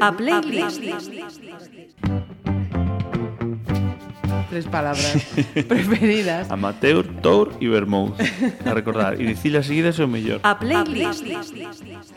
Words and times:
A 0.00 0.16
playlist. 0.16 0.82
Tres 4.50 4.66
palabras 4.66 5.26
preferidas. 5.68 6.50
Amateur, 6.50 7.06
Tour 7.20 7.52
y 7.60 7.66
Vermouth. 7.66 8.14
A 8.64 8.74
recordar. 8.74 9.20
Y 9.20 9.24
dicirlas 9.24 9.66
seguidas 9.66 9.98
é 9.98 10.04
o 10.04 10.08
mellor. 10.08 10.40
A 10.42 10.58
playlist. 10.58 11.24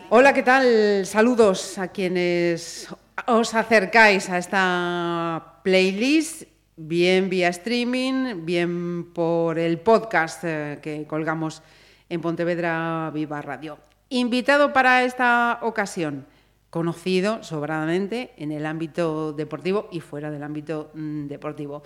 Hola, 0.09 0.33
¿qué 0.33 0.43
tal? 0.43 1.05
Saludos 1.05 1.77
a 1.77 1.89
quienes 1.89 2.87
os 3.27 3.53
acercáis 3.53 4.29
a 4.29 4.37
esta 4.37 5.59
playlist, 5.63 6.43
bien 6.77 7.29
vía 7.29 7.49
streaming, 7.49 8.45
bien 8.45 9.11
por 9.13 9.59
el 9.59 9.79
podcast 9.79 10.43
eh, 10.43 10.79
que 10.81 11.05
colgamos 11.07 11.61
en 12.09 12.21
Pontevedra 12.21 13.11
Viva 13.13 13.41
Radio. 13.41 13.77
Invitado 14.09 14.73
para 14.73 15.03
esta 15.03 15.59
ocasión, 15.61 16.25
conocido 16.71 17.43
sobradamente 17.43 18.31
en 18.37 18.51
el 18.51 18.65
ámbito 18.65 19.33
deportivo 19.33 19.87
y 19.91 19.99
fuera 19.99 20.31
del 20.31 20.41
ámbito 20.41 20.89
mm, 20.95 21.27
deportivo. 21.27 21.83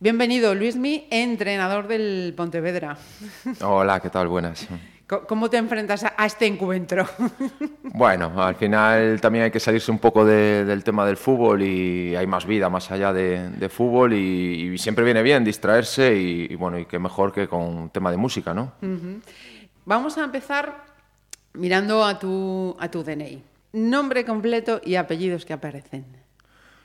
Bienvenido, 0.00 0.54
Luismi, 0.54 1.06
entrenador 1.08 1.86
del 1.88 2.34
Pontevedra. 2.36 2.98
Hola, 3.62 4.00
¿qué 4.00 4.10
tal? 4.10 4.26
Buenas. 4.28 4.66
¿Cómo 5.28 5.48
te 5.48 5.56
enfrentas 5.58 6.04
a 6.04 6.26
este 6.26 6.46
encuentro? 6.46 7.06
Bueno, 7.96 8.32
al 8.42 8.56
final 8.56 9.20
también 9.20 9.44
hay 9.44 9.50
que 9.52 9.60
salirse 9.60 9.88
un 9.92 10.00
poco 10.00 10.24
de- 10.24 10.64
del 10.64 10.82
tema 10.82 11.06
del 11.06 11.16
fútbol 11.16 11.62
y 11.62 12.16
hay 12.16 12.26
más 12.26 12.44
vida 12.44 12.68
más 12.68 12.90
allá 12.90 13.12
de, 13.12 13.50
de 13.50 13.68
fútbol 13.68 14.14
y, 14.14 14.72
y 14.72 14.78
siempre 14.78 15.04
viene 15.04 15.22
bien 15.22 15.44
distraerse 15.44 16.16
y, 16.16 16.48
y 16.50 16.56
bueno, 16.56 16.76
y 16.76 16.86
qué 16.86 16.98
mejor 16.98 17.30
que 17.32 17.46
con 17.46 17.90
tema 17.90 18.10
de 18.10 18.16
música, 18.16 18.52
¿no? 18.52 18.72
Vamos 19.84 20.18
a 20.18 20.24
empezar 20.24 20.84
mirando 21.52 22.04
a 22.04 22.18
tu, 22.18 22.74
a 22.80 22.90
tu 22.90 23.04
DNI. 23.04 23.40
Nombre 23.74 24.24
completo 24.24 24.80
y 24.84 24.94
apellidos 24.94 25.44
que 25.44 25.52
aparecen. 25.52 26.04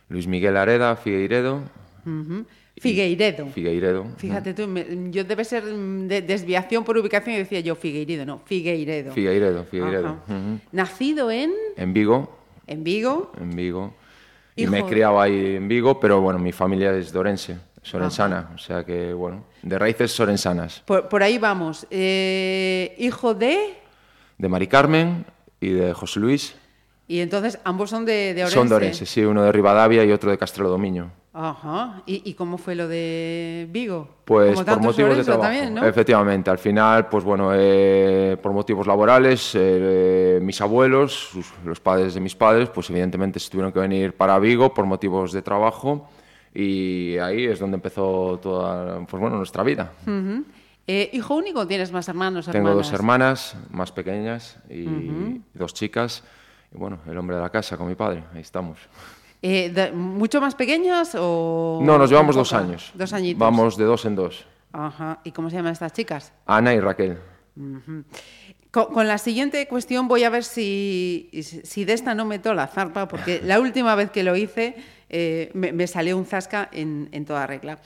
Luis 0.09 0.25
Miguel 0.27 0.57
Areda, 0.57 0.95
Figueiredo. 0.95 1.61
Ujú. 2.05 2.45
Figueiredo. 2.77 3.45
Figueiredo. 3.47 4.05
Fíjate 4.17 4.53
tú, 4.53 4.67
me- 4.67 4.85
yo 5.11 5.23
debe 5.23 5.43
ser 5.45 5.63
de- 5.65 6.21
desviación 6.21 6.83
por 6.83 6.97
ubicación 6.97 7.35
y 7.35 7.39
decía 7.39 7.59
yo 7.59 7.75
Figueiredo, 7.75 8.25
no, 8.25 8.39
Figueiredo. 8.39 9.11
Figueiredo, 9.13 9.63
Figueiredo. 9.65 10.17
Nacido 10.71 11.29
en, 11.29 11.51
En 11.75 11.93
Vigo, 11.93 12.39
en 12.67 12.83
Vigo. 12.83 13.31
en 13.39 13.51
Vigo. 13.55 13.93
Y 14.55 14.65
me 14.67 14.79
he 14.79 14.85
criado 14.85 15.21
ahí 15.21 15.55
en 15.57 15.67
Vigo, 15.67 15.99
pero 15.99 16.19
bueno, 16.21 16.39
mi 16.39 16.51
familia 16.51 16.91
es 16.93 17.13
de 17.13 17.19
Orense, 17.19 17.57
sorensana, 17.81 18.49
o 18.55 18.57
sea 18.57 18.83
que 18.83 19.13
bueno, 19.13 19.45
de 19.61 19.77
raíces 19.77 20.11
sorensanas. 20.11 20.81
Por, 20.85 21.07
por 21.07 21.21
ahí 21.21 21.37
vamos. 21.37 21.85
Eh, 21.91 22.95
hijo 22.97 23.33
de... 23.35 23.75
De 24.37 24.49
Mari 24.49 24.67
Carmen 24.67 25.25
y 25.61 25.69
de 25.69 25.93
José 25.93 26.19
Luis. 26.19 26.55
Y 27.09 27.19
entonces 27.21 27.59
ambos 27.65 27.89
son 27.89 28.05
de, 28.05 28.33
de 28.33 28.43
Orense. 28.43 28.53
Son 28.55 28.69
de 28.69 28.75
Orense, 28.75 29.05
sí, 29.05 29.21
uno 29.25 29.43
de 29.43 29.51
Rivadavia 29.51 30.05
y 30.05 30.11
otro 30.11 30.29
de 30.31 30.37
Castrelo 30.37 30.69
Domiño. 30.69 31.11
Ajá. 31.33 32.01
¿Y, 32.05 32.29
y 32.29 32.33
cómo 32.35 32.57
fue 32.59 32.75
lo 32.75 32.87
de 32.87 33.67
Vigo? 33.71 34.07
Pues 34.25 34.53
Como 34.53 34.65
por 34.65 34.81
motivos 34.81 35.17
de 35.17 35.23
trabajo. 35.23 35.43
también, 35.43 35.73
¿no? 35.73 35.85
Efectivamente, 35.85 36.49
al 36.51 36.59
final, 36.59 37.07
pues 37.09 37.23
bueno, 37.23 37.51
eh, 37.53 38.37
por 38.41 38.51
motivos 38.53 38.85
laborales, 38.87 39.51
eh, 39.55 40.39
mis 40.41 40.61
abuelos, 40.61 41.29
sus- 41.31 41.51
los 41.65 41.79
padres 41.79 42.13
de 42.13 42.19
mis 42.19 42.35
padres, 42.35 42.69
pues 42.69 42.89
evidentemente 42.91 43.39
se 43.39 43.49
tuvieron 43.49 43.71
que 43.71 43.79
venir 43.79 44.13
para 44.15 44.37
Vigo 44.37 44.71
por 44.73 44.85
motivos 44.85 45.31
de 45.33 45.41
trabajo 45.41 46.09
y 46.53 47.17
ahí 47.17 47.45
es 47.45 47.59
donde 47.59 47.75
empezó 47.75 48.39
toda, 48.41 49.03
pues 49.07 49.19
bueno, 49.19 49.37
nuestra 49.37 49.63
vida. 49.63 49.93
Ujú. 50.03 50.43
Eh, 50.87 51.09
¿Hijo 51.13 51.35
único 51.35 51.65
tienes 51.67 51.91
más 51.91 52.07
hermanos? 52.07 52.47
Tengo 52.47 52.73
dos 52.73 52.91
hermanas? 52.93 53.53
hermanas 53.55 53.69
más 53.71 53.91
pequeñas 53.91 54.57
y 54.69 55.41
dos 55.53 55.73
chicas. 55.73 56.23
Y 56.73 56.77
bueno, 56.77 56.99
el 57.07 57.17
hombre 57.17 57.35
de 57.35 57.41
la 57.41 57.49
casa 57.49 57.77
con 57.77 57.87
mi 57.87 57.95
padre, 57.95 58.23
ahí 58.33 58.41
estamos. 58.41 58.77
Eh, 59.41 59.69
de- 59.69 59.91
¿Mucho 59.91 60.39
más 60.41 60.53
pequeñas 60.55 61.15
o...? 61.17 61.79
No, 61.81 61.97
nos 61.97 62.09
llevamos 62.09 62.35
dos 62.35 62.53
años. 62.53 62.91
Dos 62.93 63.13
añitos. 63.13 63.39
Vamos 63.39 63.77
de 63.77 63.85
dos 63.85 64.05
en 64.05 64.15
dos. 64.15 64.45
Ajá. 64.73 65.19
¿Y 65.23 65.31
cómo 65.31 65.49
se 65.49 65.55
llaman 65.55 65.71
estas 65.73 65.93
chicas? 65.93 66.31
Ana 66.45 66.73
y 66.73 66.79
Raquel. 66.79 67.17
Con, 68.71 68.85
con 68.93 69.07
la 69.07 69.17
siguiente 69.17 69.67
cuestión 69.67 70.07
voy 70.07 70.23
a 70.23 70.29
ver 70.29 70.43
si, 70.43 71.29
si 71.63 71.85
de 71.85 71.93
esta 71.93 72.13
no 72.13 72.25
meto 72.25 72.53
la 72.53 72.67
zarpa, 72.67 73.07
porque 73.07 73.41
la 73.43 73.59
última 73.59 73.95
vez 73.95 74.11
que 74.11 74.23
lo 74.23 74.35
hice 74.35 74.75
eh, 75.09 75.49
me, 75.53 75.71
me 75.71 75.87
salió 75.87 76.17
un 76.17 76.25
zasca 76.25 76.69
en, 76.71 77.09
en 77.11 77.25
toda 77.25 77.47
regla. 77.47 77.79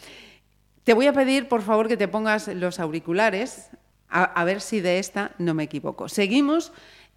Te 0.83 0.93
voy 0.93 1.07
a 1.07 1.13
pedir, 1.13 1.47
por 1.47 1.61
favor, 1.61 1.87
que 1.87 1.95
te 1.95 2.09
pongas 2.09 2.49
los 2.49 2.79
auriculares, 2.79 3.69
a, 4.09 4.23
a 4.23 4.43
ver 4.43 4.59
si 4.59 4.81
de 4.81 4.99
esta 4.99 5.31
no 5.37 5.53
me 5.53 5.63
equivoco. 5.63 6.09
Seguimos 6.09 6.73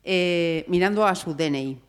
eh, 0.06 0.65
mirando 0.69 1.05
a 1.05 1.15
su 1.15 1.34
DNI. 1.34 1.81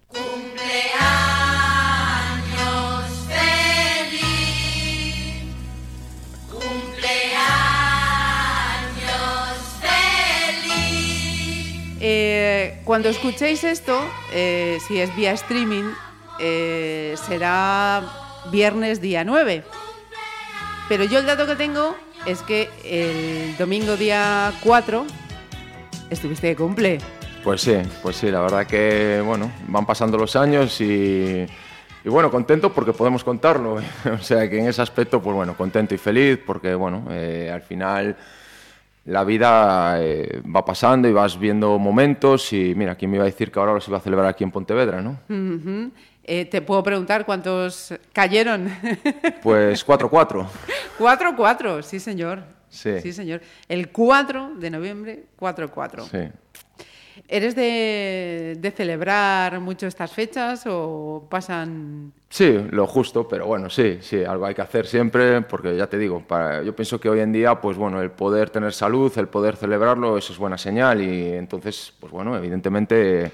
Eh, 12.10 12.80
cuando 12.86 13.10
escuchéis 13.10 13.64
esto, 13.64 14.00
eh, 14.32 14.78
si 14.88 15.00
es 15.00 15.14
vía 15.16 15.34
streaming, 15.34 15.92
eh, 16.40 17.16
será 17.28 18.04
viernes 18.52 19.02
día 19.02 19.24
9. 19.24 19.64
Pero 20.88 21.04
yo 21.04 21.20
el 21.20 21.26
dato 21.26 21.46
que 21.46 21.56
tengo 21.56 21.96
es 22.26 22.42
que 22.44 22.70
el 22.84 23.58
domingo 23.58 23.98
día 23.98 24.54
4 24.64 25.06
estuviste 26.10 26.48
de 26.48 26.56
cumple. 26.56 27.00
Pues 27.44 27.62
sí, 27.62 27.76
pues 28.02 28.18
sí, 28.18 28.30
la 28.30 28.42
verdad 28.42 28.68
que, 28.68 29.22
bueno, 29.26 29.52
van 29.68 29.86
pasando 29.86 30.18
los 30.18 30.36
años 30.36 30.82
y, 30.82 31.46
y 32.04 32.10
bueno, 32.10 32.30
contento 32.30 32.74
porque 32.74 32.92
podemos 32.94 33.24
contarlo. 33.24 33.76
o 34.14 34.18
sea 34.20 34.50
que 34.50 34.60
en 34.60 34.68
ese 34.68 34.82
aspecto, 34.82 35.22
pues 35.22 35.36
bueno, 35.36 35.56
contento 35.56 35.96
y 35.96 35.98
feliz 35.98 36.40
porque, 36.46 36.76
bueno, 36.76 37.06
eh, 37.10 37.50
al 37.54 37.62
final 37.62 38.18
la 39.06 39.24
vida 39.24 39.96
eh, 40.04 40.42
va 40.54 40.66
pasando 40.66 41.08
y 41.08 41.14
vas 41.14 41.40
viendo 41.40 41.80
momentos 41.80 42.52
y 42.52 42.76
mira, 42.76 42.96
¿quién 42.96 43.10
me 43.12 43.16
iba 43.18 43.24
a 43.24 43.28
decir 43.28 43.50
que 43.52 43.60
ahora 43.60 43.74
los 43.74 43.88
iba 43.88 43.98
a 43.98 44.02
celebrar 44.02 44.28
aquí 44.28 44.44
en 44.44 44.52
Pontevedra, 44.52 45.02
no? 45.02 45.18
Eh, 46.26 46.44
Te 46.46 46.62
puedo 46.62 46.84
preguntar 46.84 47.26
cuántos 47.26 47.94
cayeron. 48.12 48.70
Pues 49.42 49.88
4-4. 49.88 50.46
4-4, 51.00 51.82
sí 51.82 52.02
señor. 52.02 52.44
Sí. 52.70 53.14
señor. 53.14 53.42
El 53.70 53.90
4 53.92 54.56
de 54.60 54.70
noviembre, 54.70 55.24
4-4. 55.40 56.04
Sí. 56.12 56.84
¿Eres 57.28 57.56
de, 57.56 58.58
de 58.60 58.72
celebrar 58.72 59.60
mucho 59.60 59.88
estas 59.88 60.12
fechas 60.12 60.64
o 60.68 61.28
pasan...? 61.30 62.14
Sí, 62.30 62.60
lo 62.72 62.86
justo, 62.88 63.28
pero 63.28 63.46
bueno, 63.46 63.70
sí, 63.70 64.00
sí, 64.02 64.24
algo 64.24 64.46
hay 64.46 64.54
que 64.54 64.62
hacer 64.62 64.86
siempre, 64.86 65.42
porque 65.42 65.76
ya 65.78 65.88
te 65.88 65.98
digo, 65.98 66.22
para, 66.22 66.62
yo 66.62 66.76
pienso 66.76 67.00
que 67.00 67.10
hoy 67.10 67.22
en 67.22 67.32
día, 67.32 67.62
pues 67.62 67.78
bueno, 67.78 68.02
el 68.02 68.12
poder 68.12 68.50
tener 68.50 68.74
salud, 68.74 69.12
el 69.18 69.30
poder 69.30 69.56
celebrarlo, 69.56 70.18
eso 70.18 70.34
es 70.34 70.40
buena 70.40 70.58
señal 70.58 71.02
y 71.02 71.34
entonces, 71.34 71.94
pues 72.00 72.12
bueno, 72.12 72.36
evidentemente 72.36 73.32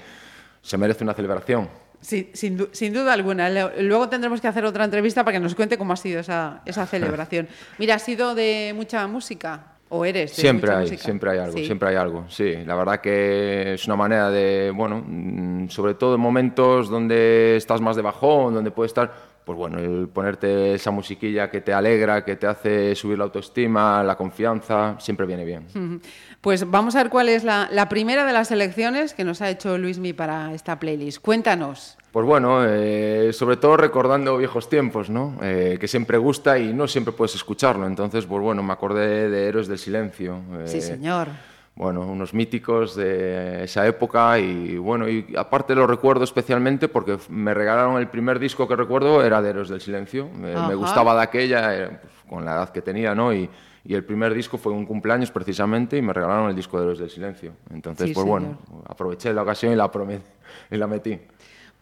se 0.62 0.78
merece 0.78 1.02
una 1.02 1.14
celebración. 1.14 1.68
Sí, 2.00 2.30
sin, 2.34 2.68
sin 2.72 2.92
duda 2.92 3.14
alguna. 3.14 3.48
Luego 3.80 4.08
tendremos 4.10 4.40
que 4.40 4.46
hacer 4.46 4.64
otra 4.66 4.84
entrevista 4.84 5.24
para 5.24 5.38
que 5.38 5.40
nos 5.42 5.54
cuente 5.54 5.78
cómo 5.78 5.94
ha 5.94 5.96
sido 5.96 6.20
esa, 6.20 6.60
esa 6.66 6.86
celebración. 6.86 7.48
Mira, 7.78 7.94
¿has 7.94 8.02
sido 8.02 8.34
de 8.34 8.72
mucha 8.76 9.06
música? 9.06 9.73
¿O 9.96 10.04
eres 10.04 10.32
Siempre 10.32 10.72
hay, 10.72 10.82
música? 10.82 11.02
siempre 11.02 11.30
hay 11.30 11.38
algo, 11.38 11.56
Sí. 11.56 11.64
siempre 11.66 11.88
hay 11.90 11.96
algo, 11.96 12.24
sí. 12.28 12.54
La 12.66 12.74
verdad 12.74 13.00
que 13.00 13.74
es 13.74 13.86
una 13.86 13.96
manera 13.96 14.30
de, 14.30 14.72
bueno, 14.74 15.02
mm, 15.06 15.68
sobre 15.68 15.94
todo 15.94 16.16
en 16.16 16.20
momentos 16.20 16.88
donde 16.88 17.56
estás 17.56 17.80
más 17.80 17.94
de 17.96 18.02
bajón, 18.02 18.54
donde 18.54 18.70
puedes 18.72 18.90
estar, 18.90 19.12
pues 19.44 19.56
bueno, 19.56 19.78
el 19.78 20.08
ponerte 20.08 20.74
esa 20.74 20.90
musiquilla 20.90 21.50
que 21.50 21.60
te 21.60 21.72
alegra, 21.72 22.24
que 22.24 22.34
te 22.36 22.46
hace 22.46 22.94
subir 22.94 23.18
la 23.18 23.24
autoestima, 23.24 24.02
la 24.02 24.16
confianza, 24.16 24.96
siempre 24.98 25.26
viene 25.26 25.44
bien. 25.44 25.66
Pues 26.40 26.70
vamos 26.70 26.94
a 26.94 27.02
ver 27.02 27.10
cuál 27.10 27.30
es 27.30 27.42
la, 27.42 27.68
la 27.72 27.88
primera 27.88 28.26
de 28.26 28.32
las 28.34 28.48
selecciones 28.48 29.14
que 29.14 29.24
nos 29.24 29.40
ha 29.40 29.48
hecho 29.48 29.78
Luismi 29.78 30.12
para 30.12 30.52
esta 30.52 30.78
playlist. 30.78 31.22
Cuéntanos. 31.22 31.96
Pues 32.14 32.26
bueno, 32.26 32.64
eh, 32.64 33.32
sobre 33.32 33.56
todo 33.56 33.76
recordando 33.76 34.38
viejos 34.38 34.68
tiempos, 34.68 35.10
¿no? 35.10 35.36
Eh, 35.42 35.78
que 35.80 35.88
siempre 35.88 36.16
gusta 36.16 36.56
y 36.60 36.72
no 36.72 36.86
siempre 36.86 37.12
puedes 37.12 37.34
escucharlo. 37.34 37.88
Entonces, 37.88 38.24
pues 38.24 38.40
bueno, 38.40 38.62
me 38.62 38.72
acordé 38.72 39.28
de 39.28 39.48
Héroes 39.48 39.66
del 39.66 39.78
Silencio. 39.78 40.38
Sí, 40.64 40.76
eh, 40.76 40.80
señor. 40.80 41.26
Bueno, 41.74 42.02
unos 42.02 42.32
míticos 42.32 42.94
de 42.94 43.64
esa 43.64 43.84
época 43.88 44.38
y 44.38 44.76
bueno, 44.76 45.08
y 45.08 45.34
aparte 45.36 45.74
lo 45.74 45.88
recuerdo 45.88 46.22
especialmente 46.22 46.86
porque 46.86 47.18
me 47.30 47.52
regalaron 47.52 47.98
el 47.98 48.06
primer 48.06 48.38
disco 48.38 48.68
que 48.68 48.76
recuerdo 48.76 49.24
era 49.24 49.42
de 49.42 49.50
Héroes 49.50 49.68
del 49.68 49.80
Silencio. 49.80 50.28
Me, 50.28 50.76
gustaba 50.76 51.16
de 51.16 51.22
aquella, 51.22 51.98
pues, 52.00 52.12
con 52.28 52.44
la 52.44 52.52
edad 52.52 52.68
que 52.68 52.80
tenía, 52.80 53.16
¿no? 53.16 53.34
Y, 53.34 53.50
y 53.86 53.94
el 53.94 54.04
primer 54.04 54.32
disco 54.32 54.56
fue 54.56 54.72
un 54.72 54.86
cumpleaños 54.86 55.30
precisamente 55.30 55.98
y 55.98 56.02
me 56.02 56.12
regalaron 56.12 56.48
el 56.48 56.54
disco 56.56 56.78
de 56.78 56.84
Héroes 56.84 56.98
del 57.00 57.10
Silencio. 57.10 57.52
Entonces, 57.70 58.06
Sí, 58.06 58.14
pues 58.14 58.24
bueno, 58.24 58.56
aproveché 58.86 59.32
la 59.34 59.42
ocasión 59.42 59.72
y 59.72 59.74
la, 59.74 59.90
y 60.70 60.76
la 60.76 60.86
metí. 60.86 61.20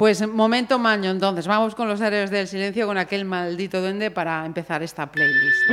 Pues 0.02 0.26
momento 0.26 0.80
maño, 0.80 1.12
entonces. 1.12 1.46
Vamos 1.46 1.76
con 1.76 1.86
los 1.86 2.00
héroes 2.00 2.28
del 2.32 2.48
silencio, 2.48 2.88
con 2.88 2.98
aquel 2.98 3.24
maldito 3.24 3.80
duende 3.80 4.10
para 4.10 4.44
empezar 4.44 4.82
esta 4.82 5.06
playlist. 5.06 5.70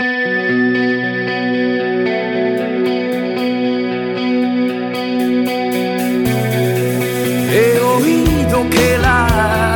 He 7.52 7.80
oído 7.80 8.70
que 8.70 9.00
la 9.00 9.69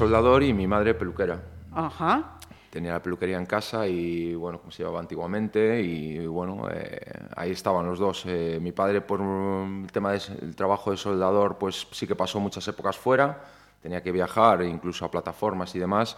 soldador 0.00 0.42
y 0.42 0.54
mi 0.54 0.66
madre 0.66 0.94
peluquera. 0.94 1.42
Ajá. 1.72 2.38
Tenía 2.70 2.92
la 2.92 3.02
peluquería 3.02 3.36
en 3.36 3.44
casa 3.44 3.86
y, 3.86 4.34
bueno, 4.34 4.58
como 4.58 4.70
se 4.70 4.78
llevaba 4.78 4.98
antiguamente, 4.98 5.82
y 5.82 6.26
bueno, 6.26 6.68
eh, 6.72 7.00
ahí 7.36 7.50
estaban 7.50 7.84
los 7.84 7.98
dos. 7.98 8.22
Eh, 8.26 8.58
mi 8.62 8.72
padre, 8.72 9.02
por 9.02 9.20
el 9.20 9.92
tema 9.92 10.12
del 10.12 10.56
trabajo 10.56 10.90
de 10.90 10.96
soldador, 10.96 11.58
pues 11.58 11.86
sí 11.90 12.06
que 12.06 12.14
pasó 12.14 12.40
muchas 12.40 12.66
épocas 12.66 12.96
fuera, 12.96 13.44
tenía 13.82 14.02
que 14.02 14.10
viajar, 14.10 14.62
incluso 14.62 15.04
a 15.04 15.10
plataformas 15.10 15.74
y 15.74 15.78
demás, 15.78 16.16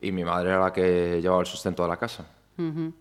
y 0.00 0.10
mi 0.10 0.24
madre 0.24 0.48
era 0.50 0.60
la 0.60 0.72
que 0.72 1.20
llevaba 1.20 1.42
el 1.42 1.46
sustento 1.46 1.82
de 1.82 1.88
la 1.90 1.98
casa. 1.98 2.24
Ujú. 2.56 2.92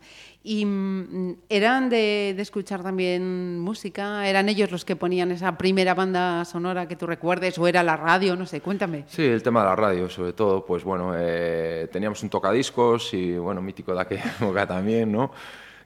¿Y 0.43 0.65
mm, 0.65 1.35
eran 1.49 1.89
de, 1.89 2.33
de 2.35 2.41
escuchar 2.41 2.81
también 2.81 3.59
música? 3.59 4.27
¿Eran 4.27 4.49
ellos 4.49 4.71
los 4.71 4.83
que 4.83 4.95
ponían 4.95 5.31
esa 5.31 5.55
primera 5.57 5.93
banda 5.93 6.43
sonora 6.45 6.87
que 6.87 6.95
tú 6.95 7.05
recuerdes? 7.05 7.59
¿O 7.59 7.67
era 7.67 7.83
la 7.83 7.95
radio? 7.95 8.35
No 8.35 8.47
sé, 8.47 8.59
cuéntame. 8.59 9.05
Sí, 9.07 9.23
el 9.23 9.43
tema 9.43 9.61
de 9.61 9.69
la 9.69 9.75
radio, 9.75 10.09
sobre 10.09 10.33
todo, 10.33 10.65
pues 10.65 10.83
bueno, 10.83 11.13
eh, 11.15 11.87
teníamos 11.91 12.23
un 12.23 12.29
tocadiscos 12.29 13.13
y, 13.13 13.37
bueno, 13.37 13.61
mítico 13.61 13.93
de 13.93 14.01
aquella 14.01 14.25
época 14.39 14.65
también, 14.65 15.11
¿no? 15.11 15.31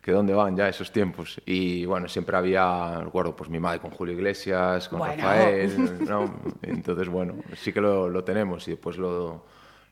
Que 0.02 0.14
dónde 0.14 0.34
van 0.34 0.56
ya 0.56 0.70
esos 0.70 0.90
tiempos. 0.90 1.42
Y, 1.46 1.84
bueno, 1.86 2.08
siempre 2.08 2.38
había, 2.38 3.02
recuerdo, 3.02 3.36
pues 3.36 3.50
mi 3.50 3.60
madre 3.60 3.80
con 3.80 3.92
Julio 3.92 4.14
Iglesias, 4.14 4.88
con 4.88 5.00
Bueno. 5.00 5.16
Rafael, 5.22 6.06
¿no? 6.08 6.34
Entonces, 6.62 7.10
bueno, 7.10 7.36
sí 7.56 7.74
que 7.74 7.82
lo, 7.82 8.08
lo 8.08 8.24
tenemos. 8.24 8.66
Y 8.70 8.72
después 8.72 8.98
lo, 8.98 9.44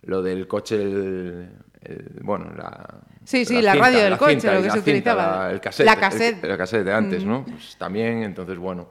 lo 0.04 0.22
del 0.22 0.48
coche, 0.48 0.76
el, 0.82 1.50
el- 1.82 2.20
bueno, 2.22 2.52
la... 2.56 3.00
Sí, 3.26 3.46
sí, 3.46 3.62
la 3.62 3.74
radio 3.76 4.00
del 4.00 4.18
coche, 4.18 4.54
lo 4.54 4.62
que 4.62 4.70
se 4.70 4.80
utilizaba. 4.80 5.46
la- 5.46 5.52
el 5.52 5.62
cassette, 5.62 5.86
La 5.86 5.94
el- 5.94 6.00
cassette. 6.00 6.44
el 6.44 6.58
cassette 6.58 6.84
de 6.86 6.94
antes, 6.94 7.24
¿no? 7.26 7.46
Pues 7.46 7.76
también, 7.78 8.24
entonces, 8.24 8.58
bueno, 8.58 8.90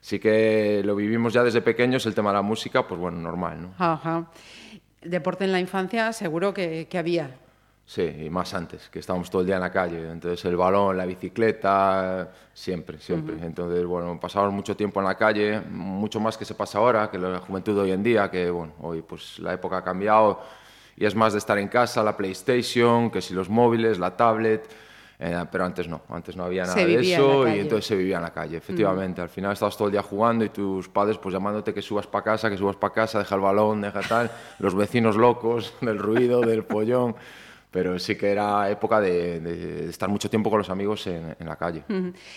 sí 0.00 0.18
que 0.18 0.82
lo 0.84 0.96
vivimos 0.96 1.32
ya 1.32 1.42
desde 1.44 1.60
pequeños, 1.62 2.04
el 2.06 2.14
tema 2.14 2.30
de 2.30 2.36
la 2.36 2.42
música, 2.42 2.86
pues 2.86 3.00
bueno, 3.00 3.18
normal, 3.18 3.62
¿no? 3.62 3.74
Ajá. 3.78 4.30
Deporte 5.02 5.44
en 5.44 5.52
la 5.52 5.60
infancia 5.60 6.12
seguro 6.12 6.52
que, 6.52 6.88
que 6.90 6.98
había. 6.98 7.36
Sí, 7.88 8.02
y 8.02 8.28
más 8.28 8.52
antes, 8.52 8.90
que 8.90 8.98
estábamos 8.98 9.30
todo 9.30 9.40
el 9.40 9.46
día 9.46 9.54
en 9.54 9.62
la 9.62 9.72
calle. 9.72 10.10
Entonces 10.10 10.44
el 10.44 10.58
balón, 10.58 10.94
la 10.94 11.06
bicicleta, 11.06 12.30
siempre, 12.52 12.98
siempre. 12.98 13.36
Entonces, 13.40 13.82
bueno, 13.86 14.20
pasamos 14.20 14.52
mucho 14.52 14.76
tiempo 14.76 15.00
en 15.00 15.06
la 15.06 15.14
calle, 15.14 15.62
mucho 15.70 16.20
más 16.20 16.36
que 16.36 16.44
se 16.44 16.54
pasa 16.54 16.76
ahora, 16.76 17.10
que 17.10 17.16
la 17.16 17.38
juventud 17.38 17.74
de 17.74 17.80
hoy 17.80 17.92
en 17.92 18.02
día, 18.02 18.30
que 18.30 18.50
bueno, 18.50 18.74
hoy 18.82 19.00
pues 19.00 19.38
la 19.38 19.54
época 19.54 19.78
ha 19.78 19.82
cambiado 19.82 20.38
y 20.98 21.06
es 21.06 21.14
más 21.14 21.32
de 21.32 21.38
estar 21.38 21.56
en 21.56 21.68
casa, 21.68 22.02
la 22.02 22.14
PlayStation, 22.14 23.10
que 23.10 23.22
si 23.22 23.32
los 23.32 23.48
móviles, 23.48 23.98
la 23.98 24.14
tablet. 24.14 24.68
eh, 25.18 25.46
pero 25.50 25.64
antes 25.64 25.88
no, 25.88 26.02
antes 26.10 26.36
no 26.36 26.44
había 26.44 26.64
nada 26.64 26.74
de 26.74 26.94
eso 26.94 27.48
y 27.48 27.60
entonces 27.60 27.86
se 27.86 27.96
vivía 27.96 28.18
en 28.18 28.22
la 28.22 28.34
calle, 28.34 28.58
efectivamente. 28.58 29.22
Al 29.22 29.30
final 29.30 29.54
estabas 29.54 29.78
todo 29.78 29.88
el 29.88 29.92
día 29.92 30.02
jugando 30.02 30.44
y 30.44 30.50
tus 30.50 30.90
padres 30.90 31.16
pues 31.16 31.32
llamándote 31.32 31.72
que 31.72 31.80
subas 31.80 32.06
para 32.06 32.22
casa, 32.22 32.50
que 32.50 32.58
subas 32.58 32.76
para 32.76 32.92
casa, 32.92 33.18
deja 33.18 33.34
el 33.34 33.40
balón, 33.40 33.80
deja 33.80 34.00
tal, 34.02 34.30
los 34.58 34.74
vecinos 34.74 35.16
locos 35.16 35.72
del 35.80 35.98
ruido, 35.98 36.42
del 36.42 36.64
pollón. 36.64 37.16
Pero 37.70 37.98
sí 37.98 38.16
que 38.16 38.30
era 38.30 38.70
época 38.70 38.98
de, 39.00 39.40
de 39.40 39.88
estar 39.90 40.08
mucho 40.08 40.30
tiempo 40.30 40.48
con 40.48 40.58
los 40.58 40.70
amigos 40.70 41.06
en, 41.06 41.36
en 41.38 41.46
la 41.46 41.56
calle. 41.56 41.82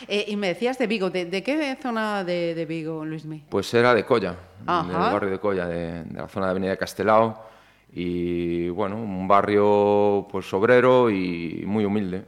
Eh, 0.07 0.25
y 0.27 0.35
me 0.35 0.47
decías 0.49 0.77
de 0.77 0.87
Vigo. 0.87 1.09
¿De, 1.09 1.25
de 1.25 1.41
qué 1.41 1.77
zona 1.81 2.23
de, 2.25 2.53
de 2.53 2.65
Vigo, 2.65 3.05
Luismi? 3.05 3.43
Pues 3.49 3.73
era 3.73 3.93
de 3.93 4.03
Colla, 4.05 4.35
Ajá. 4.65 4.87
del 4.87 4.97
barrio 4.97 5.29
de 5.31 5.39
Colla, 5.39 5.67
de, 5.67 6.03
de 6.03 6.19
la 6.19 6.27
zona 6.27 6.47
de 6.47 6.51
Avenida 6.51 6.75
Castelao. 6.75 7.49
Y 7.93 8.69
bueno, 8.69 8.95
un 8.97 9.27
barrio 9.27 10.27
pues 10.31 10.53
obrero 10.53 11.09
y 11.09 11.63
muy 11.65 11.85
humilde. 11.85 12.25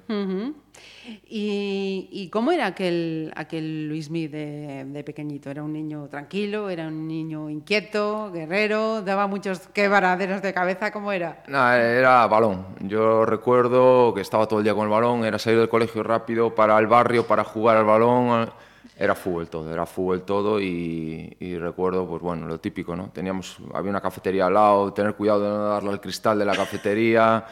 ¿Y, 1.06 2.30
cómo 2.32 2.52
era 2.52 2.68
aquel, 2.68 3.34
aquel 3.36 3.88
Luismi 3.90 4.28
de, 4.28 5.04
pequeñito? 5.06 5.50
¿Era 5.50 5.64
un 5.64 5.74
niño 5.74 6.08
tranquilo? 6.08 6.70
¿Era 6.70 6.88
un 6.88 7.08
niño 7.08 7.50
inquieto, 7.50 8.32
guerrero? 8.32 9.02
¿Daba 9.02 9.28
muchos 9.28 9.68
quebraderos 9.68 10.42
de 10.42 10.54
cabeza? 10.54 10.92
¿Cómo 10.92 11.12
era? 11.12 11.44
Nada, 11.48 11.82
era 11.82 12.28
balón. 12.28 12.66
Yo 12.82 13.26
recuerdo 13.26 14.14
que 14.14 14.22
estaba 14.22 14.48
todo 14.48 14.60
el 14.60 14.64
día 14.64 14.74
con 14.74 14.86
el 14.86 14.92
balón, 14.92 15.26
era 15.26 15.38
salir 15.40 15.60
del 15.60 15.70
colegio 15.70 16.04
rápido 16.04 16.56
para 16.56 16.78
el 16.80 16.88
barrio, 16.88 17.28
para 17.28 17.44
jugar 17.44 17.78
al 17.78 17.86
balón. 17.86 18.50
Era 18.98 19.16
fútbol 19.16 19.50
todo, 19.50 19.74
era 19.74 19.86
fútbol 19.86 20.22
todo 20.22 20.62
y, 20.62 21.36
y 21.40 21.58
recuerdo, 21.58 22.08
pues 22.08 22.22
bueno, 22.22 22.48
lo 22.48 22.60
típico, 22.60 22.96
¿no? 22.96 23.10
Teníamos, 23.10 23.58
había 23.74 23.90
una 23.90 24.02
cafetería 24.02 24.46
al 24.46 24.54
lado, 24.54 24.94
tener 24.94 25.16
cuidado 25.16 25.42
de 25.42 25.50
no 25.50 25.68
darle 25.70 25.90
al 25.90 26.00
cristal 26.00 26.38
de 26.38 26.46
la 26.46 26.56
cafetería. 26.56 27.44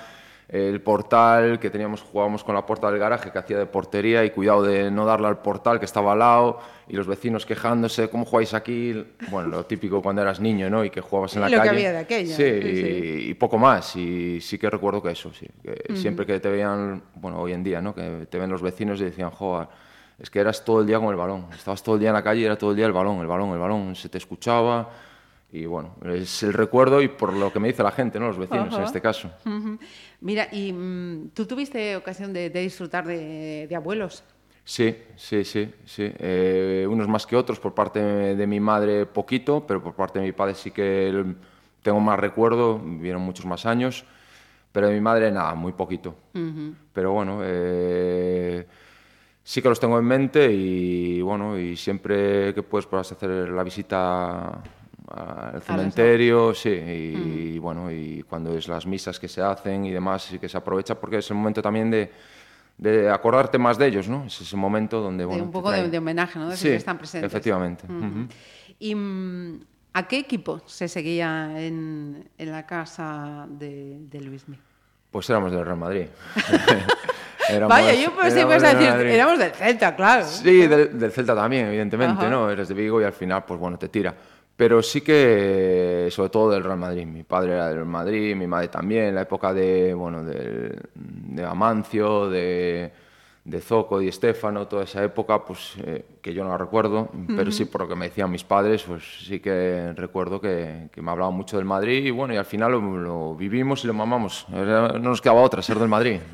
El 0.51 0.81
portal, 0.81 1.60
que 1.60 1.70
teníamos, 1.70 2.01
jugábamos 2.01 2.43
con 2.43 2.53
la 2.53 2.65
puerta 2.65 2.91
del 2.91 3.00
garaje 3.00 3.31
que 3.31 3.39
hacía 3.39 3.58
de 3.58 3.65
portería 3.65 4.25
y 4.25 4.31
cuidado 4.31 4.63
de 4.63 4.91
no 4.91 5.05
darle 5.05 5.27
al 5.27 5.38
portal 5.38 5.79
que 5.79 5.86
estaba 5.86 6.12
al 6.12 6.20
lado 6.20 6.60
y 6.89 6.98
los 6.98 7.08
vecinos 7.08 7.46
quejándose, 7.46 8.10
¿cómo 8.10 8.25
jugáis 8.25 8.53
aquí? 8.53 9.05
Bueno, 9.29 9.48
lo 9.48 9.65
típico 9.65 10.01
cuando 10.01 10.22
eras 10.22 10.41
niño, 10.41 10.70
¿no? 10.70 10.84
Y 10.84 10.89
que 10.89 11.00
jugabas 11.00 11.34
en 11.36 11.41
la 11.41 11.48
Lo 11.48 11.53
que 11.53 11.58
calle. 11.58 11.70
había 11.70 11.91
de 11.93 11.98
aquella, 12.00 12.36
Sí, 12.36 12.62
sí, 12.62 13.29
y, 13.29 13.34
poco 13.36 13.58
más. 13.58 13.96
Y 13.96 14.41
sí 14.41 14.58
que 14.58 14.70
recuerdo 14.70 15.01
que 15.01 15.12
eso, 15.12 15.31
sí. 15.34 15.48
que 15.63 15.96
Siempre 15.96 16.25
que 16.25 16.38
te 16.41 16.50
veían, 16.50 17.01
bueno, 17.15 17.39
hoy 17.39 17.53
en 17.53 17.63
día, 17.63 17.81
¿no? 17.81 17.96
Que 17.96 18.27
te 18.29 18.38
ven 18.38 18.50
los 18.50 18.62
vecinos 18.62 19.00
y 19.00 19.05
decían, 19.05 19.29
joder, 19.31 19.70
es 20.20 20.29
que 20.29 20.39
eras 20.39 20.65
todo 20.65 20.81
el 20.81 20.88
día 20.88 21.00
con 21.00 21.08
el 21.12 21.15
balón. 21.15 21.46
Estabas 21.55 21.81
todo 21.81 21.96
el 21.96 22.01
día 22.01 22.10
en 22.10 22.15
la 22.15 22.24
calle 22.24 22.41
y 22.41 22.46
era 22.46 22.58
todo 22.58 22.72
el 22.72 22.75
día 22.75 22.88
el 22.88 22.91
balón, 22.91 23.22
el 23.22 23.27
balón, 23.27 23.51
el 23.51 23.60
balón. 23.60 23.96
Se 23.96 24.10
te 24.10 24.17
escuchaba. 24.17 24.89
Y 25.53 25.65
bueno, 25.65 25.96
es 26.05 26.43
el 26.43 26.53
recuerdo 26.53 27.01
y 27.01 27.10
por 27.10 27.34
lo 27.34 27.51
que 27.51 27.60
me 27.60 27.67
dice 27.67 27.84
la 27.84 27.91
gente, 27.91 28.20
¿no? 28.20 28.27
Los 28.27 28.38
vecinos 28.38 28.74
en 28.75 28.84
este 28.84 29.01
caso. 29.01 29.29
Mira, 30.22 30.48
y 30.51 30.72
mm, 30.72 31.31
tú 31.34 31.46
tuviste 31.46 31.96
ocasión 31.96 32.31
de, 32.31 32.50
de 32.50 32.62
disfrutar 32.62 33.05
de, 33.05 33.67
de 33.67 33.75
abuelos. 33.75 34.24
Sí, 34.63 34.96
sí, 35.17 35.43
sí, 35.43 35.74
sí. 35.86 36.12
Eh, 36.20 36.88
unos 36.89 37.08
más 37.08 37.25
que 37.25 37.36
otros, 37.36 37.60
por 37.60 37.74
parte 37.74 38.00
de 38.00 38.48
mi 38.48 38.60
madre 38.60 39.05
poquito, 39.05 39.65
pero 39.67 39.84
por 39.84 39.93
parte 39.93 40.20
de 40.20 40.25
mi 40.25 40.31
padre 40.31 40.55
sí 40.55 40.72
que 40.72 41.25
tengo 41.81 42.00
más 42.00 42.20
recuerdo, 42.20 42.79
vivieron 42.79 43.22
muchos 43.22 43.46
más 43.46 43.65
años, 43.65 44.05
pero 44.72 44.88
de 44.88 44.93
mi 44.93 45.01
madre 45.01 45.31
nada, 45.31 45.55
muy 45.55 45.74
poquito. 45.74 46.15
Pero 46.93 47.12
bueno, 47.12 47.39
eh, 47.43 48.65
sí 49.43 49.62
que 49.62 49.70
los 49.70 49.79
tengo 49.79 49.98
en 50.00 50.05
mente 50.05 50.50
y 50.51 51.22
bueno, 51.22 51.60
y 51.60 51.75
siempre 51.75 52.53
que 52.53 52.63
puedes 52.63 52.86
puedas 52.86 53.12
hacer 53.12 53.50
la 53.50 53.63
visita 53.63 54.62
al 55.13 55.62
cementerio, 55.62 56.53
sí, 56.53 56.70
y, 56.70 57.53
y 57.56 57.60
bueno, 57.60 57.91
y 57.91 58.24
cuando 58.27 58.56
es 58.58 58.68
las 58.68 58.86
misas 58.86 59.20
que 59.20 59.27
se 59.27 59.41
hacen 59.41 59.86
y 59.86 59.91
demás, 59.91 60.24
sí 60.24 60.39
que 60.39 60.48
se 60.50 60.58
aprovecha 60.58 60.96
porque 60.96 61.18
es 61.18 61.30
el 61.30 61.38
momento 61.38 61.62
también 61.62 61.91
de, 61.91 62.12
de 62.77 63.10
acordarte 63.10 63.58
más 63.58 63.77
de 63.77 63.88
ellos, 63.88 64.08
¿no? 64.08 64.25
Es 64.25 64.41
ese 64.41 64.56
momento 64.56 65.01
donde, 65.01 65.25
bueno... 65.25 65.44
un 65.44 65.50
te 65.50 65.53
poco 65.53 65.72
de, 65.72 65.89
de 65.89 65.98
homenaje, 65.98 66.39
¿no? 66.39 66.50
De 66.50 66.58
Sí, 66.58 66.70
que 66.70 66.75
están 66.75 66.98
presentes. 66.98 67.32
efectivamente. 67.32 67.86
¿Y 68.80 68.96
mm, 68.96 69.60
a 69.94 70.08
qué 70.08 70.20
equipo 70.20 70.62
se 70.65 70.88
seguía 70.88 71.51
en, 71.60 72.27
en 72.38 72.51
la 72.51 72.65
casa 72.65 73.46
de, 73.50 73.98
de 74.10 74.22
Luismi? 74.22 74.58
Pues 75.12 75.30
éramos 75.30 75.51
del 75.51 75.65
Real 75.65 75.77
Madrid. 75.77 76.06
Éramos- 77.50 77.70
Vaya, 77.70 77.94
yo 77.96 78.15
que 78.15 78.27
éramos 78.27 78.38
ibas 78.38 78.63
a 78.63 78.74
decir, 78.75 78.89
Madrid. 78.91 79.10
éramos 79.10 79.39
del 79.39 79.51
Celta, 79.51 79.96
claro. 79.96 80.25
Sí, 80.25 80.68
del, 80.68 80.98
del 80.98 81.12
Celta 81.12 81.36
también, 81.36 81.65
evidentemente, 81.68 82.22
Ajá. 82.22 82.30
¿no? 82.30 82.50
Eres 82.50 82.70
de 82.70 82.74
Vigo 82.75 83.01
y 83.01 83.03
al 83.03 83.12
final, 83.12 83.44
pues 83.46 83.60
bueno, 83.60 83.77
te 83.77 83.89
tira. 83.89 84.15
Pero 84.62 84.84
sí 84.84 85.01
que, 85.01 86.08
sobre 86.12 86.30
todo 86.30 86.51
del 86.51 86.63
Real 86.63 86.77
Madrid. 86.77 87.03
Mi 87.08 87.24
padre 87.24 87.53
era 87.53 87.65
del 87.70 87.77
Real 87.77 87.88
Madrid, 87.88 88.36
mi 88.36 88.46
madre 88.46 88.68
también, 88.68 89.15
la 89.15 89.22
época 89.22 89.56
de, 89.56 89.91
bueno, 89.96 90.24
del- 90.24 90.80
de 90.94 91.44
Amancio, 91.44 92.30
de, 92.30 92.91
de 93.44 93.60
Zoco, 93.60 93.98
de 93.98 94.10
Estefano, 94.10 94.68
toda 94.68 94.84
esa 94.84 95.03
época, 95.03 95.44
pues 95.44 95.74
eh, 95.84 96.06
que 96.22 96.32
yo 96.36 96.44
no 96.44 96.51
la 96.51 96.60
recuerdo, 96.60 97.10
pero 97.36 97.51
sí 97.51 97.65
por 97.65 97.82
lo 97.82 97.88
que 97.88 97.96
me 97.96 98.10
decían 98.10 98.30
mis 98.30 98.44
padres, 98.44 98.84
pues 98.84 99.01
sí 99.25 99.39
que 99.39 99.94
recuerdo 99.96 100.39
que, 100.39 100.89
que 100.91 101.01
me 101.01 101.10
hablaban 101.10 101.34
mucho 101.34 101.58
del 101.58 101.65
Madrid 101.65 102.06
y 102.06 102.12
bueno, 102.12 102.36
y 102.36 102.38
al 102.38 102.46
final 102.46 102.72
lo, 102.74 102.82
lo 102.98 103.34
vivimos 103.36 103.84
y 103.84 103.88
lo 103.88 103.96
mamamos. 103.96 104.46
No 104.48 104.89
nos 105.00 105.22
quedaba 105.22 105.41
otra, 105.41 105.63
ser 105.63 105.80
del 105.80 105.89
Madrid. 105.89 106.20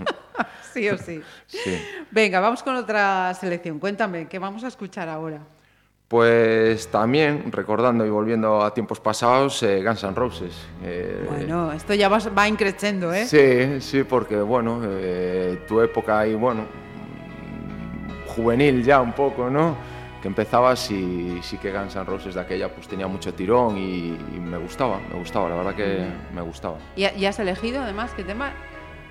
Sí 0.74 0.88
o 0.89 0.98
sí. 0.98 1.22
Sí. 1.48 1.81
Venga, 2.12 2.39
vamos 2.41 2.62
con 2.62 2.75
otra 2.75 3.34
selección. 3.34 3.79
Cuéntame, 3.79 4.27
¿qué 4.27 4.38
vamos 4.38 4.63
a 4.63 4.67
escuchar 4.67 5.07
ahora? 5.10 5.39
Pues 6.08 6.88
también, 6.88 7.52
recordando 7.52 8.06
y 8.06 8.10
volviendo 8.10 8.64
a 8.64 8.74
tiempos 8.74 9.02
pasados, 9.02 9.62
eh, 9.64 9.84
Guns 9.84 10.04
N' 10.04 10.16
Roses. 10.16 10.56
eh, 10.82 11.26
Bueno, 11.30 11.74
esto 11.74 11.94
ya 11.94 12.08
va, 12.08 12.20
va 12.38 12.48
increciendo, 12.48 13.14
¿eh? 13.14 13.26
Sí, 13.26 13.82
sí, 13.82 14.04
porque 14.06 14.38
bueno, 14.38 14.80
eh, 14.86 15.66
tu 15.68 15.82
época 15.82 16.20
ahí, 16.20 16.34
bueno, 16.34 16.62
mm, 16.62 18.26
juvenil 18.30 18.84
ya 18.86 19.02
un 19.02 19.12
poco, 19.12 19.50
¿no? 19.50 19.76
Que 20.22 20.30
empezabas 20.30 20.90
y 20.92 21.40
sí 21.44 21.58
que 21.58 21.74
Guns 21.74 21.96
N' 21.98 22.06
Roses 22.06 22.36
de 22.36 22.40
aquella 22.42 22.74
pues 22.74 22.88
tenía 22.88 23.08
mucho 23.08 23.34
tirón 23.34 23.78
y, 23.78 24.18
y 24.34 24.40
me 24.40 24.58
gustaba, 24.58 25.00
me 25.12 25.20
gustaba, 25.20 25.50
la 25.50 25.56
verdad 25.56 25.76
que 25.76 26.06
me 26.34 26.42
gustaba. 26.42 26.78
¿Y, 26.96 27.06
y 27.06 27.26
has 27.26 27.38
elegido 27.40 27.82
además 27.84 28.12
qué 28.16 28.24
tema? 28.24 28.54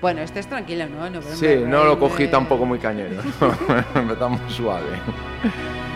Bueno, 0.01 0.21
este 0.21 0.39
es 0.39 0.47
tranquilo, 0.47 0.85
¿no? 0.87 1.09
November 1.09 1.35
Sí, 1.35 1.63
no 1.67 1.83
lo 1.83 1.99
cogí 1.99 2.27
tampoco 2.27 2.65
muy 2.65 2.79
cañero, 2.79 3.21
empezamos 3.95 4.41
suave. 4.51 4.87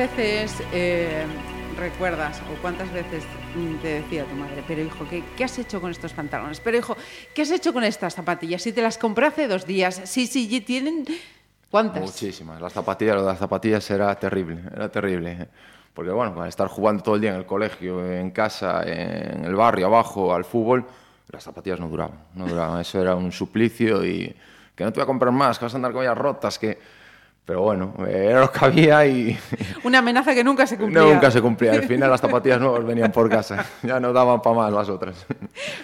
veces 0.00 0.62
eh, 0.72 1.26
recuerdas 1.76 2.40
o 2.50 2.58
cuántas 2.62 2.90
veces 2.90 3.22
te 3.82 4.00
decía 4.00 4.24
tu 4.24 4.34
madre, 4.34 4.64
pero 4.66 4.80
hijo, 4.80 5.06
¿qué, 5.10 5.22
¿qué, 5.36 5.44
has 5.44 5.58
hecho 5.58 5.78
con 5.78 5.90
estos 5.90 6.14
pantalones? 6.14 6.58
Pero 6.58 6.78
hijo, 6.78 6.96
¿qué 7.34 7.42
has 7.42 7.50
hecho 7.50 7.74
con 7.74 7.84
estas 7.84 8.14
zapatillas? 8.14 8.62
Si 8.62 8.72
te 8.72 8.80
las 8.80 8.96
compré 8.96 9.26
hace 9.26 9.46
dos 9.46 9.66
días, 9.66 10.00
sí, 10.04 10.26
sí, 10.26 10.62
tienen... 10.62 11.04
¿Cuántas? 11.70 12.00
Muchísimas. 12.00 12.62
Las 12.62 12.72
zapatillas, 12.72 13.16
lo 13.16 13.20
de 13.20 13.28
las 13.28 13.38
zapatillas 13.38 13.90
era 13.90 14.14
terrible, 14.14 14.62
era 14.74 14.88
terrible. 14.88 15.48
Porque 15.92 16.10
bueno, 16.12 16.46
estar 16.46 16.68
jugando 16.68 17.02
todo 17.02 17.16
el 17.16 17.20
día 17.20 17.32
en 17.32 17.36
el 17.36 17.44
colegio, 17.44 18.02
en 18.10 18.30
casa, 18.30 18.82
en 18.84 19.44
el 19.44 19.54
barrio, 19.54 19.84
abajo, 19.84 20.34
al 20.34 20.46
fútbol, 20.46 20.86
las 21.28 21.44
zapatillas 21.44 21.78
no 21.78 21.88
duraban, 21.88 22.18
no 22.36 22.46
duraban. 22.46 22.80
Eso 22.80 23.02
era 23.02 23.14
un 23.14 23.30
suplicio 23.32 24.02
y 24.02 24.34
que 24.74 24.82
no 24.82 24.92
te 24.94 25.00
voy 25.00 25.02
a 25.04 25.06
comprar 25.06 25.30
más, 25.30 25.58
que 25.58 25.66
vas 25.66 25.74
a 25.74 25.76
andar 25.76 25.92
con 25.92 26.02
ellas 26.02 26.16
rotas, 26.16 26.58
que 26.58 26.99
pero 27.50 27.62
bueno, 27.62 27.92
era 28.08 28.42
lo 28.42 28.52
que 28.52 28.64
había 28.64 29.04
y... 29.08 29.36
Una 29.82 29.98
amenaza 29.98 30.36
que 30.36 30.44
nunca 30.44 30.68
se 30.68 30.78
cumplía. 30.78 31.02
Nunca 31.02 31.32
se 31.32 31.42
cumplía. 31.42 31.72
Al 31.72 31.82
final 31.82 32.08
las 32.08 32.20
zapatillas 32.20 32.60
nuevas 32.60 32.84
venían 32.84 33.10
por 33.10 33.28
casa. 33.28 33.66
Ya 33.82 33.98
no 33.98 34.12
daban 34.12 34.40
para 34.40 34.54
más 34.54 34.72
las 34.72 34.88
otras. 34.88 35.26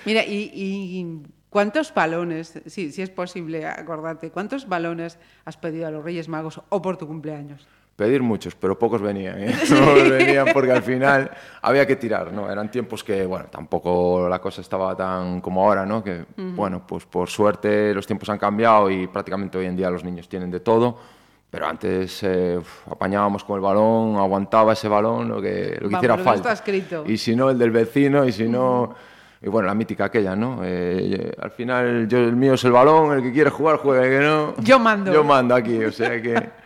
Mira, 0.04 0.22
y, 0.24 1.24
cuántos 1.50 1.92
balones, 1.92 2.60
sí, 2.66 2.92
si 2.92 3.02
es 3.02 3.10
posible 3.10 3.66
acordarte, 3.66 4.30
cuántos 4.30 4.68
balones 4.68 5.18
has 5.44 5.56
pedido 5.56 5.88
a 5.88 5.90
los 5.90 6.04
Reyes 6.04 6.28
Magos 6.28 6.60
o 6.68 6.80
por 6.80 6.98
tu 6.98 7.08
cumpleaños? 7.08 7.66
Pedir 7.96 8.22
muchos, 8.22 8.54
pero 8.54 8.78
pocos 8.78 9.02
venían. 9.02 9.36
¿eh? 9.40 9.56
No 9.68 9.94
venían 10.08 10.46
porque 10.52 10.70
al 10.70 10.84
final 10.84 11.32
había 11.62 11.84
que 11.84 11.96
tirar, 11.96 12.32
¿no? 12.32 12.48
Eran 12.48 12.70
tiempos 12.70 13.02
que, 13.02 13.26
bueno, 13.26 13.46
tampoco 13.50 14.28
la 14.28 14.40
cosa 14.40 14.60
estaba 14.60 14.96
tan 14.96 15.40
como 15.40 15.64
ahora, 15.64 15.84
¿no? 15.84 16.04
Que, 16.04 16.26
bueno, 16.36 16.86
pues 16.86 17.06
por 17.06 17.28
suerte 17.28 17.92
los 17.92 18.06
tiempos 18.06 18.28
han 18.28 18.38
cambiado 18.38 18.88
y 18.88 19.08
prácticamente 19.08 19.58
hoy 19.58 19.66
en 19.66 19.74
día 19.74 19.90
los 19.90 20.04
niños 20.04 20.28
tienen 20.28 20.52
de 20.52 20.60
todo 20.60 21.15
pero 21.56 21.68
antes 21.68 22.22
eh, 22.22 22.60
apañábamos 22.90 23.42
con 23.42 23.56
el 23.56 23.62
balón, 23.62 24.16
aguantaba 24.16 24.74
ese 24.74 24.88
balón, 24.88 25.26
lo 25.26 25.40
que, 25.40 25.78
lo 25.80 25.88
que 25.88 25.94
hiciera 25.94 26.18
falta. 26.18 26.52
escrito. 26.52 27.02
Y 27.06 27.16
si 27.16 27.34
no, 27.34 27.48
el 27.48 27.58
del 27.58 27.70
vecino, 27.70 28.26
y 28.26 28.32
si 28.32 28.46
no... 28.46 28.94
Y 29.40 29.48
bueno, 29.48 29.66
la 29.66 29.74
mítica 29.74 30.04
aquella, 30.04 30.36
¿no? 30.36 30.60
Eh, 30.62 31.32
al 31.40 31.50
final, 31.52 32.06
yo, 32.08 32.18
el 32.18 32.36
mío 32.36 32.54
es 32.54 32.64
el 32.64 32.72
balón, 32.72 33.16
el 33.16 33.22
que 33.22 33.32
quiere 33.32 33.48
jugar, 33.48 33.78
juega, 33.78 34.04
el 34.04 34.10
que 34.10 34.26
no... 34.26 34.54
Yo 34.58 34.78
mando. 34.78 35.10
Yo 35.10 35.24
mando 35.24 35.54
aquí, 35.54 35.82
o 35.82 35.90
sea 35.90 36.20
que... 36.20 36.34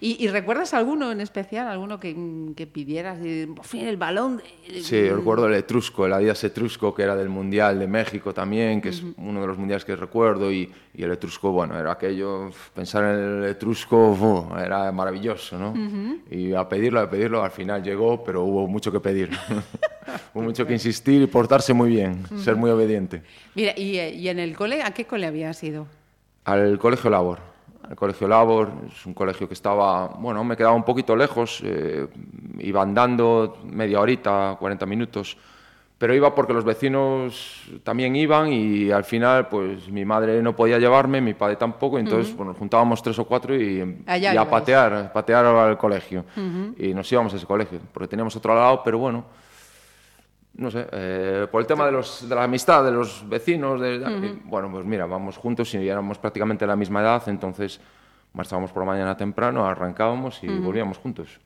¿Y, 0.00 0.28
recuerdas 0.28 0.74
alguno 0.74 1.10
en 1.10 1.20
especial, 1.20 1.66
alguno 1.66 1.98
que, 1.98 2.14
que 2.54 2.66
pidieras? 2.66 3.18
Por 3.54 3.64
fin, 3.64 3.86
el 3.86 3.96
balón. 3.96 4.40
Sí, 4.82 5.08
recuerdo 5.08 5.46
el 5.48 5.54
Etrusco, 5.54 6.06
el 6.06 6.12
Adidas 6.12 6.44
Etrusco, 6.44 6.94
que 6.94 7.02
era 7.02 7.16
del 7.16 7.28
Mundial 7.28 7.78
de 7.78 7.88
México 7.88 8.32
también, 8.32 8.80
que 8.80 8.90
es 8.90 9.02
uno 9.16 9.40
de 9.40 9.46
los 9.46 9.58
mundiales 9.58 9.84
que 9.84 9.96
recuerdo. 9.96 10.52
Y, 10.52 10.70
y, 10.94 11.02
el 11.02 11.12
Etrusco, 11.12 11.50
bueno, 11.50 11.78
era 11.78 11.92
aquello, 11.92 12.50
pensar 12.74 13.04
en 13.04 13.42
el 13.42 13.44
Etrusco 13.50 14.48
era 14.58 14.92
maravilloso, 14.92 15.58
¿no? 15.58 15.74
Y 16.30 16.52
a 16.52 16.68
pedirlo, 16.68 17.00
a 17.00 17.10
pedirlo, 17.10 17.42
al 17.42 17.50
final 17.50 17.82
llegó, 17.82 18.22
pero 18.22 18.44
hubo 18.44 18.68
mucho 18.68 18.92
que 18.92 19.00
pedir. 19.00 19.30
hubo 20.34 20.42
mucho 20.42 20.64
que 20.64 20.74
insistir 20.74 21.22
y 21.22 21.26
portarse 21.26 21.72
muy 21.72 21.90
bien, 21.90 22.24
ser 22.38 22.54
muy 22.54 22.70
obediente. 22.70 23.22
Mira, 23.54 23.72
¿y, 23.76 23.98
¿y 23.98 24.28
en 24.28 24.38
el 24.38 24.56
cole, 24.56 24.82
a 24.82 24.92
qué 24.92 25.06
cole 25.06 25.26
habías 25.26 25.62
ido? 25.64 25.86
Al 26.44 26.78
Colegio 26.78 27.10
Labor 27.10 27.47
el 27.88 27.96
Colegio 27.96 28.28
Labor, 28.28 28.70
es 28.86 29.06
un 29.06 29.14
colegio 29.14 29.48
que 29.48 29.54
estaba, 29.54 30.08
bueno, 30.08 30.44
me 30.44 30.56
quedaba 30.56 30.74
un 30.74 30.84
poquito 30.84 31.16
lejos, 31.16 31.62
eh, 31.64 32.06
iba 32.58 32.82
andando 32.82 33.58
media 33.64 34.00
horita, 34.00 34.56
40 34.58 34.84
minutos, 34.86 35.36
pero 35.96 36.14
iba 36.14 36.32
porque 36.34 36.52
los 36.52 36.64
vecinos 36.64 37.64
también 37.82 38.14
iban 38.14 38.52
y 38.52 38.90
al 38.90 39.04
final 39.04 39.48
pues 39.48 39.88
mi 39.88 40.04
madre 40.04 40.40
no 40.42 40.54
podía 40.54 40.78
llevarme, 40.78 41.20
mi 41.20 41.34
padre 41.34 41.56
tampoco, 41.56 41.98
entonces 41.98 42.36
nos 42.36 42.56
juntábamos 42.56 43.02
tres 43.02 43.18
o 43.18 43.24
cuatro 43.24 43.56
y, 43.56 43.80
a 44.06 44.48
patear, 44.48 45.12
patear 45.12 45.44
al 45.46 45.76
colegio. 45.76 46.24
Y 46.78 46.94
nos 46.94 47.10
íbamos 47.10 47.32
a 47.32 47.36
ese 47.36 47.46
colegio, 47.46 47.80
porque 47.92 48.06
teníamos 48.06 48.36
otro 48.36 48.54
lado, 48.54 48.80
pero 48.84 48.98
bueno, 48.98 49.24
no 50.58 50.72
sé, 50.72 50.86
eh, 50.90 51.46
por 51.50 51.60
el 51.60 51.66
tema 51.66 51.86
de, 51.86 51.92
los, 51.92 52.28
de, 52.28 52.34
la 52.34 52.42
amistad, 52.42 52.84
de 52.84 52.90
los 52.90 53.26
vecinos, 53.28 53.80
de, 53.80 54.40
bueno, 54.44 54.70
pues 54.70 54.84
mira, 54.84 55.06
vamos 55.06 55.36
juntos 55.36 55.72
y 55.74 55.88
éramos 55.88 56.18
prácticamente 56.18 56.66
la 56.66 56.74
misma 56.74 57.00
edad, 57.00 57.22
entonces 57.28 57.80
marchábamos 58.32 58.72
por 58.72 58.82
la 58.82 58.90
mañana 58.90 59.16
temprano, 59.16 59.64
arrancábamos 59.64 60.42
y 60.42 60.48
volvíamos 60.48 60.98
juntos. 60.98 61.38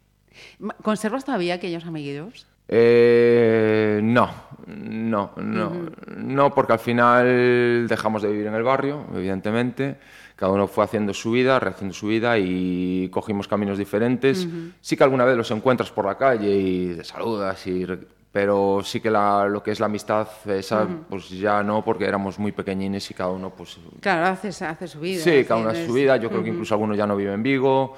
¿Conservas 0.82 1.26
todavía 1.26 1.54
aquellos 1.54 1.84
amiguitos? 1.84 2.46
Eh, 2.68 4.00
no, 4.02 4.30
no, 4.66 5.32
no, 5.36 5.72
no, 6.16 6.54
porque 6.54 6.72
al 6.72 6.78
final 6.78 7.86
dejamos 7.86 8.22
de 8.22 8.32
vivir 8.32 8.46
en 8.46 8.54
el 8.54 8.62
barrio, 8.62 9.04
evidentemente. 9.14 9.98
Cada 10.36 10.52
uno 10.52 10.66
fue 10.66 10.84
haciendo 10.84 11.12
su 11.12 11.32
vida, 11.32 11.60
rehaciendo 11.60 11.94
su 11.94 12.06
vida 12.06 12.38
y 12.38 13.10
cogimos 13.10 13.46
caminos 13.46 13.76
diferentes. 13.76 14.48
Sí 14.80 14.96
que 14.96 15.04
alguna 15.04 15.26
vez 15.26 15.36
los 15.36 15.50
encuentras 15.50 15.90
por 15.90 16.06
la 16.06 16.16
calle 16.16 16.56
y 16.56 16.94
te 16.94 17.04
saludas 17.04 17.66
y 17.66 17.84
pero 18.32 18.80
sí 18.82 19.00
que 19.00 19.10
lo 19.10 19.62
que 19.62 19.72
es 19.72 19.78
la 19.78 19.86
amistad, 19.86 20.26
esa, 20.46 20.88
pues 21.08 21.28
ya 21.28 21.62
no, 21.62 21.84
porque 21.84 22.06
éramos 22.06 22.38
muy 22.38 22.50
pequeñines 22.52 23.10
y 23.10 23.14
cada 23.14 23.30
uno, 23.30 23.50
pues... 23.50 23.78
Claro, 24.00 24.26
hace, 24.26 24.48
hace 24.64 24.88
su 24.88 25.00
vida. 25.00 25.22
Sí, 25.22 25.44
cada 25.44 25.60
uno 25.60 25.68
hace 25.68 25.86
su 25.86 25.92
vida. 25.92 26.16
Yo 26.16 26.30
creo 26.30 26.42
que 26.42 26.48
incluso 26.48 26.74
algunos 26.74 26.96
ya 26.96 27.06
no 27.06 27.14
viven 27.14 27.34
en 27.34 27.42
Vigo 27.42 27.94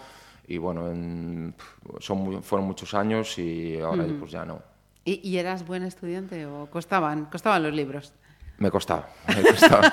y 0.49 0.59
bueno, 0.59 0.93
son 2.01 2.43
fueron 2.43 2.67
muchos 2.67 2.93
años 2.95 3.39
y 3.39 3.81
ahora 3.81 4.05
pues 4.19 4.33
ya 4.33 4.45
no. 4.45 4.61
¿Y, 5.05 5.37
eras 5.37 5.67
buen 5.67 5.85
estudiante 5.85 6.47
o 6.47 6.69
costaban, 6.71 7.27
costaban 7.27 7.63
los 7.63 7.73
libros? 7.73 8.13
Me 8.59 8.71
costaba, 8.71 9.09
me 9.29 9.43
costaba. 9.43 9.93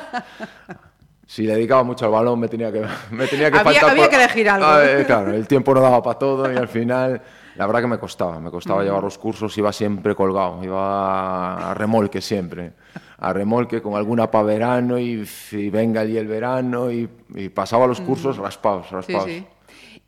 si 1.28 1.46
dedicaba 1.46 1.84
mucho 1.84 2.06
al 2.06 2.12
balón 2.12 2.40
me 2.40 2.48
tenía 2.48 2.72
que, 2.72 2.86
me 3.12 3.28
tenía 3.28 3.52
que 3.52 3.60
había, 3.60 3.82
Había 3.82 4.10
que 4.10 4.16
elegir 4.16 4.50
algo. 4.50 4.66
Ah, 4.66 4.84
eh, 4.84 5.04
claro, 5.06 5.34
el 5.34 5.48
tiempo 5.48 5.74
no 5.74 5.82
daba 5.82 6.02
para 6.02 6.18
todo 6.18 6.52
y 6.52 6.56
al 6.56 6.68
final 6.68 7.22
la 7.56 7.66
verdad 7.66 7.82
que 7.82 7.88
me 7.88 8.00
costaba, 8.00 8.40
me 8.40 8.52
costaba 8.52 8.84
llevar 8.84 9.04
los 9.04 9.18
cursos, 9.18 9.58
iba 9.58 9.72
siempre 9.74 10.16
colgado, 10.16 10.64
iba 10.64 11.72
a 11.72 11.74
remolque 11.74 12.22
siempre, 12.22 12.74
a 13.18 13.34
remolque 13.34 13.82
con 13.82 13.96
alguna 13.96 14.30
para 14.30 14.46
verano 14.46 14.98
y, 14.98 15.26
venga 15.70 16.02
allí 16.02 16.18
el 16.18 16.28
verano 16.28 16.92
y, 16.92 17.08
pasaba 17.54 17.88
los 17.88 18.02
cursos 18.02 18.38
raspados, 18.38 18.90
raspados. 18.92 19.26
Sí, 19.26 19.40
sí. 19.40 19.46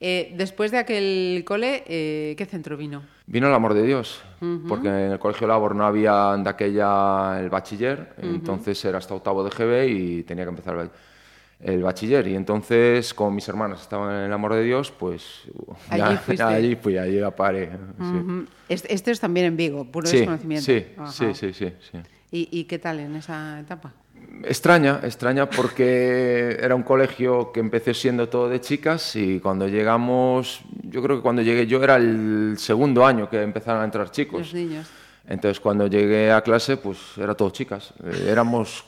Eh, 0.05 0.33
después 0.35 0.71
de 0.71 0.79
aquel 0.79 1.43
cole, 1.45 1.83
eh, 1.87 2.35
¿qué 2.37 2.45
centro 2.45 2.75
vino? 2.75 3.03
Vino 3.25 3.47
el 3.47 3.53
amor 3.53 3.73
de 3.73 3.83
Dios, 3.83 4.21
porque 4.67 4.89
en 4.89 5.11
el 5.13 5.19
colegio 5.19 5.47
Labor 5.47 5.75
no 5.75 5.85
había 5.85 6.35
de 6.37 6.49
aquella 6.49 7.39
el 7.39 7.49
bachiller, 7.49 8.13
entonces 8.17 8.83
era 8.83 8.97
hasta 8.97 9.13
octavo 9.13 9.45
de 9.45 9.49
GB 9.49 9.87
y 9.87 10.23
tenía 10.23 10.43
que 10.43 10.49
empezar 10.49 10.75
el 10.75 10.89
el 11.63 11.81
bachiller. 11.81 12.27
Y 12.27 12.35
entonces 12.35 13.13
como 13.13 13.31
mis 13.31 13.47
hermanas 13.47 13.81
estaban 13.81 14.15
en 14.15 14.25
el 14.25 14.33
amor 14.33 14.53
de 14.53 14.63
Dios 14.63 14.91
pues 14.91 15.43
allí, 15.89 16.35
ya, 16.35 16.47
allí 16.47 16.75
fui 16.75 16.97
allí 16.97 17.19
a 17.19 17.31
paré 17.31 17.71
este, 18.69 19.11
es 19.11 19.19
también 19.19 19.47
en 19.47 19.57
Vigo 19.57 19.85
puro 19.85 20.07
sí, 20.07 20.17
desconocimiento. 20.17 20.65
sí, 20.65 21.33
sí, 21.33 21.53
sí 21.53 21.53
sí. 21.53 21.97
¿Y, 22.31 22.49
¿Y, 22.59 22.63
qué 22.63 22.79
tal 22.79 22.99
en 22.99 23.15
esa 23.15 23.59
etapa 23.59 23.93
extraña 24.43 24.99
extraña 25.03 25.49
porque 25.49 26.57
era 26.59 26.73
un 26.73 26.83
colegio 26.83 27.51
que 27.51 27.59
empecé 27.59 27.93
siendo 27.93 28.27
todo 28.29 28.49
de 28.49 28.59
chicas 28.59 29.15
y 29.15 29.39
cuando 29.39 29.67
llegamos 29.67 30.61
yo 30.83 31.03
creo 31.03 31.17
que 31.17 31.21
cuando 31.21 31.41
llegué 31.41 31.67
yo 31.67 31.83
era 31.83 31.97
el 31.97 32.55
segundo 32.57 33.05
año 33.05 33.29
que 33.29 33.41
empezaron 33.41 33.81
a 33.81 33.85
entrar 33.85 34.09
chicos. 34.11 34.39
Los 34.39 34.53
niños 34.53 34.87
entonces, 35.25 35.61
cuando 35.61 35.87
llegué 35.87 36.31
a 36.31 36.41
clase, 36.41 36.75
pues 36.75 36.97
era 37.17 37.33
todo 37.33 37.49
chicas. 37.49 37.93
Eh, 38.03 38.27
éramos 38.29 38.83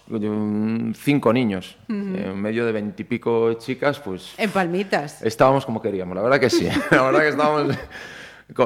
cinco 0.95 1.31
niños, 1.31 1.77
en 1.87 2.41
medio 2.41 2.65
de 2.65 2.73
veintipico 2.73 3.53
chicas, 3.53 3.99
pues... 3.99 4.33
En 4.37 4.49
palmitas. 4.49 5.21
Estábamos 5.21 5.65
como 5.65 5.81
queríamos, 5.81 6.15
la 6.15 6.21
verdad 6.21 6.39
que 6.39 6.49
sí. 6.49 6.67
la 6.91 7.03
verdad 7.03 7.19
que 7.21 7.29
estábamos, 7.29 7.77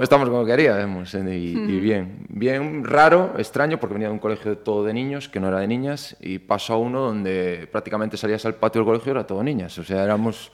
estamos 0.01 0.29
como 0.29 0.45
queríamos. 0.45 1.13
Y, 1.13 1.17
y, 1.17 1.79
bien, 1.79 2.25
bien 2.29 2.83
raro, 2.83 3.35
extraño, 3.37 3.79
porque 3.79 3.93
venía 3.93 4.07
de 4.07 4.13
un 4.13 4.19
colegio 4.19 4.57
todo 4.57 4.83
de 4.83 4.93
niños, 4.93 5.29
que 5.29 5.39
no 5.39 5.49
era 5.49 5.59
de 5.59 5.67
niñas, 5.67 6.17
y 6.19 6.39
pasó 6.39 6.73
a 6.73 6.77
uno 6.77 7.01
donde 7.01 7.69
prácticamente 7.71 8.17
salías 8.17 8.43
al 8.45 8.55
patio 8.55 8.81
del 8.81 8.87
colegio 8.87 9.11
y 9.11 9.15
era 9.15 9.27
todo 9.27 9.43
niñas. 9.43 9.77
O 9.77 9.83
sea, 9.83 10.03
éramos 10.03 10.51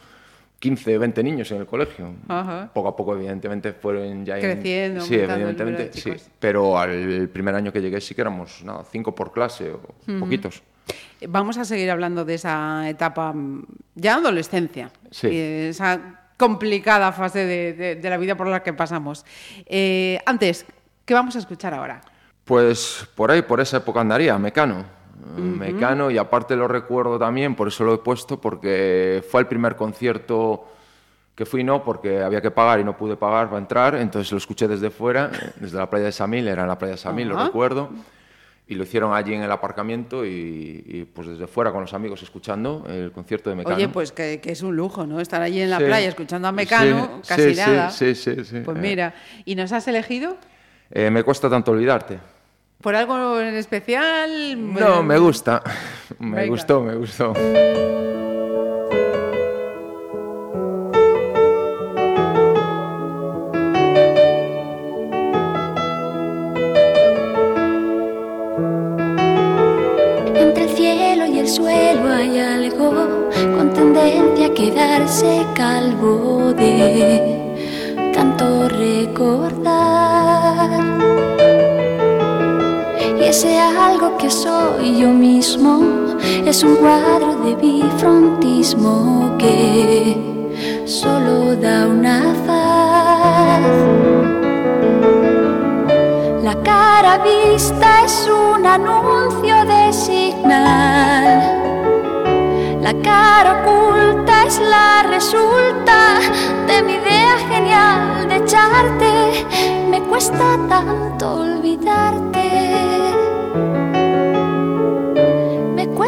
15, 0.60 0.98
20 0.98 1.24
niños 1.24 1.52
en 1.52 1.58
el 1.58 1.66
colegio. 1.66 2.14
Poco 2.74 2.88
a 2.88 2.96
poco, 2.96 3.16
evidentemente, 3.16 3.74
fueron 3.74 4.26
ya... 4.26 4.40
Creciendo, 4.40 5.02
Sí, 5.02 5.16
evidentemente, 5.16 5.92
sí. 5.94 6.14
Pero 6.40 6.78
al 6.78 7.30
primer 7.30 7.56
año 7.56 7.72
que 7.72 7.82
llegué 7.82 8.02
sí 8.02 8.16
que 8.16 8.22
éramos, 8.22 8.64
nada, 8.64 8.84
cinco 8.92 9.14
por 9.14 9.32
clase 9.32 9.72
o 9.72 9.80
poquitos. 10.20 10.64
Vamos 11.28 11.58
a 11.58 11.66
seguir 11.66 11.90
hablando 11.90 12.26
de 12.26 12.36
esa 12.36 12.88
etapa 12.90 13.34
mm, 13.34 13.66
ya 13.96 14.16
adolescencia. 14.16 14.92
Sí. 15.10 15.30
Esa 15.32 16.22
complicada 16.38 17.12
fase 17.12 17.46
de, 17.46 17.96
de, 17.96 18.10
la 18.10 18.18
vida 18.18 18.36
por 18.36 18.48
la 18.48 18.62
que 18.62 18.74
pasamos. 18.74 19.26
Eh, 19.66 20.20
antes, 20.26 20.66
¿qué 21.06 21.14
vamos 21.14 21.36
a 21.36 21.40
escuchar 21.40 21.74
ahora? 21.74 22.02
Pues 22.44 23.08
por 23.16 23.32
ahí, 23.32 23.42
por 23.42 23.60
esa 23.60 23.78
época 23.78 24.02
andaría, 24.02 24.38
Mecano. 24.38 24.86
Mecano 25.38 26.12
y 26.12 26.18
aparte 26.18 26.56
lo 26.56 26.68
recuerdo 26.68 27.18
también, 27.18 27.56
por 27.56 27.68
eso 27.68 27.84
lo 27.84 27.94
he 27.94 27.98
puesto, 27.98 28.40
porque 28.40 29.24
fue 29.30 29.42
el 29.42 29.48
primer 29.48 29.76
concierto 29.76 30.68
que 31.36 31.46
fui 31.46 31.64
no, 31.64 31.84
porque 31.84 32.22
había 32.22 32.42
que 32.42 32.52
pagar 32.52 32.80
y 32.80 32.84
no 32.84 32.96
pude 32.96 33.18
pagar 33.18 33.48
para 33.48 33.60
entrar, 33.60 33.96
entonces 33.96 34.32
lo 34.32 34.38
escuché 34.38 34.68
desde 34.68 34.90
fuera, 34.90 35.30
desde 35.60 35.78
la 35.78 35.90
playa 35.90 36.06
de 36.06 36.12
Samil, 36.12 36.48
era 36.48 36.62
en 36.64 36.68
la 36.70 36.78
playa 36.78 36.94
de 36.94 36.98
Samil, 36.98 37.28
lo 37.28 37.44
recuerdo, 37.44 37.90
y 38.68 38.76
lo 38.76 38.84
hicieron 38.84 39.14
allí 39.14 39.34
en 39.34 39.44
el 39.44 39.52
aparcamiento 39.52 40.26
y, 40.26 41.08
pues 41.14 41.28
desde 41.28 41.46
fuera 41.48 41.72
con 41.72 41.82
los 41.82 41.94
amigos 41.94 42.24
escuchando 42.24 42.86
el 42.88 43.12
concierto 43.12 43.50
de 43.50 43.58
Mecano. 43.58 43.76
Oye, 43.76 43.90
pues 43.90 44.12
que, 44.12 44.42
es 44.44 44.62
un 44.62 44.76
lujo, 44.76 45.06
¿no? 45.06 45.20
Estar 45.20 45.42
allí 45.42 45.62
en 45.62 45.70
la 45.70 45.78
playa 45.78 46.08
escuchando 46.08 46.48
a 46.48 46.52
Mecano, 46.52 47.22
casi 47.28 47.54
nada. 47.54 47.92
Sí, 47.92 48.16
sí, 48.16 48.44
sí, 48.44 48.62
Pues 48.64 48.78
mira, 48.78 49.14
¿y 49.44 49.56
nos 49.56 49.72
has 49.72 49.88
elegido? 49.88 50.38
Eh, 50.90 51.12
me 51.12 51.24
cuesta 51.24 51.50
tanto 51.50 51.72
olvidarte. 51.72 52.35
¿Por 52.86 52.96
algo 52.96 53.42
en 53.42 53.56
especial? 53.56 54.72
No, 54.76 55.02
me 55.02 55.18
gusta. 55.18 55.60
Me 56.20 56.42
Venga. 56.42 56.50
gustó, 56.52 56.82
me 56.84 56.94
gustó. 56.94 57.34
Entre 70.36 70.64
el 70.66 70.70
cielo 70.70 71.26
y 71.26 71.40
el 71.40 71.48
suelo 71.48 72.14
hay 72.14 72.40
algo 72.40 72.92
con 73.58 73.74
tendencia 73.74 74.46
a 74.46 74.54
quedarse 74.54 75.44
calvo 75.56 76.54
de 76.54 77.42
tanto 78.14 78.70
recordar. 78.70 79.76
Ese 83.38 83.60
algo 83.60 84.18
que 84.18 84.32
soy 84.32 84.98
yo 84.98 85.10
mismo 85.10 85.84
es 86.46 86.64
un 86.64 86.78
cuadro 86.78 87.36
de 87.44 87.54
bifrontismo 87.56 89.36
que 89.38 90.16
solo 90.86 91.54
da 91.58 91.86
una 91.86 92.34
faz. 92.46 93.60
La 96.46 96.56
cara 96.64 97.18
vista 97.26 98.06
es 98.06 98.26
un 98.30 98.66
anuncio 98.66 99.66
de 99.66 99.92
signal. 99.92 101.26
La 102.82 102.94
cara 103.04 103.52
oculta 103.60 104.46
es 104.48 104.62
la 104.62 105.04
resulta 105.10 106.22
de 106.68 106.82
mi 106.84 106.94
idea 106.94 107.36
genial 107.50 108.30
de 108.30 108.36
echarte. 108.38 109.46
Me 109.90 110.00
cuesta 110.04 110.58
tanto 110.70 111.42
olvidarte. 111.42 113.05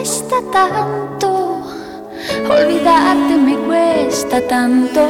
Cuesta 0.08 0.40
tanto 0.54 1.64
olvidarte, 2.50 3.36
me 3.36 3.58
cuesta 3.58 4.40
tanto 4.48 5.02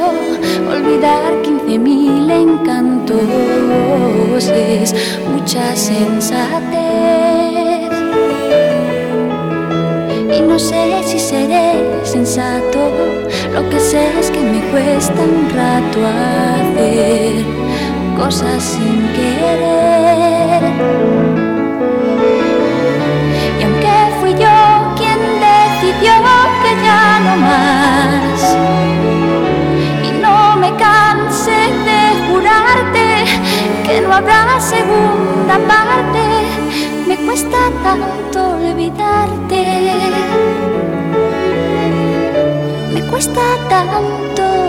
olvidar 0.68 1.40
15.000 1.44 2.32
encantos. 2.32 3.20
Es 4.48 4.92
mucha 5.30 5.76
sensatez. 5.76 6.80
Y 10.36 10.40
no 10.40 10.58
sé 10.58 11.00
si 11.04 11.20
seré 11.20 12.02
sensato. 12.02 12.90
Lo 13.54 13.70
que 13.70 13.78
sé 13.78 14.18
es 14.18 14.32
que 14.32 14.40
me 14.40 14.60
cuesta 14.72 15.22
un 15.22 15.48
rato 15.54 16.04
hacer 16.04 17.44
cosas 18.16 18.64
sin 18.64 19.06
querer. 19.14 21.17
Segunda 34.68 35.56
parte, 35.66 36.22
me 37.06 37.16
cuesta 37.24 37.58
tanto 37.82 38.38
olvidarte. 38.56 39.64
Me 42.92 43.00
cuesta 43.10 43.40
tanto 43.70 44.67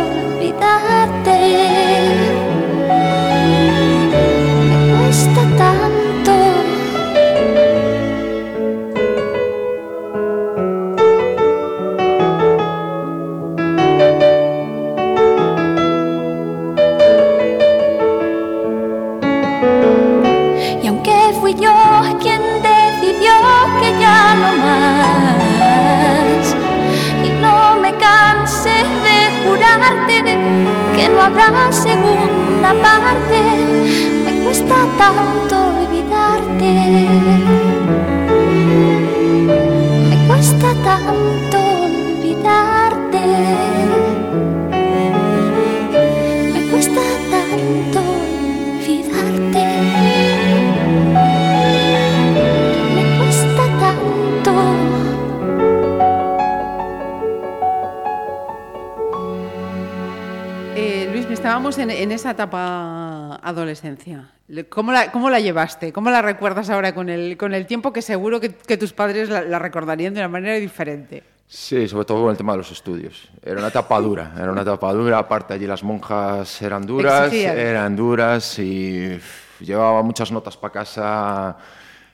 En, 61.77 61.91
en 61.91 62.11
esa 62.11 62.31
etapa 62.31 63.35
adolescencia. 63.43 64.31
Le- 64.47 64.65
¿Cómo 64.67 64.91
la, 64.91 65.11
cómo 65.11 65.29
la 65.29 65.39
llevaste? 65.39 65.93
¿Cómo 65.93 66.09
la 66.09 66.21
recuerdas 66.21 66.69
ahora 66.69 66.93
con 66.95 67.09
el, 67.09 67.37
con 67.37 67.53
el 67.53 67.65
tiempo 67.67 67.93
que 67.93 68.01
seguro 68.01 68.39
que, 68.39 68.53
que 68.55 68.77
tus 68.77 68.91
padres 68.93 69.29
la, 69.29 69.41
la 69.43 69.59
recordarían 69.59 70.13
de 70.13 70.19
una 70.21 70.27
manera 70.29 70.55
diferente? 70.55 71.23
Sí, 71.47 71.87
sobre 71.87 72.05
todo 72.05 72.21
con 72.23 72.31
el 72.31 72.37
tema 72.37 72.53
de 72.53 72.59
los 72.59 72.71
estudios. 72.71 73.29
Era 73.43 73.59
una 73.59 73.69
etapa 73.69 73.99
dura, 73.99 74.33
era 74.37 74.51
una 74.51 74.61
etapa 74.61 74.91
dura. 74.93 75.17
Aparte, 75.19 75.53
allí 75.53 75.65
las 75.67 75.83
monjas 75.83 76.61
eran 76.61 76.85
duras, 76.85 77.27
Exigían. 77.27 77.57
eran 77.57 77.95
duras 77.95 78.59
y 78.59 79.19
llevaba 79.59 80.01
muchas 80.03 80.31
notas 80.31 80.57
para 80.57 80.73
casa 80.73 81.57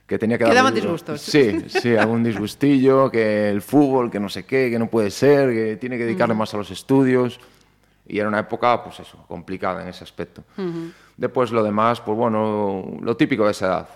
que 0.07 0.17
tenía 0.19 0.37
que 0.37 0.43
dar 0.45 0.53
daban 0.53 0.73
disgustos. 0.73 1.19
Sí, 1.21 1.65
sí, 1.67 1.95
algún 1.97 2.23
disgustillo, 2.23 3.09
que 3.11 3.49
el 3.49 3.61
fútbol, 3.61 4.09
que 4.11 4.19
no 4.19 4.29
sé 4.29 4.45
qué, 4.45 4.69
que 4.69 4.77
no 4.79 4.87
puede 4.89 5.09
ser, 5.11 5.49
que 5.51 5.77
tiene 5.77 5.97
que 5.97 6.05
dedicarle 6.05 6.35
más 6.35 6.53
a 6.53 6.57
los 6.57 6.71
estudios. 6.71 7.39
Y 8.07 8.19
era 8.19 8.27
una 8.27 8.39
época, 8.39 8.83
pues 8.83 8.99
eso, 8.99 9.25
complicada 9.27 9.81
en 9.81 9.87
ese 9.87 10.03
aspecto. 10.03 10.43
Después 11.17 11.51
lo 11.51 11.63
demás, 11.63 12.01
pues 12.01 12.17
bueno, 12.17 12.97
lo 13.01 13.17
típico 13.17 13.45
de 13.45 13.51
esa 13.51 13.65
edad. 13.65 13.89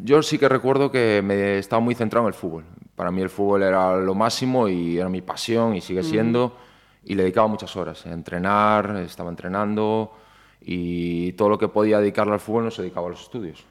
Yo 0.00 0.22
sí 0.22 0.38
que 0.38 0.48
recuerdo 0.48 0.90
que 0.90 1.20
me 1.24 1.58
estaba 1.58 1.80
muy 1.80 1.94
centrado 1.94 2.26
en 2.26 2.28
el 2.28 2.38
fútbol. 2.38 2.64
Para 2.96 3.10
mí 3.10 3.20
el 3.22 3.30
fútbol 3.30 3.62
era 3.62 3.96
lo 3.96 4.14
máximo 4.14 4.68
y 4.68 4.98
era 4.98 5.08
mi 5.08 5.20
pasión 5.22 5.74
y 5.76 5.80
sigue 5.80 6.02
siendo. 6.02 6.56
Y 7.04 7.14
le 7.14 7.22
dedicaba 7.24 7.46
muchas 7.48 7.76
horas 7.76 8.04
a 8.06 8.12
entrenar, 8.12 8.96
estaba 9.04 9.28
entrenando 9.30 10.12
y 10.60 11.32
todo 11.34 11.50
lo 11.50 11.58
que 11.58 11.68
podía 11.68 11.98
dedicarle 12.00 12.32
al 12.32 12.40
fútbol 12.40 12.64
no 12.64 12.70
se 12.70 12.82
dedicaba 12.82 13.08
a 13.08 13.10
los 13.10 13.20
estudios. 13.22 13.64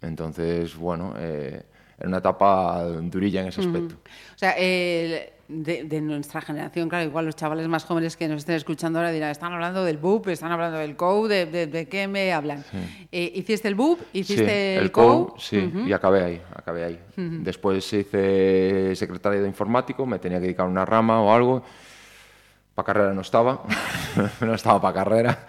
Entonces, 0.00 0.76
bueno, 0.76 1.14
eh, 1.18 1.62
era 1.98 2.08
una 2.08 2.18
etapa 2.18 2.84
durilla 2.84 3.40
en 3.40 3.48
ese 3.48 3.60
aspecto. 3.62 3.96
O 4.34 4.38
sea, 4.38 4.52
el- 4.52 5.30
de, 5.48 5.84
de 5.84 6.00
nuestra 6.00 6.40
generación, 6.40 6.88
claro, 6.88 7.04
igual 7.04 7.26
los 7.26 7.36
chavales 7.36 7.68
más 7.68 7.84
jóvenes 7.84 8.16
que 8.16 8.28
nos 8.28 8.38
estén 8.38 8.56
escuchando 8.56 8.98
ahora 8.98 9.10
dirán, 9.10 9.30
están 9.30 9.52
hablando 9.52 9.84
del 9.84 9.96
BUP, 9.96 10.28
están 10.28 10.52
hablando 10.52 10.78
del 10.78 10.96
COU, 10.96 11.28
¿de, 11.28 11.46
de, 11.46 11.66
de 11.66 11.88
qué 11.88 12.08
me 12.08 12.32
hablan? 12.32 12.64
Eh, 13.12 13.32
¿Hiciste 13.34 13.68
el 13.68 13.74
BUP? 13.74 14.00
¿Hiciste 14.12 14.76
sí, 14.78 14.84
el, 14.84 14.90
COU, 14.90 15.28
COU? 15.28 15.34
sí, 15.38 15.72
y 15.86 15.92
acabé 15.92 16.24
ahí, 16.24 16.42
acabé 16.54 16.84
ahí. 16.84 17.00
Después 17.16 17.92
hice 17.92 18.94
secretario 18.94 19.42
de 19.42 19.48
informático, 19.48 20.04
me 20.06 20.18
tenía 20.18 20.38
que 20.38 20.46
dedicar 20.46 20.66
a 20.66 20.68
una 20.68 20.84
rama 20.84 21.20
o 21.22 21.32
algo. 21.32 21.62
Para 22.74 22.86
carrera 22.86 23.14
no 23.14 23.22
estaba, 23.22 23.62
no 24.40 24.54
estaba 24.54 24.80
para 24.80 24.94
carrera. 24.94 25.46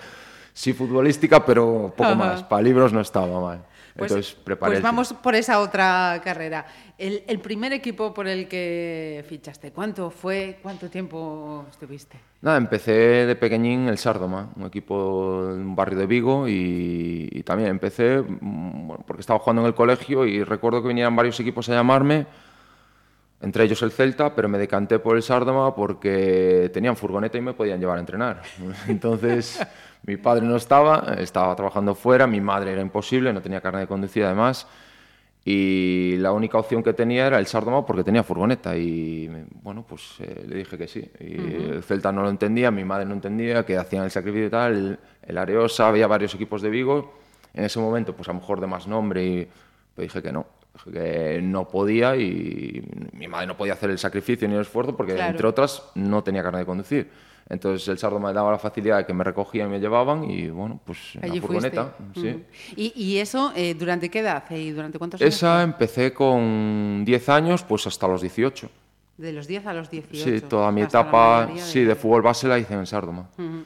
Sí 0.53 0.73
futbolística, 0.73 1.45
pero 1.45 1.93
poco 1.95 2.15
más. 2.15 2.43
Para 2.43 2.61
libros 2.61 2.93
no 2.93 3.01
estaba 3.01 3.39
mal. 3.39 3.63
Pues, 3.97 4.11
Entonces 4.11 4.37
pues 4.59 4.81
vamos 4.81 5.13
por 5.13 5.35
esa 5.35 5.59
otra 5.59 6.21
carrera. 6.23 6.65
El, 6.97 7.23
el 7.27 7.39
primer 7.39 7.73
equipo 7.73 8.13
por 8.13 8.27
el 8.27 8.47
que 8.47 9.25
fichaste, 9.27 9.71
¿cuánto 9.71 10.09
fue? 10.11 10.59
¿Cuánto 10.61 10.89
tiempo 10.89 11.65
estuviste? 11.69 12.17
Nada, 12.41 12.57
empecé 12.57 12.91
de 13.25 13.35
pequeñín 13.35 13.87
el 13.87 13.97
Sárdoma, 13.97 14.49
un 14.55 14.67
equipo 14.67 15.47
de 15.47 15.61
un 15.61 15.75
barrio 15.75 15.97
de 15.97 16.05
Vigo 16.05 16.47
y, 16.47 17.29
y 17.31 17.43
también 17.43 17.69
empecé 17.69 18.21
mm, 18.21 18.87
bueno, 18.87 19.03
porque 19.07 19.21
estaba 19.21 19.39
jugando 19.39 19.63
en 19.63 19.67
el 19.67 19.73
colegio 19.73 20.25
y 20.25 20.43
recuerdo 20.43 20.81
que 20.81 20.89
vinieran 20.89 21.15
varios 21.15 21.39
equipos 21.39 21.67
a 21.69 21.73
llamarme, 21.73 22.27
entre 23.41 23.63
ellos 23.63 23.81
el 23.81 23.91
Celta, 23.91 24.33
pero 24.33 24.49
me 24.49 24.57
decanté 24.57 24.99
por 24.99 25.15
el 25.15 25.23
Sárdoma 25.23 25.75
porque 25.75 26.69
tenían 26.73 26.95
furgoneta 26.95 27.37
y 27.37 27.41
me 27.41 27.53
podían 27.53 27.79
llevar 27.79 27.97
a 27.97 28.01
entrenar. 28.01 28.41
Entonces 28.87 29.59
mi 30.07 30.17
padre 30.17 30.45
no 30.45 30.55
estaba, 30.55 31.15
estaba 31.19 31.55
trabajando 31.55 31.93
fuera, 31.93 32.25
mi 32.25 32.41
madre 32.41 32.71
era 32.71 32.81
imposible, 32.81 33.31
no 33.31 33.41
tenía 33.41 33.61
carne 33.61 33.81
de 33.81 33.87
conducir 33.87 34.23
además. 34.23 34.65
Y 35.45 36.17
la 36.17 36.33
única 36.33 36.57
opción 36.57 36.83
que 36.83 36.91
tenía 36.93 37.27
era 37.27 37.39
el 37.39 37.45
Sárdoma 37.47 37.85
porque 37.85 38.03
tenía 38.03 38.21
furgoneta. 38.23 38.75
Y 38.75 39.29
bueno, 39.63 39.85
pues 39.87 40.15
eh, 40.19 40.43
le 40.45 40.55
dije 40.57 40.77
que 40.77 40.87
sí. 40.89 41.09
Y 41.21 41.35
el 41.71 41.83
Celta 41.83 42.11
no 42.11 42.21
lo 42.21 42.29
entendía, 42.29 42.69
mi 42.69 42.83
madre 42.83 43.05
no 43.05 43.13
entendía, 43.13 43.65
que 43.65 43.77
hacían 43.77 44.03
el 44.03 44.11
sacrificio 44.11 44.47
y 44.47 44.49
tal. 44.49 44.73
El, 44.75 44.99
el 45.23 45.37
Areosa, 45.37 45.87
había 45.87 46.07
varios 46.07 46.35
equipos 46.35 46.61
de 46.61 46.69
Vigo. 46.69 47.13
en 47.53 47.63
ese 47.63 47.79
momento, 47.79 48.13
pues 48.13 48.27
a 48.27 48.33
lo 48.33 48.39
mejor 48.39 48.59
de 48.59 48.67
más 48.67 48.87
nombre, 48.87 49.25
y 49.25 49.47
pero 49.95 50.03
dije 50.03 50.21
que 50.21 50.31
no, 50.33 50.45
que 50.91 51.39
no 51.41 51.67
podía 51.67 52.15
y 52.17 52.83
mi 53.13 53.27
madre 53.27 53.47
no 53.47 53.55
podía 53.57 53.73
hacer 53.73 53.89
el 53.89 53.97
sacrificio 53.97 54.47
ni 54.49 54.55
el 54.55 54.61
esfuerzo 54.61 54.95
porque, 54.97 55.15
Claro. 55.15 55.31
entre 55.31 55.47
otras, 55.47 55.81
no 55.95 56.23
tenía 56.23 56.43
carne 56.43 56.59
de 56.59 56.65
conducir. 56.65 57.09
Entonces 57.49 57.87
el 57.87 57.97
sardo 57.97 58.19
me 58.19 58.33
daba 58.33 58.51
la 58.51 58.59
facilidad 58.59 58.97
de 58.97 59.05
que 59.05 59.13
me 59.13 59.23
recogían 59.23 59.67
y 59.67 59.71
me 59.71 59.79
llevaban 59.79 60.29
y 60.29 60.49
bueno, 60.49 60.79
pues 60.83 61.15
en 61.15 61.23
Allí 61.23 61.35
la 61.39 61.41
furgoneta. 61.41 61.95
sí. 62.13 62.43
¿Y, 62.75 62.93
y 62.95 63.17
eso 63.19 63.53
eh, 63.55 63.73
durante 63.73 64.09
qué 64.09 64.19
edad 64.19 64.43
y 64.51 64.71
durante 64.71 64.97
cuántos 64.97 65.21
años? 65.21 65.33
Esa 65.33 65.63
empecé 65.63 66.13
con 66.13 67.03
10 67.05 67.29
años, 67.29 67.63
pues 67.63 67.87
hasta 67.87 68.07
los 68.07 68.21
18. 68.21 68.69
De 69.17 69.31
los 69.31 69.47
10 69.47 69.65
a 69.65 69.73
los 69.73 69.89
18. 69.89 70.23
Sí, 70.23 70.41
toda 70.41 70.71
mi 70.71 70.81
etapa 70.81 71.43
mayoría 71.45 71.63
sí, 71.63 71.83
de 71.83 71.95
fútbol 71.95 72.21
base 72.21 72.47
la 72.47 72.59
hice 72.59 72.73
en 72.73 72.85
Sardoma. 72.85 73.29
Ujú. 73.37 73.63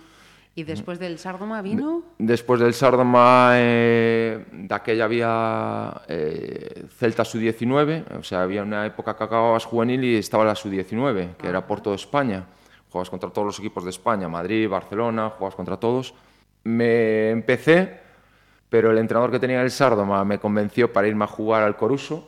¿Y 0.54 0.64
después 0.64 1.00
del 1.00 1.18
Sardoma 1.18 1.62
vino? 1.62 2.04
Después 2.18 2.60
del 2.60 2.74
Sardoma, 2.74 3.54
eh, 3.56 4.46
de 4.52 4.76
aquella 4.76 5.06
había 5.06 6.02
eh, 6.10 6.86
Celta 6.98 7.24
Sub-19, 7.24 8.20
o 8.20 8.24
sea, 8.24 8.42
había 8.44 8.62
una 8.62 8.86
época 8.86 9.16
que 9.16 9.24
acababas 9.24 9.64
juvenil 9.66 10.04
y 10.04 10.16
estaba 10.18 10.44
la 10.44 10.54
Sub-19, 10.56 11.36
que 11.38 11.48
era 11.48 11.66
por 11.66 11.80
toda 11.82 11.96
España. 11.96 12.44
Jugabas 12.92 13.10
contra 13.10 13.30
todos 13.30 13.46
los 13.46 13.60
equipos 13.60 13.86
de 13.86 13.90
España, 13.90 14.28
Madrid, 14.28 14.68
Barcelona, 14.68 15.30
jugabas 15.30 15.56
contra 15.56 15.78
todos. 15.78 16.14
Me 16.64 17.30
empecé, 17.30 18.00
pero 18.70 18.92
el 18.92 18.98
entrenador 18.98 19.32
que 19.32 19.40
tenía 19.40 19.62
el 19.62 19.72
Sardoma 19.72 20.26
me 20.26 20.40
convenció 20.40 20.92
para 20.92 21.08
irme 21.08 21.24
a 21.24 21.28
jugar 21.28 21.64
al 21.64 21.78
Coruso, 21.78 22.28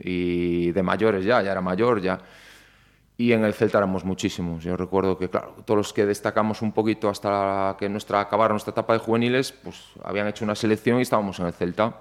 y 0.00 0.70
de 0.72 0.82
mayores 0.82 1.24
ya, 1.24 1.42
ya 1.42 1.52
era 1.52 1.60
mayor 1.60 2.00
ya. 2.00 2.18
Y 3.16 3.32
en 3.32 3.44
el 3.44 3.52
Celta 3.52 3.78
éramos 3.78 4.04
muchísimos. 4.04 4.62
Yo 4.62 4.76
recuerdo 4.76 5.18
que, 5.18 5.28
claro, 5.28 5.56
todos 5.64 5.76
los 5.76 5.92
que 5.92 6.06
destacamos 6.06 6.62
un 6.62 6.70
poquito 6.70 7.08
hasta 7.08 7.76
que 7.76 7.88
nuestra, 7.88 8.20
acabar 8.20 8.52
nuestra 8.52 8.70
etapa 8.70 8.92
de 8.92 9.00
juveniles, 9.00 9.50
pues 9.50 9.90
habían 10.04 10.28
hecho 10.28 10.44
una 10.44 10.54
selección 10.54 11.00
y 11.00 11.02
estábamos 11.02 11.40
en 11.40 11.46
el 11.46 11.52
Celta. 11.52 12.00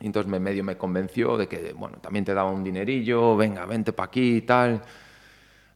Y 0.00 0.06
entonces 0.06 0.30
me 0.30 0.38
medio 0.38 0.62
me 0.62 0.76
convenció 0.76 1.36
de 1.36 1.48
que, 1.48 1.72
bueno, 1.72 1.98
también 2.00 2.24
te 2.24 2.32
daba 2.32 2.52
un 2.52 2.62
dinerillo, 2.62 3.36
venga, 3.36 3.66
vente 3.66 3.92
para 3.92 4.06
aquí 4.06 4.36
y 4.36 4.42
tal. 4.42 4.80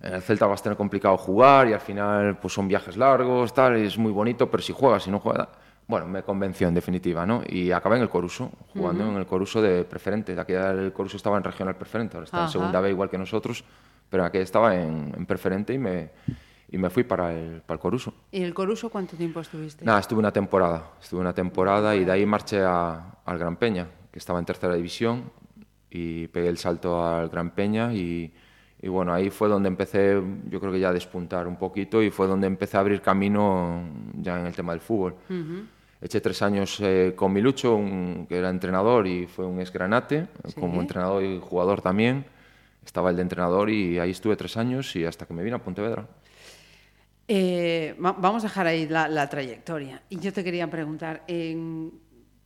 En 0.03 0.15
el 0.15 0.23
Celta 0.23 0.47
va 0.47 0.55
a 0.55 0.57
tener 0.57 0.77
complicado 0.77 1.17
jugar 1.17 1.69
y 1.69 1.73
al 1.73 1.81
final 1.81 2.37
pues 2.39 2.53
son 2.53 2.67
viajes 2.67 2.97
largos, 2.97 3.55
tal, 3.55 3.79
y 3.79 3.87
es 3.87 3.97
muy 3.97 4.11
bonito, 4.13 4.51
pero 4.51 4.63
si 4.63 4.73
juegas, 4.73 5.03
si 5.05 5.11
no 5.11 5.19
juegas... 5.21 5.49
Bueno, 5.87 6.07
me 6.07 6.23
convenció 6.23 6.69
en 6.69 6.75
definitiva, 6.75 7.27
¿no? 7.27 7.43
Y 7.47 7.73
acabé 7.73 7.97
en 7.97 8.03
el 8.03 8.09
Coruso, 8.09 8.51
jugando 8.73 9.05
en 9.05 9.17
el 9.17 9.27
Coruso 9.27 9.61
de 9.61 9.83
preferente. 9.85 10.39
Aquí 10.39 10.53
el 10.53 10.93
Coruso 10.93 11.17
estaba 11.17 11.37
en 11.37 11.43
regional 11.45 11.75
preferente, 11.77 12.17
ahora 12.17 12.25
está 12.25 12.37
en 12.39 12.43
Ajá. 12.45 12.53
segunda 12.53 12.81
B 12.81 12.91
igual 12.91 13.11
que 13.11 13.19
nosotros, 13.19 13.65
pero 14.09 14.25
aquí 14.25 14.39
estaba 14.39 14.75
en, 14.77 15.13
en 15.15 15.27
preferente 15.27 15.75
y 15.75 15.79
me, 15.79 16.11
y 16.71 16.79
me 16.79 16.89
fui 16.89 17.03
para 17.03 17.33
el, 17.35 17.63
para 17.63 17.75
el 17.75 17.81
Coruso. 17.81 18.15
¿Y 18.31 18.43
el 18.43 18.55
Coruso 18.55 18.91
cuánto 18.91 19.17
tiempo 19.17 19.41
estuviste? 19.41 19.85
Nada, 19.85 19.99
estuve 19.99 20.21
una 20.21 20.33
temporada, 20.33 20.85
estuve 21.01 21.21
una 21.21 21.35
temporada 21.35 21.95
y 21.97 22.05
de 22.05 22.13
ahí 22.13 22.25
marché 22.27 22.63
a- 22.63 23.17
al 23.25 23.39
Gran 23.39 23.57
Peña, 23.57 23.87
que 24.11 24.21
estaba 24.21 24.39
en 24.39 24.45
tercera 24.47 24.75
división, 24.77 25.31
y 25.91 26.29
pegué 26.29 26.49
el 26.49 26.59
salto 26.59 27.05
al 27.05 27.29
Gran 27.29 27.51
Peña 27.51 27.93
y, 27.93 28.33
y 28.83 28.89
bueno, 28.89 29.15
ahí 29.15 29.31
fue 29.31 29.49
donde 29.49 29.69
empecé, 29.69 30.21
yo 30.51 30.59
creo 30.61 30.73
que 30.73 30.81
ya 30.81 30.89
a 30.89 30.93
despuntar 30.93 31.47
un 31.47 31.57
poquito 31.57 32.03
y 32.03 32.11
fue 32.11 32.27
donde 32.27 32.47
empecé 32.49 32.77
a 32.77 32.81
abrir 32.81 33.01
camino 33.01 33.81
ya 34.21 34.39
en 34.41 34.47
el 34.47 34.55
tema 34.55 34.73
del 34.73 34.81
fútbol. 34.81 35.15
Eché 36.01 36.21
tres 36.21 36.43
años 36.43 36.79
eh, 36.81 37.13
con 37.15 37.33
Milucho, 37.33 37.77
un- 37.77 38.27
que 38.29 38.37
era 38.37 38.51
entrenador 38.51 39.07
y 39.07 39.29
fue 39.29 39.47
un 39.47 39.61
esgranate, 39.61 40.27
como 40.59 40.81
entrenador 40.81 41.23
y 41.23 41.39
jugador 41.41 41.81
también. 41.81 42.25
Estaba 42.85 43.11
el 43.11 43.17
de 43.17 43.23
entrenador 43.23 43.71
y 43.71 44.01
ahí 44.01 44.11
estuve 44.11 44.35
tres 44.35 44.57
años 44.57 44.97
y 44.97 45.05
hasta 45.05 45.25
que 45.27 45.33
me 45.35 45.45
vine 45.45 45.55
a 45.55 45.63
Pontevedra. 45.63 46.05
Eh, 47.29 47.95
va- 48.05 48.13
vamos 48.19 48.43
a 48.45 48.49
dejar 48.49 48.67
ahí 48.67 48.89
la, 48.89 49.07
la 49.09 49.29
trayectoria. 49.29 50.03
Y 50.09 50.19
yo 50.19 50.33
te 50.33 50.43
quería 50.43 50.69
preguntar, 50.69 51.23
en, 51.29 51.93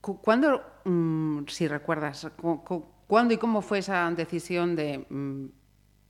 cu- 0.03 0.21
¿cuándo, 0.21 0.63
mm, 0.85 1.45
si 1.49 1.67
recuerdas, 1.67 2.29
cu- 2.37 2.63
cu- 2.63 2.85
cuándo 3.07 3.33
y 3.35 3.39
cómo 3.39 3.63
fue 3.63 3.79
esa 3.79 4.11
decisión 4.11 4.77
de 4.77 5.07
mm, 5.09 5.47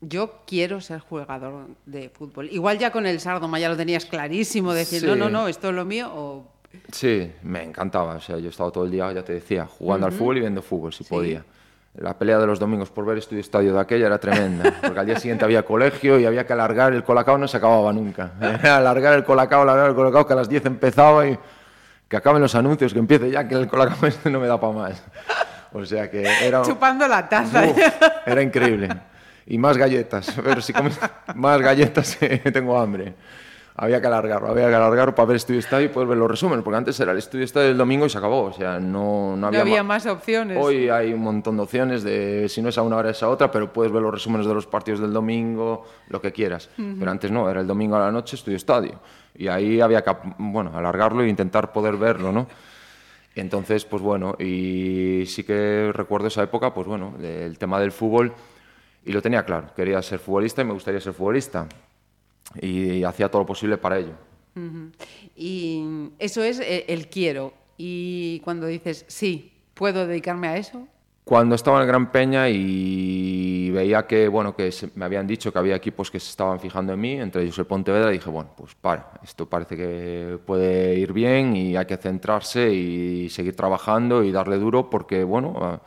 yo 0.01 0.43
quiero 0.47 0.81
ser 0.81 1.01
jugador 1.01 1.69
de 1.87 2.09
fútbol? 2.11 2.49
Igual 2.51 2.79
ya 2.79 2.91
con 2.91 3.07
el 3.07 3.21
Sardoma 3.21 3.59
ya 3.59 3.69
lo 3.69 3.77
tenías 3.77 4.05
clarísimo, 4.05 4.73
decir, 4.75 5.01
Sí. 5.01 5.07
no, 5.07 5.17
no, 5.17 5.29
no, 5.29 5.49
esto 5.49 5.69
es 5.71 5.75
lo 5.75 5.85
mío, 5.85 6.11
o... 6.15 6.45
Sí, 6.93 7.33
me 7.43 7.63
encantaba. 7.63 8.17
O 8.17 8.21
sea, 8.21 8.39
yo 8.39 8.51
estaba 8.51 8.71
todo 8.71 8.85
el 8.85 8.91
día, 8.91 9.11
ya 9.13 9.23
te 9.23 9.33
decía, 9.33 9.67
jugando 9.67 10.07
al 10.07 10.13
fútbol 10.13 10.37
y 10.37 10.41
viendo 10.41 10.61
fútbol, 10.63 10.93
si 10.93 11.05
podía. 11.05 11.43
La 11.95 12.19
pelea 12.19 12.39
de 12.39 12.47
los 12.47 12.59
domingos 12.59 12.91
por 12.91 13.07
ver 13.07 13.17
estudio 13.17 13.41
estadio 13.41 13.73
de 13.73 13.81
aquella 13.81 14.07
era 14.07 14.19
tremenda, 14.19 14.75
porque 14.83 15.01
al 15.01 15.07
día 15.07 15.19
siguiente 15.19 15.47
había 15.47 15.65
colegio 15.65 16.19
y 16.21 16.27
había 16.27 16.45
que 16.47 16.53
alargar 16.53 16.93
el 16.93 17.03
colacao, 17.03 17.39
no 17.39 17.49
se 17.49 17.57
acababa 17.57 17.91
nunca. 17.95 18.33
Era 18.39 18.77
alargar 18.77 19.15
el 19.15 19.25
colacao, 19.25 19.63
alargar 19.63 19.89
el 19.89 19.95
colacao, 19.95 20.27
que 20.27 20.35
a 20.35 20.37
las 20.37 20.49
10 20.51 20.67
empezaba 20.67 21.27
y 21.27 21.39
que 22.09 22.17
acaben 22.19 22.43
los 22.43 22.55
anuncios, 22.55 22.93
que 22.93 22.99
empiece 22.99 23.31
ya, 23.31 23.49
que 23.49 23.55
el 23.55 23.67
colacao 23.67 23.97
este 24.07 24.29
no 24.29 24.39
me 24.41 24.47
da 24.47 24.61
para 24.61 24.75
más. 24.75 25.03
O 25.73 25.87
sea 25.87 26.11
que 26.11 26.23
era... 26.47 26.61
Chupando 26.67 27.09
la 27.09 27.27
taza. 27.27 27.65
Uf, 27.67 27.79
era 28.27 28.43
increíble. 28.43 28.91
Y 29.47 29.59
más 29.59 29.77
galletas. 29.77 30.35
Pero 30.43 30.61
si 30.61 30.73
comes 30.73 30.99
más 31.35 31.61
galletas, 31.61 32.19
tengo 32.53 32.79
hambre. 32.79 33.15
Había 33.79 34.01
que 34.01 34.07
alargarlo, 34.07 34.49
había 34.49 34.69
que 34.71 34.75
alargarlo 34.75 35.15
para 35.15 35.27
ver 35.27 35.37
Estudio 35.37 35.61
Estadio 35.61 35.85
y 35.85 35.89
poder 35.91 36.09
ver 36.09 36.17
los 36.17 36.31
resúmenes, 36.31 36.65
porque 36.65 36.79
antes 36.79 36.99
era 36.99 37.13
el 37.13 37.19
Estudio 37.19 37.45
Estadio 37.45 37.69
del 37.69 37.77
domingo 37.77 38.07
y 38.07 38.09
se 38.11 38.17
acabó. 38.17 38.45
O 38.45 38.53
sea, 38.55 38.81
no, 38.81 39.33
no 39.33 39.37
no 39.37 39.47
había, 39.49 39.61
había 39.61 39.83
ma- 39.83 39.95
más 39.97 40.07
opciones. 40.07 40.57
Hoy 40.59 40.89
hay 40.89 41.13
un 41.13 41.21
montón 41.21 41.59
de 41.59 41.63
opciones 41.63 42.03
de 42.03 42.49
si 42.49 42.63
no 42.63 42.71
es 42.71 42.79
a 42.79 42.83
una 42.83 42.97
hora 42.97 43.11
es 43.11 43.23
a 43.23 43.29
otra, 43.29 43.51
pero 43.51 43.71
puedes 43.75 43.93
ver 43.93 44.01
los 44.01 44.13
resúmenes 44.15 44.47
de 44.47 44.55
los 44.55 44.67
partidos 44.67 45.01
del 45.01 45.13
domingo, 45.13 45.85
lo 46.09 46.23
que 46.23 46.33
quieras. 46.33 46.71
Pero 46.75 47.11
antes 47.11 47.31
no, 47.31 47.51
era 47.51 47.61
el 47.61 47.67
domingo 47.67 47.97
a 47.97 48.01
la 48.01 48.11
noche 48.11 48.37
Estudio 48.37 48.57
Estadio. 48.57 48.99
Y 49.35 49.47
ahí 49.49 49.79
había 49.83 50.03
que 50.03 50.11
bueno, 50.39 50.73
alargarlo 50.75 51.23
e 51.23 51.29
intentar 51.29 51.71
poder 51.71 51.99
verlo, 51.99 52.33
¿no? 52.33 52.47
Entonces, 53.35 53.85
pues 53.85 54.01
bueno, 54.03 54.37
y 54.39 55.25
sí 55.27 55.45
que 55.45 55.91
recuerdo 55.93 56.29
esa 56.29 56.43
época, 56.43 56.73
pues 56.73 56.87
bueno, 56.87 57.13
el 57.23 57.59
tema 57.59 57.79
del 57.79 57.93
fútbol, 57.93 58.33
y 59.07 59.13
lo 59.13 59.23
tenía 59.23 59.45
claro, 59.45 59.69
quería 59.75 60.03
ser 60.03 60.19
futbolista 60.19 60.63
y 60.63 60.65
me 60.65 60.73
gustaría 60.73 61.01
ser 61.01 61.13
futbolista, 61.13 61.69
y, 62.61 63.05
hacía 63.05 63.29
todo 63.31 63.43
lo 63.43 63.47
posible 63.47 63.79
para 63.79 63.99
ello. 63.99 64.15
Ujú. 64.57 64.91
Y 65.37 66.11
eso 66.19 66.43
es 66.43 66.59
eh, 66.61 66.85
el 66.89 67.09
quiero. 67.09 67.53
Y 67.77 68.41
cuando 68.41 68.67
dices, 68.67 69.05
sí, 69.09 69.53
puedo 69.75 70.07
dedicarme 70.07 70.49
a 70.49 70.57
eso, 70.57 70.89
Cuando 71.25 71.55
estaba 71.55 71.79
en 71.79 71.83
el 71.83 71.89
Gran 71.89 72.11
Peña 72.11 72.49
y 72.49 73.71
veía 73.71 74.07
que, 74.07 74.29
bueno, 74.29 74.55
que 74.57 74.71
me 74.95 75.05
habían 75.05 75.27
dicho 75.27 75.53
que 75.53 75.59
había 75.59 75.77
equipos 75.77 76.11
que 76.11 76.21
se 76.21 76.31
estaban 76.31 76.59
fijando 76.61 76.93
en 76.93 77.01
mí, 77.01 77.13
entre 77.13 77.43
ellos 77.43 77.59
el 77.59 77.67
Pontevedra, 77.67 78.11
dije, 78.11 78.31
bueno, 78.31 78.51
pues 78.57 78.75
para, 78.75 79.11
esto 79.23 79.47
parece 79.47 79.77
que 79.77 80.39
puede 80.47 80.95
ir 80.95 81.13
bien 81.13 81.55
y 81.57 81.77
hay 81.77 81.85
que 81.85 81.97
centrarse 81.97 82.73
y 82.73 83.29
seguir 83.29 83.55
trabajando 83.55 84.25
y 84.25 84.33
darle 84.33 84.57
duro 84.57 84.89
porque, 84.89 85.25
bueno, 85.25 85.81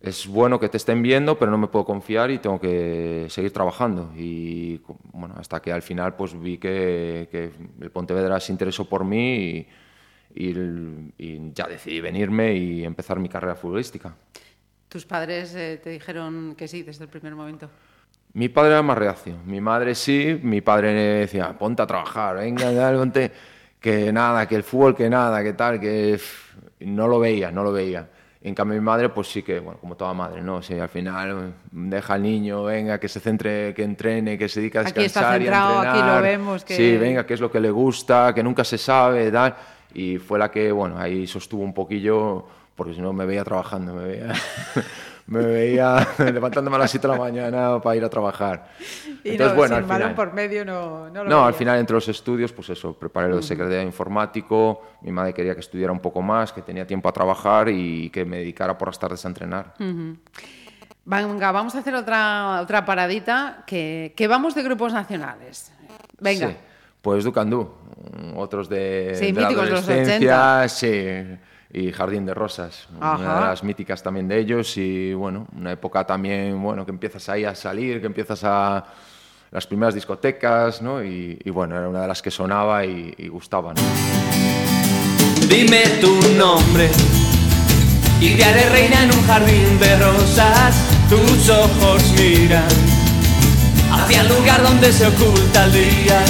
es 0.00 0.26
bueno 0.26 0.60
que 0.60 0.68
te 0.68 0.76
estén 0.76 1.02
viendo, 1.02 1.38
pero 1.38 1.50
no 1.50 1.58
me 1.58 1.68
puedo 1.68 1.84
confiar 1.84 2.30
y 2.30 2.38
tengo 2.38 2.60
que 2.60 3.26
seguir 3.30 3.52
trabajando. 3.52 4.12
Y 4.16 4.80
bueno, 5.12 5.34
hasta 5.38 5.60
que 5.60 5.72
al 5.72 5.82
final 5.82 6.14
pues 6.16 6.38
vi 6.38 6.58
que, 6.58 7.28
que 7.30 7.50
el 7.80 7.90
Pontevedra 7.90 8.38
se 8.40 8.52
interesó 8.52 8.88
por 8.88 9.04
mí 9.04 9.36
y, 9.36 9.68
y 10.34 10.50
el- 10.52 11.12
y 11.18 11.52
ya 11.54 11.66
decidí 11.68 12.00
venirme 12.00 12.54
y 12.54 12.84
empezar 12.84 13.18
mi 13.18 13.28
carrera 13.28 13.56
futbolística. 13.56 14.14
tus 14.88 15.04
padres 15.06 15.54
eh, 15.54 15.78
te 15.82 15.90
dijeron 15.90 16.54
que 16.56 16.68
sí 16.68 16.82
desde 16.82 17.04
el 17.04 17.10
primer 17.10 17.34
momento. 17.34 17.70
Mi 18.34 18.48
padre 18.48 18.72
era 18.72 18.82
más 18.82 18.98
reacio. 18.98 19.36
Mi 19.46 19.60
madre 19.60 19.94
sí, 19.94 20.38
mi 20.42 20.60
padre 20.60 20.92
decía, 20.92 21.56
ponte 21.58 21.82
a 21.82 21.86
trabajar, 21.86 22.36
venga, 22.36 22.72
dale, 22.72 22.98
ponte... 22.98 23.32
Que 23.80 24.10
nada, 24.12 24.48
que 24.48 24.56
el 24.56 24.62
fútbol, 24.64 24.96
que 24.96 25.08
nada, 25.08 25.42
que 25.44 25.52
tal, 25.52 25.78
que... 25.78 26.18
No 26.80 27.06
lo 27.08 27.18
veía, 27.20 27.50
no 27.52 27.62
lo 27.62 27.72
veía. 27.72 28.08
En 28.46 28.54
cambio 28.54 28.78
mi 28.78 28.84
madre, 28.84 29.08
pues 29.08 29.26
sí 29.26 29.42
que, 29.42 29.58
bueno, 29.58 29.80
como 29.80 29.96
toda 29.96 30.14
madre, 30.14 30.40
¿no? 30.40 30.58
Al 30.58 30.88
final 30.88 31.52
deja 31.72 32.14
al 32.14 32.22
niño, 32.22 32.62
venga, 32.62 33.00
que 33.00 33.08
se 33.08 33.18
centre, 33.18 33.74
que 33.74 33.82
entrene, 33.82 34.38
que 34.38 34.48
se 34.48 34.60
dedique 34.60 34.78
a 34.78 34.82
Aquí 34.82 35.02
está 35.02 35.32
descansar 35.32 35.42
y 35.42 35.48
a 35.48 35.50
centrado, 35.50 35.78
aquí 35.80 35.86
lo 35.86 35.94
entrenar. 35.98 36.22
vemos, 36.22 36.64
que- 36.64 36.76
Sí, 36.76 36.96
venga, 36.96 37.26
que 37.26 37.34
es 37.34 37.40
lo 37.40 37.50
que 37.50 37.58
le 37.58 37.72
gusta, 37.72 38.32
que 38.32 38.44
nunca 38.44 38.62
se 38.62 38.78
sabe, 38.78 39.32
tal. 39.32 39.56
Y 39.94 40.18
fue 40.18 40.38
la 40.38 40.48
que, 40.48 40.70
bueno, 40.70 40.96
ahí 40.96 41.26
sostuvo 41.26 41.64
un 41.64 41.74
poquillo, 41.74 42.46
porque 42.76 42.94
si 42.94 43.00
no 43.00 43.12
me 43.12 43.26
veía 43.26 43.42
trabajando, 43.42 43.94
me 43.94 44.04
veía, 44.04 44.32
me 45.26 45.44
veía 45.44 46.06
levantándome 46.18 46.76
a 46.76 46.80
las 46.80 46.90
7 46.90 47.06
de 47.06 47.12
la 47.12 47.18
mañana 47.18 47.80
para 47.80 47.96
ir 47.96 48.04
a 48.04 48.08
trabajar. 48.08 48.68
Y 49.24 49.30
Entonces, 49.30 49.48
no, 49.48 49.54
bueno, 49.54 49.74
sin 49.76 49.84
al 49.84 49.96
final, 49.98 50.14
por 50.14 50.32
medio 50.32 50.64
no, 50.64 51.10
no 51.10 51.24
lo 51.24 51.30
no, 51.30 51.44
al 51.44 51.54
final 51.54 51.78
entre 51.78 51.94
los 51.94 52.08
estudios, 52.08 52.52
pues 52.52 52.70
eso, 52.70 52.92
preparé 52.92 53.28
lo 53.28 53.36
de 53.36 53.42
secretario 53.42 53.82
informático, 53.82 54.82
mi 55.02 55.12
madre 55.12 55.34
quería 55.34 55.54
que 55.54 55.60
estudiara 55.60 55.92
un 55.92 56.00
poco 56.00 56.22
más, 56.22 56.52
que 56.52 56.62
tenía 56.62 56.86
tiempo 56.86 57.08
a 57.08 57.12
trabajar 57.12 57.68
y 57.68 58.10
que 58.10 58.24
me 58.24 58.38
dedicara 58.38 58.78
por 58.78 58.88
las 58.88 58.98
tardes 58.98 59.24
a 59.24 59.28
entrenar. 59.28 59.74
Venga, 61.04 61.52
vamos 61.52 61.74
a 61.74 61.78
hacer 61.78 61.94
otra, 61.94 62.60
otra 62.62 62.84
paradita, 62.84 63.64
que, 63.66 64.12
que 64.16 64.28
vamos 64.28 64.54
de 64.54 64.62
grupos 64.62 64.92
nacionales. 64.92 65.72
Venga. 66.18 66.48
Sí, 66.48 66.56
pues 67.02 67.24
Ducandú, 67.24 67.70
otros 68.34 68.68
de, 68.68 69.12
Sí, 69.14 69.32
de 69.32 69.40
la 69.40 69.48
de 69.48 69.54
los 69.54 69.88
adolescencia, 69.88 70.68
sí, 70.68 70.88
y 71.76 71.92
Jardín 71.92 72.24
de 72.24 72.32
Rosas, 72.32 72.88
una 72.96 73.18
de 73.18 73.40
las 73.48 73.62
míticas 73.62 74.02
también 74.02 74.26
de 74.26 74.38
ellos 74.38 74.78
y 74.78 75.12
bueno, 75.12 75.46
una 75.54 75.72
época 75.72 76.06
también, 76.06 76.60
bueno, 76.62 76.86
que 76.86 76.90
empiezas 76.90 77.28
ahí 77.28 77.44
a 77.44 77.54
salir, 77.54 78.00
que 78.00 78.06
empiezas 78.06 78.42
a 78.44 78.82
las 79.50 79.66
primeras 79.66 79.94
discotecas, 79.94 80.80
¿no? 80.80 81.04
Y, 81.04 81.38
y 81.44 81.50
bueno, 81.50 81.76
era 81.76 81.86
una 81.86 82.00
de 82.00 82.08
las 82.08 82.22
que 82.22 82.30
sonaba 82.30 82.82
y, 82.86 83.14
y 83.18 83.28
gustaba, 83.28 83.74
¿no? 83.74 83.82
Dime 85.50 85.82
tu 86.00 86.14
nombre 86.38 86.88
y 88.22 88.34
te 88.36 88.44
haré 88.46 88.70
reina 88.70 89.02
en 89.02 89.12
un 89.12 89.26
jardín 89.26 89.78
de 89.78 89.98
rosas. 89.98 90.76
Tus 91.10 91.50
ojos 91.50 92.02
miran 92.18 92.64
hacia 93.92 94.22
el 94.22 94.28
lugar 94.28 94.62
donde 94.62 94.90
se 94.90 95.08
oculta 95.08 95.66
el 95.66 95.72
día. 95.72 96.24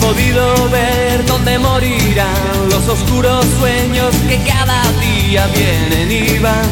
Podido 0.00 0.68
ver 0.70 1.24
dónde 1.26 1.58
morirán 1.58 2.68
los 2.70 2.88
oscuros 2.88 3.44
sueños 3.58 4.14
que 4.28 4.38
cada 4.44 4.82
día 5.00 5.46
vienen 5.48 6.10
y 6.10 6.38
van. 6.38 6.68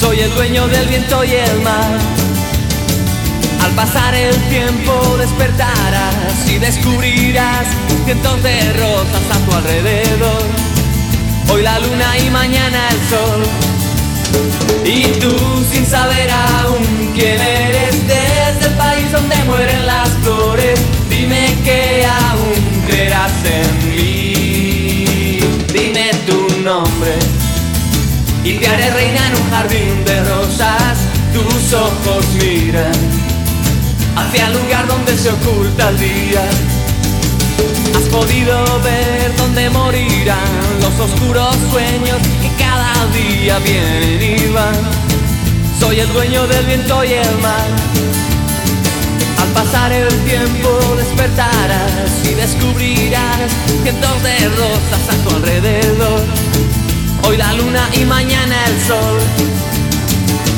Soy 0.00 0.20
el 0.20 0.34
dueño 0.34 0.66
del 0.68 0.88
viento 0.88 1.24
y 1.24 1.32
el 1.32 1.60
mar. 1.60 1.98
Al 3.62 3.70
pasar 3.72 4.14
el 4.14 4.34
tiempo 4.48 5.16
despertarás 5.18 6.48
y 6.48 6.58
descubrirás 6.58 7.66
cientos 8.04 8.42
de 8.42 8.72
rosas 8.72 9.22
a 9.30 9.38
tu 9.46 9.56
alrededor. 9.56 10.42
Hoy 11.48 11.62
la 11.62 11.78
luna 11.78 12.18
y 12.18 12.30
mañana 12.30 12.88
el 12.88 13.08
sol. 13.08 13.42
Y 14.84 15.02
tú 15.20 15.32
sin 15.70 15.86
saber 15.86 16.30
aún 16.30 17.12
quién 17.14 17.40
eres 17.40 18.06
desde 18.08 18.66
el 18.68 18.74
país 18.74 19.12
donde 19.12 19.36
mueren 19.44 19.86
las 19.86 20.08
flores, 20.24 20.80
que 21.64 22.04
aún 22.04 22.82
creerás 22.86 23.32
en 23.44 23.88
mí. 23.90 25.38
Dime 25.72 26.10
tu 26.26 26.60
nombre 26.62 27.14
y 28.44 28.54
te 28.54 28.66
haré 28.66 28.90
reina 28.90 29.26
en 29.28 29.42
un 29.42 29.50
jardín 29.50 30.04
de 30.04 30.24
rosas. 30.24 30.98
Tus 31.32 31.72
ojos 31.72 32.24
miran 32.40 32.92
hacia 34.16 34.46
el 34.46 34.52
lugar 34.52 34.86
donde 34.86 35.16
se 35.16 35.30
oculta 35.30 35.88
el 35.90 35.98
día. 35.98 36.44
Has 37.96 38.08
podido 38.08 38.80
ver 38.82 39.34
dónde 39.36 39.70
morirán 39.70 40.80
los 40.80 41.10
oscuros 41.10 41.56
sueños 41.70 42.18
que 42.42 42.50
cada 42.62 43.06
día 43.12 43.58
vienen 43.60 44.40
y 44.40 44.52
van. 44.52 44.74
Soy 45.78 46.00
el 46.00 46.12
dueño 46.12 46.46
del 46.46 46.66
viento 46.66 47.04
y 47.04 47.12
el 47.12 47.38
mar. 47.38 48.01
Pasar 49.54 49.92
el 49.92 50.08
tiempo 50.24 50.68
despertarás 50.96 52.10
y 52.24 52.34
descubrirás 52.34 53.50
cientos 53.82 54.22
de 54.22 54.48
rosas 54.48 55.08
a 55.10 55.28
tu 55.28 55.36
alrededor. 55.36 56.20
Hoy 57.24 57.36
la 57.36 57.52
luna 57.52 57.88
y 57.94 58.04
mañana 58.04 58.56
el 58.66 58.80
sol. 58.86 59.20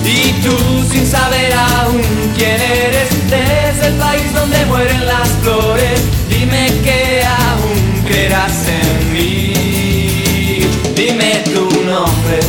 Y 0.05 0.33
tú 0.43 0.57
sin 0.91 1.07
saber 1.07 1.53
aún 1.53 2.03
quién 2.37 2.61
eres 2.61 3.09
desde 3.29 3.89
el 3.89 3.95
país 3.95 4.33
donde 4.33 4.65
mueren 4.67 5.07
las 5.07 5.29
flores, 5.43 6.01
dime 6.29 6.67
que 6.85 7.23
aún 7.25 8.05
creerás 8.07 8.69
en 8.69 9.13
mí. 9.13 10.61
Dime 10.95 11.43
tu 11.53 11.69
nombre 11.85 12.41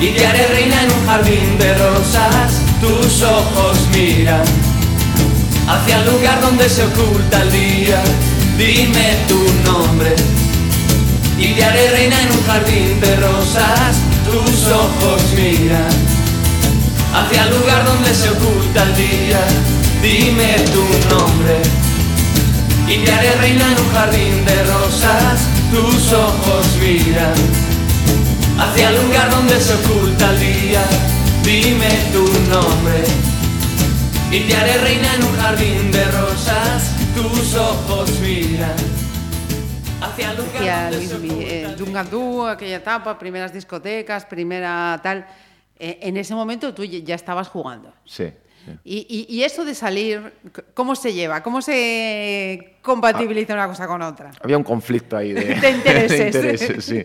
y 0.00 0.10
te 0.10 0.26
haré 0.26 0.46
reina 0.48 0.82
en 0.82 0.92
un 0.92 1.06
jardín 1.06 1.58
de 1.58 1.74
rosas. 1.74 2.62
Tus 2.80 3.22
ojos 3.22 3.76
miran 3.92 4.44
hacia 5.68 6.00
el 6.00 6.10
lugar 6.10 6.40
donde 6.40 6.68
se 6.68 6.84
oculta 6.84 7.42
el 7.42 7.52
día. 7.52 8.00
Dime 8.56 9.18
tu 9.28 9.38
nombre 9.70 10.16
y 11.38 11.54
te 11.54 11.64
haré 11.64 11.90
reina 11.90 12.20
en 12.22 12.32
un 12.32 12.44
jardín 12.44 13.00
de 13.00 13.16
rosas. 13.16 13.96
Tus 14.24 14.66
ojos 14.72 15.22
miran 15.36 15.88
hacia 17.14 17.44
el 17.44 17.50
lugar 17.50 17.84
donde 17.84 18.14
se 18.14 18.30
oculta 18.30 18.82
el 18.82 18.96
día. 18.96 19.40
Dime 20.02 20.54
tu 20.72 20.84
nombre 21.14 21.60
y 22.88 23.04
te 23.04 23.12
haré 23.12 23.32
reina 23.36 23.72
en 23.72 23.78
un 23.78 23.92
jardín 23.92 24.44
de 24.44 24.64
rosas. 24.64 25.40
Tus 25.70 26.12
ojos 26.12 26.66
miran 26.80 27.34
hacia 28.58 28.88
el 28.88 29.02
lugar 29.02 29.30
donde 29.30 29.60
se 29.60 29.74
oculta 29.74 30.30
el 30.30 30.40
día. 30.40 30.82
Dime 31.44 31.88
tu 32.12 32.24
nombre 32.50 33.27
y 34.30 34.40
te 34.40 34.54
haré 34.56 34.74
reina 34.78 35.14
en 35.14 35.24
un 35.24 35.36
jardín 35.36 35.90
de 35.92 36.04
rosas. 36.04 36.94
Tus 37.14 37.54
ojos 37.56 38.10
miran. 38.20 38.74
Hacia 40.00 40.32
Decía 40.34 40.90
Luismi, 40.92 41.42
eh, 41.42 41.66
aquella 42.48 42.76
etapa, 42.76 43.18
primeras 43.18 43.52
discotecas, 43.52 44.24
primera 44.26 45.00
tal. 45.02 45.26
Eh, 45.78 45.98
en 46.02 46.16
ese 46.16 46.34
momento 46.34 46.72
tú 46.74 46.84
ya 46.84 47.14
estabas 47.14 47.48
jugando. 47.48 47.92
Sí. 48.04 48.30
sí. 48.64 48.72
Y, 48.84 49.26
y- 49.28 49.36
y 49.36 49.42
eso 49.44 49.64
de 49.64 49.74
salir, 49.74 50.32
¿cómo 50.74 50.94
se 50.94 51.12
lleva? 51.12 51.42
¿Cómo 51.42 51.60
se 51.62 52.76
compatibiliza 52.82 53.54
una 53.54 53.66
cosa 53.66 53.86
con 53.88 54.02
otra? 54.02 54.30
Había 54.42 54.56
un 54.56 54.64
conflicto 54.64 55.16
ahí 55.16 55.32
de, 55.32 55.54
De 55.60 55.70
intereses. 55.70 56.20
intereses, 56.36 56.84
sí. 56.84 57.04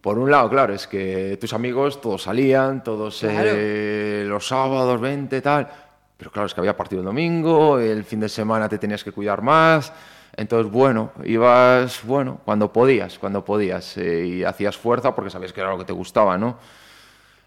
Por 0.00 0.18
un 0.18 0.30
lado, 0.30 0.48
claro, 0.48 0.74
es 0.74 0.86
que 0.86 1.36
tus 1.40 1.52
amigos 1.52 2.00
todos 2.00 2.22
salían, 2.22 2.82
todos 2.82 3.18
Claro. 3.20 3.50
eh, 3.52 4.24
los 4.26 4.46
sábados, 4.46 5.00
20, 5.00 5.40
tal. 5.40 5.68
Pero 6.18 6.30
claro, 6.32 6.46
es 6.46 6.52
que 6.52 6.60
había 6.60 6.76
partido 6.76 7.00
el 7.00 7.06
domingo, 7.06 7.78
el 7.78 8.04
fin 8.04 8.20
de 8.20 8.28
semana 8.28 8.68
te 8.68 8.76
tenías 8.76 9.02
que 9.04 9.12
cuidar 9.12 9.40
más. 9.40 9.92
Entonces, 10.36 10.70
bueno, 10.70 11.12
ibas, 11.24 12.00
bueno, 12.04 12.40
cuando 12.44 12.72
podías, 12.72 13.18
cuando 13.18 13.44
podías. 13.44 13.96
eh, 13.96 14.26
y 14.26 14.44
hacías 14.44 14.76
fuerza 14.76 15.14
porque 15.14 15.30
sabías 15.30 15.52
que 15.52 15.60
era 15.60 15.70
lo 15.70 15.78
que 15.78 15.84
te 15.84 15.92
gustaba, 15.92 16.36
¿no? 16.36 16.58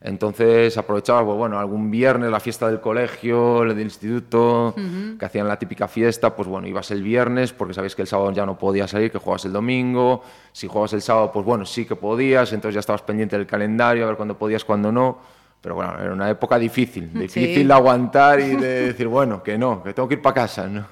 Entonces 0.03 0.76
aprovechaba, 0.78 1.24
pues, 1.24 1.38
bueno, 1.38 1.59
algún 1.59 1.91
viernes 1.91 2.32
la 2.32 2.39
fiesta 2.39 2.67
del 2.67 2.80
colegio, 2.80 3.61
el 3.63 3.76
del 3.76 3.84
instituto, 3.84 4.74
que 5.19 5.26
hacían 5.26 5.47
la 5.47 5.59
típica 5.59 5.88
fiesta, 5.88 6.36
pues 6.36 6.47
bueno, 6.47 6.67
ibas 6.67 6.89
el 6.89 7.03
viernes 7.03 7.53
porque 7.53 7.76
sabías 7.76 7.93
que 7.93 8.01
el 8.01 8.07
sábado 8.07 8.32
ya 8.32 8.45
no 8.45 8.57
podías 8.57 8.89
salir, 8.89 9.11
que 9.11 9.19
jugabas 9.19 9.45
el 9.45 9.53
domingo. 9.53 10.24
Si 10.53 10.67
jugabas 10.67 10.93
el 10.93 11.03
sábado, 11.03 11.32
pues 11.32 11.45
bueno, 11.45 11.65
sí 11.65 11.86
que 11.86 11.95
podías, 11.95 12.51
entonces 12.51 12.74
ya 12.74 12.80
estabas 12.80 13.03
pendiente 13.03 13.38
del 13.38 13.45
calendario, 13.45 14.05
a 14.05 14.07
ver 14.07 14.15
cuándo 14.15 14.36
podías, 14.38 14.65
cuándo 14.65 14.91
no. 14.91 15.19
Pero 15.62 15.76
bueno, 15.76 15.93
era 16.01 16.12
una 16.12 16.28
época 16.28 16.57
difícil, 16.57 17.14
difícil 17.14 17.68
de 17.68 17.74
aguantar 17.74 18.39
y 18.39 18.55
de 18.55 18.88
decir, 18.88 19.07
bueno, 19.07 19.43
que 19.43 19.59
no, 19.59 19.84
que 19.84 19.93
tengo 19.93 20.07
que 20.07 20.16
ir 20.16 20.22
para 20.22 20.34
casa. 20.34 20.66
¿no? 20.68 20.88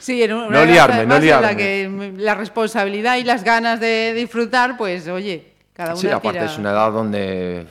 Sí, 0.00 0.20
en 0.24 0.32
una 0.32 0.48
No 0.48 0.64
liarme, 0.64 0.96
no 0.96 1.02
en 1.02 1.08
la 1.08 1.18
liarme. 1.20 1.56
que 1.56 1.88
mm, 1.88 2.18
la 2.18 2.34
responsabilidad 2.34 3.16
y 3.18 3.22
las 3.24 3.44
ganas 3.44 3.78
de 3.78 4.12
disfrutar, 4.14 4.76
pues 4.76 5.06
oye, 5.06 5.52
cada 5.72 5.92
una 5.92 6.00
Sí, 6.00 6.08
aparte 6.08 6.40
tira- 6.40 6.46
es 6.50 6.58
una 6.58 6.70
edad 6.72 6.90
donde 6.90 7.64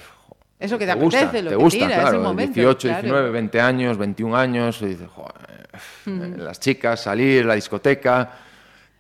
Eso 0.58 0.78
que 0.78 0.86
te 0.86 0.94
gusta, 0.94 1.20
apetece, 1.20 1.44
lo 1.44 1.50
te 1.50 1.58
que 1.58 1.64
gusta, 1.64 1.80
tira, 1.86 2.00
claro, 2.02 2.20
momento. 2.22 2.54
18, 2.54 2.88
claro. 2.88 3.02
19, 3.02 3.30
20 3.32 3.60
años, 3.62 3.98
21 3.98 4.38
años, 4.38 4.82
y 4.84 4.86
dices, 4.86 5.10
joder, 5.14 6.40
las 6.40 6.60
chicas, 6.62 7.02
salir, 7.02 7.44
la 7.46 7.56
discoteca, 7.56 8.32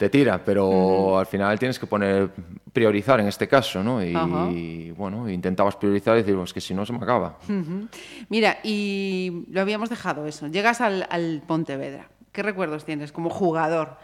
te 0.02 0.10
tira, 0.10 0.43
pero 0.43 1.20
al 1.20 1.28
final 1.28 1.60
tienes 1.60 1.78
que 1.78 1.86
poner, 1.86 2.32
priorizar 2.74 3.20
en 3.20 3.28
este 3.28 3.47
caso, 3.47 3.84
¿no? 3.84 4.04
Y, 4.04 4.89
bueno, 4.97 5.30
intentabas 5.30 5.76
priorizar 5.76 6.16
y 6.18 6.22
decir, 6.24 6.36
pues 6.36 6.52
que 6.52 6.60
si 6.60 6.74
no 6.74 6.88
se 6.88 6.91
me 6.91 6.97
acaba. 7.04 7.38
Mira, 8.28 8.58
y 8.64 9.43
lo 9.52 9.62
habíamos 9.62 9.91
dejado 9.91 10.26
eso. 10.26 10.47
Llegas 10.47 10.82
al, 10.82 11.06
al 11.12 11.43
Pontevedra. 11.45 12.10
¿Qué 12.32 12.41
recuerdos 12.41 12.84
tienes 12.84 13.12
como 13.12 13.30
jugador? 13.30 13.97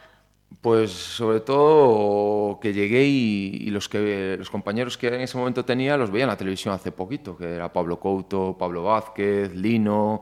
Pues 0.62 0.92
sobre 0.92 1.40
todo 1.40 2.60
que 2.60 2.74
llegué 2.74 3.06
y, 3.06 3.58
y 3.60 3.72
los, 3.72 3.90
que, 3.90 4.36
los 4.38 4.52
compañeros 4.52 5.00
que 5.00 5.08
en 5.08 5.22
ese 5.22 5.36
momento 5.36 5.66
tenía 5.66 5.98
los 5.98 6.12
veía 6.12 6.26
en 6.26 6.30
la 6.30 6.38
televisión 6.38 6.76
hace 6.76 6.92
poquito, 6.92 7.36
que 7.36 7.56
era 7.56 7.74
Pablo 7.74 8.00
Couto, 8.00 8.56
Pablo 8.56 8.84
Vázquez, 8.84 9.56
Lino. 9.56 10.22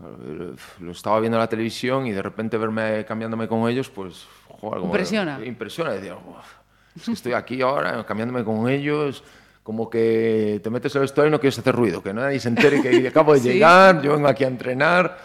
eh, 0.00 0.54
Lo 0.80 0.90
estaba 0.92 1.18
viendo 1.18 1.38
en 1.38 1.40
la 1.40 1.48
televisión 1.48 2.06
y 2.06 2.12
de 2.12 2.20
repente 2.20 2.58
verme 2.58 3.06
cambiándome 3.06 3.48
con 3.48 3.66
ellos, 3.70 3.88
pues... 3.88 4.26
joder, 4.64 4.80
como- 4.80 4.92
Impresiona. 4.92 5.40
Impresiona. 5.44 5.92
Decía, 5.92 6.14
"Uf, 6.16 6.96
es 6.96 7.04
que 7.04 7.12
estoy 7.12 7.32
aquí 7.32 7.60
ahora 7.62 8.04
cambiándome 8.06 8.44
con 8.44 8.68
ellos, 8.68 9.22
como 9.62 9.88
que 9.88 10.60
te 10.62 10.70
metes 10.70 10.94
el 10.94 11.02
vestuario 11.02 11.28
y 11.28 11.32
no 11.32 11.40
quieres 11.40 11.58
hacer 11.58 11.74
ruido, 11.74 12.02
que 12.02 12.12
nadie 12.12 12.38
se 12.40 12.48
entere 12.48 12.82
que 12.82 13.08
acabo 13.08 13.32
de 13.34 13.40
Sí. 13.40 13.48
llegar, 13.52 14.02
yo 14.02 14.12
vengo 14.12 14.28
aquí 14.28 14.44
a 14.44 14.48
entrenar. 14.48 15.18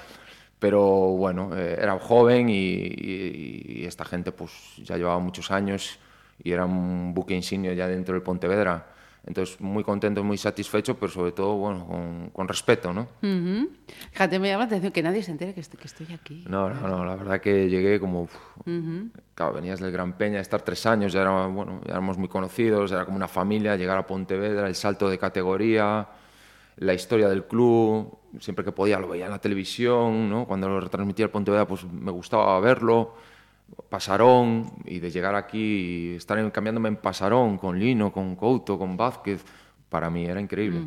Pero 0.59 0.81
bueno, 0.81 1.51
eh, 1.55 1.77
era 1.81 1.97
joven 1.99 2.49
y, 2.49 2.53
y- 2.55 3.63
y 3.81 3.85
esta 3.85 4.03
gente 4.03 4.31
pues 4.33 4.51
ya 4.83 4.97
llevaba 4.97 5.17
muchos 5.19 5.51
años 5.51 5.97
y 6.43 6.51
era 6.51 6.65
un 6.65 7.13
buque 7.13 7.33
insignia 7.33 7.73
ya 7.73 7.87
dentro 7.87 8.13
del 8.13 8.21
Pontevedra. 8.23 8.87
Entonces, 9.25 9.59
muy 9.61 9.83
contento, 9.83 10.23
muy 10.23 10.37
satisfecho, 10.37 10.95
pero 10.97 11.11
sobre 11.11 11.31
todo, 11.33 11.55
bueno, 11.55 11.85
con, 11.85 12.29
con 12.31 12.47
respeto, 12.47 12.93
¿no? 12.93 13.01
Ujú. 13.21 13.69
Fíjate, 14.11 14.39
me 14.39 14.47
llama 14.47 14.63
la 14.63 14.67
atención 14.67 14.91
que 14.91 15.03
nadie 15.03 15.21
se 15.21 15.31
entere 15.31 15.53
que, 15.53 15.59
est- 15.59 15.75
que 15.75 15.85
estoy 15.87 16.07
aquí. 16.13 16.45
No, 16.47 16.69
no, 16.69 16.87
no, 16.87 17.05
la 17.05 17.15
verdad 17.15 17.39
que 17.41 17.69
llegué 17.69 17.99
como... 17.99 18.21
uf, 18.23 18.35
Claro, 19.35 19.53
venías 19.53 19.79
del 19.79 19.91
Gran 19.91 20.13
Peña, 20.13 20.39
estar 20.39 20.61
tres 20.61 20.85
años, 20.85 21.13
ya, 21.13 21.21
era, 21.21 21.47
bueno, 21.47 21.81
ya 21.85 21.91
éramos 21.93 22.17
muy 22.17 22.27
conocidos, 22.27 22.91
era 22.91 23.05
como 23.05 23.17
una 23.17 23.27
familia, 23.27 23.75
llegar 23.75 23.97
a 23.97 24.05
Pontevedra, 24.07 24.67
el 24.67 24.75
salto 24.75 25.09
de 25.09 25.17
categoría, 25.17 26.07
la 26.77 26.93
historia 26.93 27.27
del 27.29 27.43
club, 27.45 28.17
siempre 28.39 28.63
que 28.65 28.71
podía 28.71 28.99
lo 28.99 29.07
veía 29.09 29.25
en 29.25 29.31
la 29.31 29.39
televisión, 29.39 30.29
¿no? 30.29 30.45
Cuando 30.45 30.67
lo 30.69 30.79
retransmitía 30.79 31.25
el 31.25 31.31
Pontevedra, 31.31 31.67
pues 31.67 31.83
me 31.85 32.11
gustaba 32.11 32.59
verlo, 32.59 33.15
Pasarón, 33.89 34.71
y 34.85 34.99
de 34.99 35.11
llegar 35.11 35.35
aquí 35.35 36.11
y 36.13 36.15
estar 36.15 36.51
cambiándome 36.51 36.89
en 36.89 36.95
Pasarón, 36.97 37.57
con 37.57 37.79
Lino, 37.79 38.11
con 38.11 38.35
Couto, 38.35 38.77
con 38.77 38.95
Vázquez, 38.95 39.43
para 39.89 40.09
mí 40.09 40.25
era 40.25 40.39
increíble. 40.39 40.81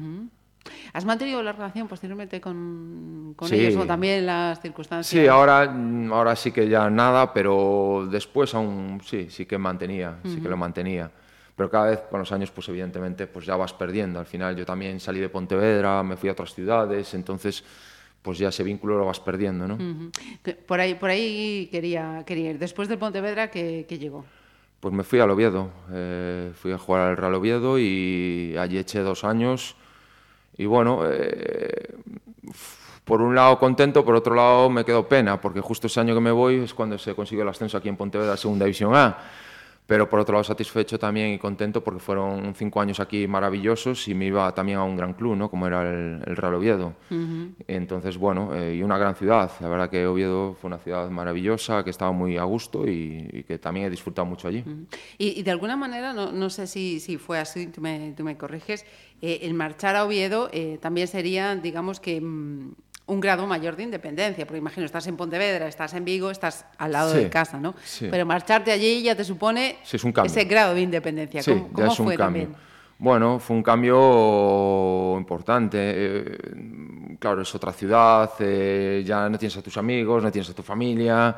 ¿Has 0.92 1.04
mantenido 1.04 1.42
la 1.42 1.52
relación 1.52 1.88
posteriormente 1.88 2.40
con, 2.40 3.34
con 3.36 3.48
Sí. 3.48 3.56
ellos 3.56 3.82
o 3.82 3.86
también 3.86 4.26
las 4.26 4.60
circunstancias? 4.60 5.06
Sí, 5.22 5.26
ahora, 5.26 5.68
mm, 5.68 6.12
ahora 6.12 6.36
sí 6.36 6.52
que 6.52 6.68
ya 6.68 6.88
nada, 6.88 7.32
pero 7.32 8.06
después 8.10 8.54
aún 8.54 9.00
sí, 9.04 9.26
sí 9.30 9.44
que 9.46 9.58
mantenía, 9.58 10.18
sí 10.24 10.40
que 10.40 10.48
lo 10.48 10.56
mantenía. 10.56 11.10
Pero 11.56 11.68
cada 11.68 11.86
vez 11.90 12.00
con 12.10 12.20
los 12.20 12.30
años, 12.32 12.50
pues 12.50 12.68
evidentemente, 12.68 13.26
pues 13.26 13.44
ya 13.44 13.56
vas 13.56 13.72
perdiendo. 13.72 14.18
Al 14.20 14.26
final 14.26 14.56
yo 14.56 14.64
también 14.64 15.00
salí 15.00 15.20
de 15.20 15.28
Pontevedra, 15.28 16.02
me 16.02 16.16
fui 16.16 16.28
a 16.28 16.32
otras 16.32 16.54
ciudades, 16.54 17.12
entonces 17.14 17.64
pues 18.22 18.38
ya 18.38 18.48
ese 18.48 18.62
vínculo 18.62 18.98
lo 18.98 19.06
vas 19.06 19.20
perdiendo, 19.20 19.66
¿no? 19.66 19.78
Por 20.66 20.80
ahí, 20.80 20.94
por 20.94 21.10
ahí 21.10 21.68
quería, 21.70 22.22
quería 22.24 22.50
ir. 22.50 22.58
Después 22.58 22.88
del 22.88 22.98
Pontevedra, 22.98 23.50
¿qué, 23.50 23.84
qué 23.88 23.98
llegó? 23.98 24.24
Pues 24.80 24.94
me 24.94 25.04
fui 25.04 25.20
al 25.20 25.30
Oviedo, 25.30 25.70
eh, 25.92 26.52
fui 26.54 26.72
a 26.72 26.78
jugar 26.78 27.10
al 27.10 27.16
Real 27.16 27.34
Oviedo 27.34 27.78
y 27.78 28.56
allí 28.58 28.78
eché 28.78 29.00
dos 29.00 29.22
años. 29.22 29.76
Y 30.56 30.66
bueno, 30.66 31.02
eh, 31.04 31.94
por 33.04 33.20
un 33.20 33.34
lado 33.34 33.58
contento, 33.58 34.04
por 34.04 34.14
otro 34.14 34.34
lado 34.34 34.70
me 34.70 34.84
quedó 34.84 35.06
pena, 35.08 35.40
porque 35.40 35.60
justo 35.60 35.86
ese 35.86 36.00
año 36.00 36.14
que 36.14 36.20
me 36.20 36.30
voy 36.30 36.56
es 36.56 36.74
cuando 36.74 36.98
se 36.98 37.14
consiguió 37.14 37.42
el 37.42 37.48
ascenso 37.48 37.78
aquí 37.78 37.88
en 37.88 37.96
Pontevedra 37.96 38.34
a 38.34 38.36
Segunda 38.36 38.64
División 38.64 38.94
A. 38.94 39.18
Pero 39.92 40.08
por 40.08 40.20
otro 40.20 40.32
lado 40.32 40.42
satisfecho 40.42 40.98
también 40.98 41.34
y 41.34 41.38
contento 41.38 41.84
porque 41.84 42.00
fueron 42.00 42.54
cinco 42.54 42.80
años 42.80 42.98
aquí 42.98 43.28
maravillosos 43.28 44.08
y 44.08 44.14
me 44.14 44.24
iba 44.24 44.50
también 44.54 44.78
a 44.78 44.84
un 44.84 44.96
gran 44.96 45.12
club, 45.12 45.36
¿no? 45.36 45.50
Como 45.50 45.66
era 45.66 45.82
el, 45.82 46.22
el 46.24 46.34
Real 46.34 46.54
Oviedo. 46.54 46.94
Entonces, 47.68 48.16
bueno, 48.16 48.54
eh, 48.54 48.76
y 48.76 48.82
una 48.82 48.96
gran 48.96 49.14
ciudad. 49.16 49.50
La 49.60 49.68
verdad 49.68 49.90
que 49.90 50.06
Oviedo 50.06 50.54
fue 50.58 50.68
una 50.68 50.78
ciudad 50.78 51.10
maravillosa, 51.10 51.84
que 51.84 51.90
estaba 51.90 52.10
muy 52.10 52.38
a 52.38 52.44
gusto 52.44 52.88
y, 52.88 53.28
y 53.34 53.42
que 53.42 53.58
también 53.58 53.84
he 53.84 53.90
disfrutado 53.90 54.24
mucho 54.24 54.48
allí. 54.48 54.64
Y, 55.18 55.38
y 55.38 55.42
de 55.42 55.50
alguna 55.50 55.76
manera, 55.76 56.14
no, 56.14 56.32
no 56.32 56.48
sé 56.48 56.66
si, 56.66 56.98
si 56.98 57.18
fue 57.18 57.38
así, 57.38 57.66
tú 57.66 57.82
me, 57.82 58.14
tú 58.16 58.24
me 58.24 58.38
corriges, 58.38 58.86
eh, 59.20 59.40
el 59.42 59.52
marchar 59.52 59.94
a 59.96 60.06
Oviedo 60.06 60.48
eh, 60.54 60.78
también 60.80 61.06
sería, 61.06 61.54
digamos 61.54 62.00
que, 62.00 62.18
mm, 62.18 62.72
un 63.06 63.20
grado 63.20 63.46
mayor 63.46 63.76
de 63.76 63.82
independencia, 63.82 64.46
porque 64.46 64.58
imagino, 64.58 64.86
estás 64.86 65.06
en 65.06 65.16
Pontevedra, 65.16 65.66
estás 65.68 65.92
en 65.94 66.04
Vigo, 66.04 66.30
estás 66.30 66.64
al 66.78 66.92
lado 66.92 67.12
Sí, 67.12 67.18
de 67.18 67.28
casa, 67.30 67.58
¿no? 67.58 67.74
sí. 67.84 68.08
Pero 68.10 68.24
marcharte 68.24 68.70
allí 68.70 69.02
ya 69.02 69.14
te 69.16 69.24
supone 69.24 69.78
Sí, 69.82 69.96
es 69.96 70.04
un 70.04 70.12
cambio. 70.12 70.30
ese 70.30 70.44
grado 70.44 70.74
de 70.74 70.80
independencia. 70.82 71.42
Sí, 71.42 71.50
¿Cómo, 71.52 71.68
ya 71.68 71.72
cómo 71.74 71.92
es 71.92 71.98
un 72.00 72.06
fue 72.06 72.16
cambio. 72.16 72.42
también? 72.44 72.62
Bueno, 72.98 73.38
fue 73.40 73.56
un 73.56 73.62
cambio 73.62 75.16
importante. 75.18 75.78
eh, 75.80 77.16
claro, 77.18 77.42
es 77.42 77.54
otra 77.54 77.72
ciudad, 77.72 78.30
eh, 78.38 79.02
ya 79.04 79.28
no 79.28 79.36
tienes 79.38 79.56
a 79.56 79.62
tus 79.62 79.76
amigos, 79.76 80.22
no 80.22 80.30
tienes 80.30 80.50
a 80.50 80.54
tu 80.54 80.62
familia. 80.62 81.36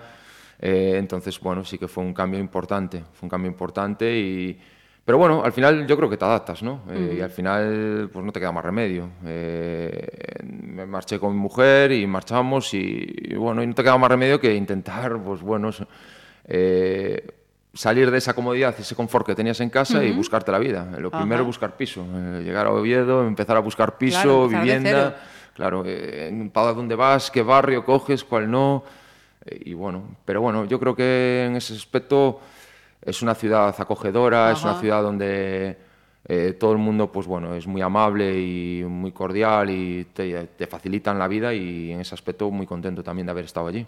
eh, 0.60 0.94
entonces, 0.98 1.40
bueno, 1.40 1.64
sí 1.64 1.78
que 1.78 1.88
fue 1.88 2.04
un 2.04 2.12
cambio 2.14 2.38
importante. 2.38 3.02
Fue 3.14 3.26
un 3.26 3.30
cambio 3.30 3.50
importante 3.50 4.14
y... 4.18 4.60
Pero 5.04 5.18
bueno, 5.18 5.42
al 5.44 5.52
final 5.52 5.86
yo 5.86 5.96
creo 5.98 6.08
que 6.08 6.16
te 6.16 6.24
adaptas, 6.24 6.62
¿no? 6.62 6.80
Eh, 6.90 7.16
Y 7.18 7.20
al 7.20 7.30
final, 7.30 8.08
pues 8.12 8.24
no 8.24 8.32
te 8.32 8.40
queda 8.40 8.52
más 8.52 8.64
remedio. 8.64 9.10
Eh, 9.26 10.06
me 10.44 10.86
marché 10.86 11.18
con 11.18 11.32
mi 11.34 11.38
mujer 11.40 11.92
y 11.92 12.06
marchamos 12.06 12.72
y, 12.72 13.06
y 13.14 13.34
bueno, 13.34 13.62
y 13.62 13.66
no 13.66 13.74
te 13.74 13.82
queda 13.82 13.98
más 13.98 14.10
remedio 14.10 14.40
que 14.40 14.54
intentar, 14.54 15.18
pues 15.22 15.42
bueno, 15.42 15.70
eh, 16.46 17.26
salir 17.72 18.10
de 18.10 18.18
esa 18.18 18.34
comodidad, 18.34 18.74
ese 18.78 18.94
confort 18.94 19.26
que 19.26 19.34
tenías 19.34 19.60
en 19.60 19.68
casa 19.70 20.02
y 20.04 20.12
buscarte 20.12 20.50
la 20.52 20.58
vida. 20.58 20.88
Lo 20.98 21.10
primero 21.10 21.40
es 21.42 21.46
buscar 21.46 21.76
piso, 21.76 22.06
eh, 22.14 22.42
llegar 22.44 22.66
a 22.66 22.70
Oviedo, 22.72 23.26
empezar 23.26 23.56
a 23.56 23.60
buscar 23.60 23.98
piso, 23.98 24.20
Claro, 24.22 24.48
vivienda, 24.48 25.16
claro, 25.54 25.82
eh, 25.86 26.50
para 26.52 26.72
dónde 26.72 26.94
vas, 26.94 27.30
qué 27.30 27.42
barrio 27.42 27.84
coges, 27.84 28.24
cuál 28.24 28.50
no. 28.50 28.84
eh, 29.44 29.60
y 29.66 29.74
bueno, 29.74 30.16
pero 30.24 30.40
bueno, 30.40 30.64
yo 30.64 30.78
creo 30.80 30.94
que 30.94 31.44
en 31.46 31.56
ese 31.56 31.74
aspecto 31.74 32.40
es 33.04 33.22
una 33.22 33.34
ciudad 33.34 33.74
acogedora, 33.78 34.52
es 34.52 34.62
una 34.64 34.74
ciudad 34.74 35.02
donde 35.02 35.76
eh, 36.26 36.56
todo 36.58 36.72
el 36.72 36.78
mundo, 36.78 37.12
pues 37.12 37.26
bueno, 37.26 37.54
es 37.54 37.66
muy 37.66 37.82
amable 37.82 38.38
y 38.40 38.84
muy 38.84 39.12
cordial 39.12 39.70
y 39.70 40.06
te, 40.12 40.46
te 40.46 40.66
facilitan 40.66 41.18
la 41.18 41.28
vida 41.28 41.52
y 41.52 41.92
en 41.92 42.00
ese 42.00 42.14
aspecto 42.14 42.50
muy 42.50 42.66
contento 42.66 43.02
también 43.02 43.26
de 43.26 43.32
haber 43.32 43.44
estado 43.44 43.66
allí. 43.66 43.86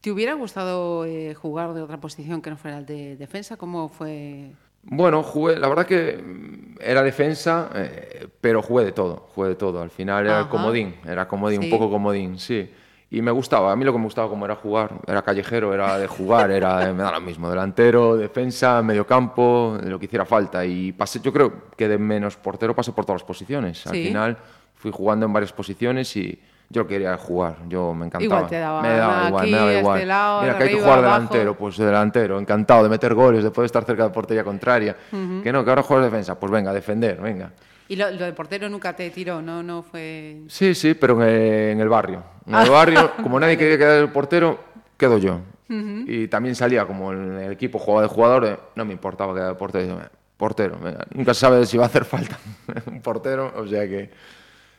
¿Te 0.00 0.10
hubiera 0.12 0.34
gustado 0.34 1.04
eh, 1.06 1.34
jugar 1.34 1.74
de 1.74 1.82
otra 1.82 1.98
posición 1.98 2.40
que 2.40 2.50
no 2.50 2.56
fuera 2.56 2.78
el 2.78 2.86
de 2.86 3.16
defensa? 3.16 3.56
¿Cómo 3.56 3.88
fue? 3.88 4.52
Bueno, 4.84 5.22
jugué, 5.24 5.58
la 5.58 5.68
verdad 5.68 5.86
que 5.86 6.22
mm, 6.22 6.76
era 6.80 7.02
defensa, 7.02 7.68
eh, 7.74 8.28
pero 8.40 8.62
jugué 8.62 8.84
de 8.84 8.92
todo, 8.92 9.28
jugué 9.34 9.48
de 9.50 9.54
todo. 9.56 9.82
Al 9.82 9.90
final 9.90 10.24
era 10.26 10.40
Ajá. 10.40 10.48
comodín, 10.50 10.94
era 11.04 11.26
comodín, 11.26 11.60
Sí. 11.62 11.66
un 11.66 11.70
poco 11.70 11.90
comodín, 11.90 12.38
sí. 12.38 12.70
Y 13.10 13.22
me 13.22 13.30
gustaba, 13.30 13.72
a 13.72 13.76
mí 13.76 13.84
lo 13.86 13.92
que 13.92 13.98
me 13.98 14.04
gustaba 14.04 14.28
como 14.28 14.44
era 14.44 14.54
jugar, 14.56 14.90
era 15.06 15.22
callejero, 15.22 15.72
era 15.72 15.96
de 15.98 16.06
jugar, 16.06 16.50
era, 16.50 16.92
me 16.92 17.02
da 17.02 17.12
lo 17.12 17.20
mismo, 17.22 17.48
delantero, 17.48 18.16
defensa, 18.16 18.82
mediocampo, 18.82 19.78
de 19.82 19.88
lo 19.88 19.98
que 19.98 20.04
hiciera 20.04 20.26
falta. 20.26 20.62
Y 20.66 20.92
pasé, 20.92 21.20
yo 21.20 21.32
creo 21.32 21.70
que 21.74 21.88
de 21.88 21.96
menos 21.96 22.36
portero 22.36 22.74
pasé 22.74 22.92
por 22.92 23.06
todas 23.06 23.22
las 23.22 23.26
posiciones. 23.26 23.86
Al 23.86 23.94
Sí. 23.94 24.04
final 24.08 24.36
fui 24.74 24.90
jugando 24.92 25.24
en 25.24 25.32
varias 25.32 25.52
posiciones 25.54 26.14
y 26.16 26.38
yo 26.68 26.86
quería 26.86 27.16
jugar, 27.16 27.56
yo 27.66 27.94
me 27.94 28.04
encantaba. 28.04 28.24
Igual 28.24 28.46
te 28.46 28.58
daba 28.58 28.82
me 28.82 28.88
daba 28.90 29.28
igual, 29.28 29.42
aquí, 29.42 29.50
me 29.52 29.56
daba 29.56 29.70
este 29.70 29.80
igual. 29.80 30.08
lado, 30.08 30.42
Mira, 30.42 30.58
que 30.58 30.62
hay 30.64 30.68
que 30.68 30.74
jugar 30.76 30.98
abajo. 30.98 31.12
delantero, 31.14 31.54
pues 31.56 31.76
de 31.78 31.86
delantero, 31.86 32.38
encantado 32.38 32.82
de 32.82 32.88
meter 32.90 33.14
goles, 33.14 33.42
de 33.42 33.50
poder 33.50 33.66
estar 33.66 33.84
cerca 33.84 34.04
de 34.04 34.10
portería 34.10 34.44
contraria. 34.44 34.94
Que 35.42 35.50
no, 35.50 35.64
que 35.64 35.70
ahora 35.70 35.82
juegas 35.82 36.04
defensa, 36.12 36.38
pues 36.38 36.52
venga, 36.52 36.74
defender, 36.74 37.18
venga. 37.22 37.52
Y 37.90 37.96
lo, 37.96 38.10
lo 38.10 38.26
de 38.26 38.34
portero 38.34 38.68
nunca 38.68 38.94
te 38.94 39.08
tiró, 39.08 39.40
¿no? 39.40 39.62
No 39.62 39.80
fue... 39.82 40.42
Sí, 40.48 40.74
sí, 40.74 40.92
pero 40.92 41.14
en 41.22 41.26
el, 41.26 41.40
en 41.70 41.80
el 41.80 41.88
barrio. 41.88 42.22
En 42.48 42.54
el 42.54 42.70
barrio, 42.70 43.12
como 43.22 43.38
nadie 43.38 43.56
quería 43.58 43.78
quedar 43.78 43.98
el 44.00 44.10
portero, 44.10 44.58
quedo 44.96 45.18
yo. 45.18 45.40
Y 45.70 46.28
también 46.28 46.54
salía, 46.54 46.86
como 46.86 47.12
en 47.12 47.36
el 47.38 47.52
equipo 47.52 47.78
jugaba 47.78 48.02
de 48.02 48.08
jugador, 48.08 48.44
eh, 48.46 48.56
no 48.74 48.84
me 48.86 48.92
importaba 48.94 49.34
quedar 49.34 49.48
de 49.48 49.54
portero. 49.54 49.84
Digo, 49.84 49.96
"Venga, 49.96 50.10
Portero, 50.38 50.78
nunca 51.14 51.34
se 51.34 51.40
sabe 51.40 51.66
si 51.66 51.76
va 51.76 51.84
a 51.84 51.86
hacer 51.88 52.04
falta 52.04 52.38
un 52.86 53.02
portero, 53.02 53.52
o 53.56 53.66
sea 53.66 53.82
que... 53.88 54.10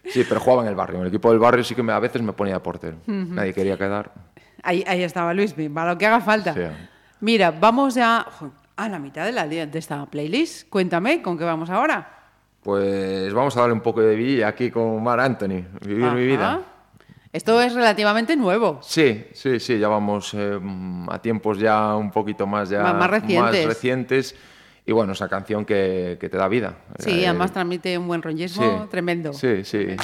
Sí, 0.06 0.24
pero 0.28 0.40
jugaba 0.40 0.64
en 0.64 0.70
el 0.70 0.76
barrio. 0.76 0.96
En 0.96 1.02
el 1.04 1.08
equipo 1.10 1.30
del 1.30 1.38
barrio 1.40 1.64
sí 1.64 1.76
que 1.76 1.84
me- 1.84 1.92
a 1.94 2.00
veces 2.00 2.22
me 2.22 2.32
ponía 2.34 2.54
de 2.56 2.60
portero. 2.62 2.98
Nadie 3.06 3.54
quería 3.54 3.78
quedar. 3.78 4.10
Ahí, 4.64 4.84
ahí 4.88 5.04
estaba 5.04 5.34
Luis, 5.34 5.54
para 5.74 5.92
lo 5.92 5.98
que 5.98 6.08
haga 6.08 6.22
falta. 6.22 6.54
Sí. 6.54 6.62
Mira, 7.20 7.52
vamos 7.52 7.94
ya 7.96 8.26
a 8.78 8.90
la 8.90 8.98
mitad 9.00 9.26
de, 9.26 9.32
la, 9.34 9.46
de 9.48 9.70
esta 9.78 10.06
playlist. 10.06 10.70
Cuéntame, 10.70 11.22
¿con 11.22 11.38
qué 11.38 11.44
vamos 11.44 11.70
ahora? 11.70 12.10
Pues 12.64 13.34
vamos 13.34 13.56
a 13.58 13.60
darle 13.60 13.74
un 13.74 13.82
poco 13.82 14.02
de 14.02 14.16
vidilla 14.16 14.48
aquí 14.48 14.72
con 14.72 15.04
Mar 15.04 15.20
Anthony, 15.20 15.64
vivir 15.86 16.12
mi 16.14 16.26
vida. 16.26 16.62
Esto 17.32 17.62
es 17.62 17.74
relativamente 17.76 18.36
nuevo. 18.36 18.80
Sí, 18.82 19.24
sí, 19.34 19.60
sí, 19.60 19.78
ya 19.78 19.88
vamos 19.88 20.34
eh, 20.34 20.60
a 21.10 21.20
tiempos 21.20 21.60
ya 21.60 21.96
un 21.96 22.10
poquito 22.10 22.48
más, 22.48 22.70
ya 22.70 22.82
Más- 22.82 22.96
más 22.96 23.10
recientes. 23.10 23.66
recientes. 23.66 24.36
Y 24.86 24.92
bueno, 24.92 25.14
esa 25.14 25.30
canción 25.30 25.66
que, 25.66 26.18
que 26.20 26.30
te 26.30 26.38
da 26.38 26.48
vida. 26.48 26.78
Sí, 26.98 27.22
Eh, 27.24 27.28
además 27.28 27.52
transmite 27.52 27.96
un 28.00 28.08
buen 28.08 28.24
rollismo 28.24 28.64
sí, 28.84 28.88
tremendo. 28.90 29.34
Sí, 29.34 29.64
sí. 29.64 29.96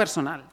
Personal. 0.00 0.44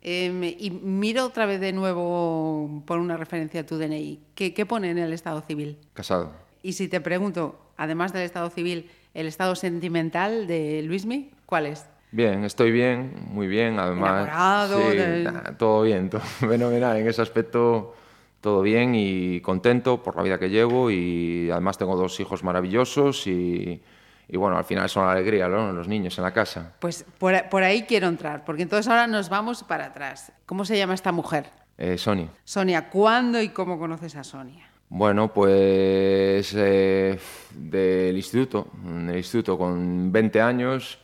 Eh, 0.00 0.56
y 0.58 0.70
miro 0.70 1.26
otra 1.26 1.44
vez 1.44 1.60
de 1.60 1.72
nuevo 1.74 2.82
por 2.86 2.98
una 2.98 3.18
referencia 3.18 3.60
a 3.60 3.66
tu 3.66 3.76
DNI. 3.76 4.18
¿Qué, 4.34 4.54
qué 4.54 4.64
pone 4.64 4.90
en 4.90 4.96
el 4.96 5.12
estado 5.12 5.42
civil? 5.42 5.76
Casado. 5.92 6.32
Y 6.62 6.72
si 6.72 6.88
te 6.88 7.02
pregunto, 7.02 7.60
además 7.76 8.14
del 8.14 8.22
estado 8.22 8.48
civil, 8.48 8.88
el 9.12 9.26
estado 9.26 9.54
sentimental 9.54 10.46
de 10.46 10.82
Luismi, 10.84 11.30
¿cuál 11.44 11.66
es? 11.66 11.84
Bien, 12.12 12.44
estoy 12.44 12.70
bien, 12.72 13.12
muy 13.30 13.46
bien, 13.46 13.78
además. 13.78 14.22
Enamorado, 14.28 14.90
sí, 14.90 14.96
de- 14.96 15.22
nah, 15.24 15.52
todo 15.58 15.82
bien, 15.82 16.08
todo 16.08 16.20
fenomenal. 16.48 16.96
En 16.96 17.06
ese 17.06 17.20
aspecto, 17.20 17.94
todo 18.40 18.62
bien 18.62 18.94
y 18.94 19.42
contento 19.42 20.02
por 20.02 20.16
la 20.16 20.22
vida 20.22 20.38
que 20.38 20.48
llevo 20.48 20.90
y 20.90 21.50
además 21.50 21.76
tengo 21.76 21.94
dos 21.94 22.18
hijos 22.20 22.42
maravillosos 22.42 23.26
y, 23.26 23.82
y 24.28 24.36
bueno, 24.36 24.58
al 24.58 24.64
final 24.64 24.88
son 24.88 25.06
la 25.06 25.12
alegría, 25.12 25.48
¿no? 25.48 25.72
Los 25.72 25.88
niños 25.88 26.16
en 26.18 26.24
la 26.24 26.32
casa. 26.32 26.74
Pues 26.78 27.04
por, 27.16 27.48
por 27.48 27.62
ahí 27.62 27.84
quiero 27.84 28.08
entrar, 28.08 28.44
porque 28.44 28.62
entonces 28.62 28.86
ahora 28.88 29.06
nos 29.06 29.30
vamos 29.30 29.64
para 29.64 29.86
atrás. 29.86 30.32
¿Cómo 30.44 30.66
se 30.66 30.76
llama 30.76 30.94
esta 30.94 31.12
mujer? 31.12 31.50
Eh, 31.78 31.96
Sony. 31.96 32.28
Sonia, 32.44 32.90
¿cuándo 32.90 33.40
y 33.40 33.48
cómo 33.48 33.78
conoces 33.78 34.16
a 34.16 34.24
Sonia? 34.24 34.68
Bueno, 34.90 35.32
pues 35.32 36.52
eh, 36.56 37.18
del 37.54 38.16
instituto, 38.16 38.68
en 38.84 39.08
el 39.10 39.16
instituto 39.16 39.56
con 39.56 40.10
20 40.10 40.40
años, 40.40 40.98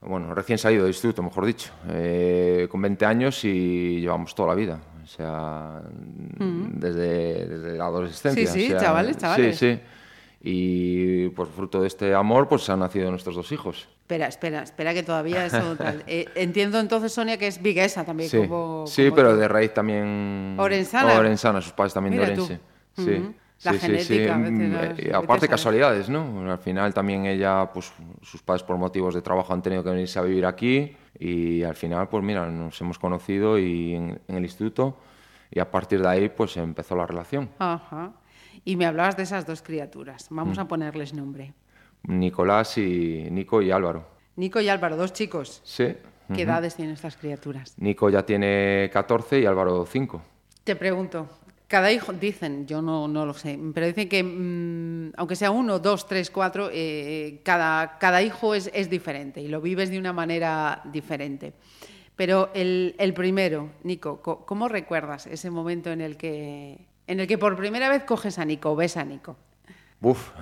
bueno, 0.00 0.34
recién 0.34 0.58
salido 0.58 0.84
del 0.84 0.90
instituto, 0.90 1.22
mejor 1.22 1.44
dicho, 1.46 1.72
eh, 1.90 2.68
con 2.70 2.80
20 2.80 3.04
años 3.04 3.44
y 3.44 4.00
llevamos 4.00 4.34
toda 4.34 4.50
la 4.50 4.54
vida, 4.54 4.80
o 5.02 5.06
sea, 5.06 5.82
desde, 6.38 7.48
desde 7.48 7.76
la 7.76 7.86
adolescencia. 7.86 8.46
Sí, 8.46 8.60
sí, 8.60 8.66
o 8.66 8.70
sea, 8.70 8.80
chavales, 8.80 9.16
chavales. 9.16 9.58
Sí, 9.58 9.74
sí. 9.74 9.80
Y 10.50 11.28
pues 11.30 11.50
fruto 11.50 11.80
de 11.82 11.88
este 11.88 12.14
amor, 12.14 12.48
pues 12.48 12.68
han 12.70 12.80
nacido 12.80 13.10
nuestros 13.10 13.36
dos 13.36 13.52
hijos. 13.52 13.86
Espera, 14.00 14.26
espera, 14.28 14.62
espera 14.62 14.94
que 14.94 15.02
todavía 15.02 15.44
eso 15.44 15.76
tal. 15.76 16.02
Eh, 16.06 16.24
entiendo 16.36 16.78
entonces, 16.80 17.12
Sonia, 17.12 17.36
que 17.36 17.46
es 17.48 17.60
viguesa 17.60 18.02
también. 18.04 18.30
Sí, 18.30 18.38
como, 18.38 18.86
sí 18.86 19.04
como 19.04 19.16
pero 19.16 19.30
tú. 19.32 19.36
de 19.40 19.48
raíz 19.48 19.74
también... 19.74 20.56
Orensana. 20.58 21.18
Orensana, 21.18 21.60
sus 21.60 21.72
padres 21.72 21.92
también 21.92 22.14
Mira 22.14 22.30
de 22.30 22.34
tú. 22.36 22.44
Orense. 22.44 22.60
Sí. 22.96 23.10
Ujú. 23.10 23.34
La 23.64 23.72
sí, 23.72 23.78
sí, 23.78 23.86
genética, 23.86 24.06
sí. 24.14 24.28
a 24.30 24.36
veces, 24.38 24.52
Mm, 24.52 24.74
eh, 25.08 25.10
a 25.12 25.16
aparte 25.18 25.40
saber. 25.40 25.50
casualidades, 25.50 26.08
¿no? 26.08 26.50
Al 26.50 26.58
final 26.58 26.94
también 26.94 27.26
ella, 27.26 27.68
pues 27.74 27.92
sus 28.22 28.40
padres 28.40 28.62
por 28.62 28.76
motivos 28.78 29.14
de 29.14 29.20
trabajo 29.20 29.52
han 29.52 29.60
tenido 29.62 29.82
que 29.84 29.90
venirse 29.90 30.18
a 30.18 30.22
vivir 30.22 30.46
aquí 30.46 30.96
y 31.18 31.62
al 31.64 31.74
final, 31.74 32.08
pues 32.08 32.22
mira, 32.24 32.46
nos 32.46 32.80
hemos 32.80 32.98
conocido 32.98 33.58
y 33.58 33.94
en, 33.96 34.20
en 34.28 34.36
el 34.36 34.44
instituto 34.44 34.96
y 35.50 35.58
a 35.58 35.70
partir 35.70 36.00
de 36.00 36.08
ahí, 36.08 36.28
pues 36.28 36.56
empezó 36.56 36.94
la 36.96 37.04
relación. 37.06 37.50
Ajá. 37.58 38.12
Y 38.64 38.76
me 38.76 38.86
hablabas 38.86 39.16
de 39.16 39.22
esas 39.24 39.46
dos 39.46 39.62
criaturas. 39.62 40.26
Vamos 40.30 40.58
Mm. 40.58 40.60
a 40.60 40.68
ponerles 40.68 41.14
nombre. 41.14 41.54
Nicolás 42.04 42.78
y 42.78 43.28
Nico 43.30 43.60
y 43.62 43.70
Álvaro. 43.70 44.06
Nico 44.36 44.60
y 44.60 44.68
Álvaro, 44.68 44.96
dos 44.96 45.12
chicos. 45.12 45.60
Sí. 45.64 45.94
¿Qué 46.34 46.42
edades 46.42 46.74
tienen 46.76 46.94
estas 46.94 47.16
criaturas? 47.16 47.74
Nico 47.78 48.10
ya 48.10 48.24
tiene 48.24 48.90
14 48.92 49.40
y 49.40 49.46
Álvaro 49.46 49.86
5. 49.86 50.22
Te 50.62 50.76
pregunto, 50.76 51.26
cada 51.66 51.90
hijo, 51.90 52.12
dicen, 52.12 52.66
yo 52.66 52.82
no, 52.82 53.08
no 53.08 53.24
lo 53.24 53.32
sé, 53.32 53.58
pero 53.72 53.86
dicen 53.86 54.08
que 54.10 54.22
mm, 54.22 55.12
aunque 55.16 55.36
sea 55.36 55.50
uno, 55.50 55.78
dos, 55.78 56.06
tres, 56.06 56.30
cuatro, 56.30 56.68
eh, 56.70 57.40
cada, 57.44 57.96
cada 57.98 58.22
hijo 58.22 58.54
es, 58.54 58.70
es 58.74 58.90
diferente 58.90 59.40
y 59.40 59.48
lo 59.48 59.60
vives 59.62 59.88
de 59.90 59.98
una 59.98 60.12
manera 60.12 60.82
diferente. 60.92 61.54
Pero 62.14 62.50
el, 62.52 62.94
el 62.98 63.14
primero, 63.14 63.70
Nico, 63.84 64.20
co- 64.20 64.44
¿cómo 64.44 64.68
recuerdas 64.68 65.26
ese 65.26 65.50
momento 65.50 65.90
en 65.90 66.00
el, 66.02 66.16
que, 66.18 66.86
en 67.08 67.20
el 67.20 67.26
que 67.26 67.38
por 67.38 67.56
primera 67.56 67.88
vez 67.88 68.04
coges 68.04 68.38
a 68.38 68.44
Nico, 68.44 68.76
ves 68.76 68.96
a 68.96 69.04
Nico? 69.04 69.36
Buf. 70.00 70.30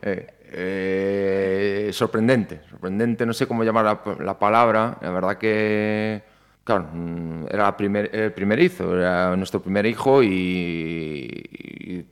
Eh, 0.00 0.34
eh, 0.52 1.90
sorprendente, 1.92 2.60
sorprendente, 2.70 3.26
no 3.26 3.32
sé 3.32 3.48
cómo 3.48 3.64
llamar 3.64 3.84
la, 3.84 4.00
la 4.24 4.38
palabra. 4.38 4.96
La 5.00 5.10
verdad 5.10 5.36
que, 5.36 6.22
claro, 6.62 6.88
mm, 6.92 7.46
era 7.50 7.64
la 7.64 7.76
primer, 7.76 8.14
el 8.14 8.32
primerizo, 8.32 8.96
era 8.96 9.34
nuestro 9.34 9.60
primer 9.60 9.86
hijo 9.86 10.22
y, 10.22 12.06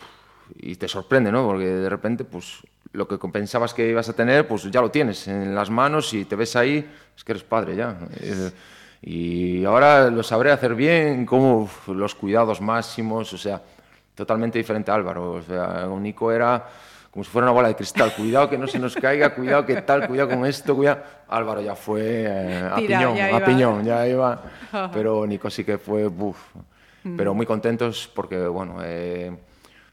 y, 0.56 0.74
te 0.74 0.88
sorprende, 0.88 1.30
¿no? 1.30 1.46
Porque 1.46 1.66
de 1.66 1.88
repente, 1.88 2.24
pues, 2.24 2.60
lo 2.92 3.06
que 3.06 3.18
pensabas 3.28 3.72
que 3.72 3.88
ibas 3.88 4.08
a 4.08 4.14
tener, 4.14 4.48
pues 4.48 4.68
ya 4.68 4.80
lo 4.80 4.90
tienes 4.90 5.28
en 5.28 5.54
las 5.54 5.70
manos 5.70 6.12
y 6.12 6.24
te 6.24 6.34
ves 6.34 6.56
ahí, 6.56 6.84
es 7.16 7.22
que 7.22 7.30
eres 7.30 7.44
padre 7.44 7.76
ya. 7.76 7.96
Y 9.02 9.64
ahora 9.64 10.10
lo 10.10 10.22
sabré 10.22 10.50
hacer 10.50 10.74
bien, 10.74 11.26
como 11.26 11.68
los 11.88 12.14
cuidados 12.14 12.60
máximos, 12.60 13.32
o 13.32 13.38
sea, 13.38 13.62
totalmente 14.14 14.58
diferente 14.58 14.90
a 14.90 14.94
Álvaro. 14.94 15.32
O 15.32 15.42
sea, 15.42 15.86
con 15.86 16.02
Nico 16.02 16.32
era 16.32 16.64
como 17.10 17.24
si 17.24 17.30
fuera 17.30 17.46
una 17.46 17.52
bola 17.52 17.68
de 17.68 17.76
cristal. 17.76 18.12
Cuidado 18.14 18.50
que 18.50 18.58
no 18.58 18.66
se 18.66 18.78
nos 18.78 18.94
caiga, 18.94 19.34
cuidado 19.34 19.64
que 19.64 19.80
tal, 19.82 20.06
cuidado 20.06 20.30
con 20.30 20.44
esto, 20.44 20.74
cuidado. 20.76 21.02
Álvaro 21.28 21.62
ya 21.62 21.74
fue 21.74 22.24
eh, 22.26 22.68
a 22.70 22.76
Tira, 22.76 22.98
piñón, 22.98 23.16
ya 23.16 23.24
a 23.24 23.30
iba. 23.30 23.44
piñón, 23.44 23.84
ya 23.84 24.06
iba. 24.06 24.42
Pero 24.92 25.26
Nico 25.26 25.48
sí 25.48 25.64
que 25.64 25.78
fue, 25.78 26.08
buf. 26.08 26.36
Pero 27.16 27.34
muy 27.34 27.46
contentos 27.46 28.10
porque, 28.12 28.48
bueno, 28.48 28.78
eh, 28.82 29.30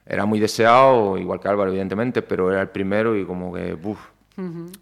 era 0.06 0.26
muy 0.26 0.39
deseado, 0.39 1.18
igual 1.18 1.39
que 1.39 1.47
Álvaro, 1.47 1.70
evidentemente, 1.70 2.24
pero 2.24 2.51
era 2.51 2.62
el 2.62 2.70
primero 2.70 3.16
y 3.16 3.24
como 3.24 3.54
que, 3.54 3.74
buf, 3.76 3.99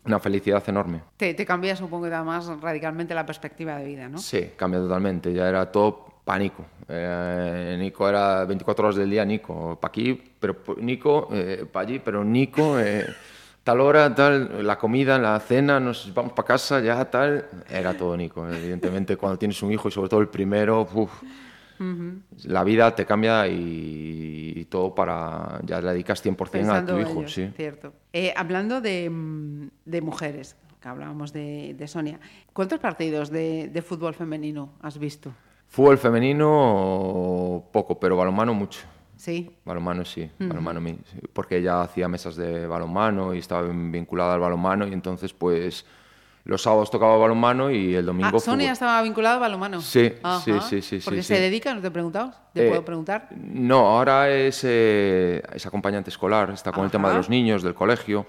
una 0.06 0.20
felicidad 0.20 0.64
enorme. 0.68 1.02
Te, 1.18 1.34
te 1.34 1.46
cambia, 1.46 1.76
supongo 1.76 2.08
que 2.08 2.14
además 2.14 2.48
radicalmente 2.62 3.14
la 3.14 3.26
perspectiva 3.26 3.78
de 3.78 3.86
vida, 3.86 4.08
¿no? 4.10 4.18
Sí, 4.18 4.52
cambia 4.56 4.80
totalmente. 4.80 5.34
Ya 5.34 5.48
era 5.50 5.72
todo 5.72 6.06
para 6.24 6.40
Nico. 6.40 6.66
Eh, 6.88 7.76
Nico 7.80 8.08
era 8.08 8.46
24 8.46 8.86
horas 8.86 8.96
del 8.96 9.10
día 9.10 9.26
Nico. 9.26 9.78
Para 9.80 9.90
aquí, 9.90 10.22
pero 10.40 10.56
p- 10.58 10.82
Nico, 10.82 11.30
para 11.72 11.86
allí, 11.88 12.00
pero 12.00 12.24
Nico, 12.24 12.80
eh, 12.80 13.06
tal 13.64 13.82
hora, 13.82 14.14
tal, 14.16 14.66
la 14.66 14.78
comida, 14.78 15.18
la 15.18 15.40
cena, 15.40 15.80
nos 15.80 16.14
vamos 16.14 16.34
para 16.34 16.48
casa, 16.48 16.80
ya 16.80 17.04
tal. 17.10 17.46
Era 17.70 17.96
todo 17.98 18.16
Nico. 18.16 18.48
Evidentemente, 18.48 19.18
cuando 19.18 19.38
tienes 19.38 19.62
un 19.64 19.72
hijo 19.72 19.88
y 19.90 19.92
sobre 19.92 20.10
todo 20.10 20.22
el 20.22 20.28
primero, 20.30 20.88
uf, 20.94 21.12
la 22.46 22.64
vida 22.64 22.96
te 22.96 23.06
cambia 23.06 23.48
y, 23.48 24.54
y 24.56 24.66
todo 24.66 24.94
para. 24.96 25.60
Ya 25.64 25.82
le 25.82 25.92
dedicas 25.92 26.24
100% 26.24 26.48
a 26.48 26.52
Pensando 26.52 26.94
tu 26.94 27.00
en 27.00 27.08
hijo. 27.08 27.20
ellos, 27.20 27.34
sí. 27.34 27.50
Cierto. 27.56 27.94
Eh, 28.14 28.34
hablando 28.36 28.82
de, 28.82 29.10
mm, 29.10 29.70
de 29.86 30.02
mujeres, 30.02 30.56
que 30.82 30.88
hablábamos 30.88 31.32
de, 31.34 31.76
de 31.78 31.88
Sonia, 31.88 32.20
¿cuántos 32.54 32.80
partidos 32.80 33.30
de, 33.30 33.70
de 33.70 33.82
fútbol 33.82 34.14
femenino 34.14 34.74
has 34.82 34.98
visto? 34.98 35.32
Fútbol 35.68 35.98
femenino, 35.98 37.64
poco, 37.72 38.00
pero 38.00 38.18
balonmano 38.18 38.54
mucho. 38.54 38.82
Sí. 39.16 39.56
Balonmano 39.64 40.04
sí, 40.04 40.30
balonmano 40.40 40.82
mi- 40.82 40.98
sí, 41.06 41.20
porque 41.32 41.58
ella 41.58 41.82
hacía 41.84 42.08
mesas 42.08 42.36
de 42.36 42.66
balonmano 42.66 43.36
y 43.36 43.38
estaba 43.38 43.62
vin- 43.68 43.92
vinculada 43.92 44.34
al 44.34 44.40
balonmano 44.40 44.88
y 44.88 44.94
entonces 44.94 45.32
pues 45.32 45.86
los 46.44 46.62
sábados 46.64 46.90
tocaba 46.90 47.18
balonmano 47.18 47.70
y 47.72 47.94
el 47.96 48.06
domingo 48.06 48.38
Ah, 48.38 48.40
Sonia 48.40 48.66
fútbol. 48.68 48.74
estaba 48.74 49.02
vinculada 49.04 49.36
al 49.36 49.42
balonmano. 49.42 49.82
Sí, 49.82 50.12
Ajá. 50.24 50.40
sí, 50.42 50.54
sí, 50.68 50.82
sí, 50.82 51.00
¿Porque 51.06 51.22
sí, 51.22 51.28
se 51.30 51.36
sí. 51.36 51.42
dedica? 51.42 51.74
¿No 51.74 51.82
te 51.82 51.88
he 51.88 51.92
preguntado? 51.92 52.32
¿Te 52.54 52.66
Eh, 52.66 52.70
puedo 52.70 52.84
preguntar? 52.84 53.28
No, 53.36 53.88
ahora 53.98 54.30
es, 54.30 54.62
eh, 54.64 55.42
es 55.54 55.66
acompañante 55.66 56.10
escolar, 56.10 56.50
está 56.52 56.72
con 56.72 56.84
el 56.86 56.92
tema 56.92 57.10
de 57.10 57.16
los 57.16 57.30
niños, 57.30 57.62
del 57.64 57.74
colegio, 57.76 58.26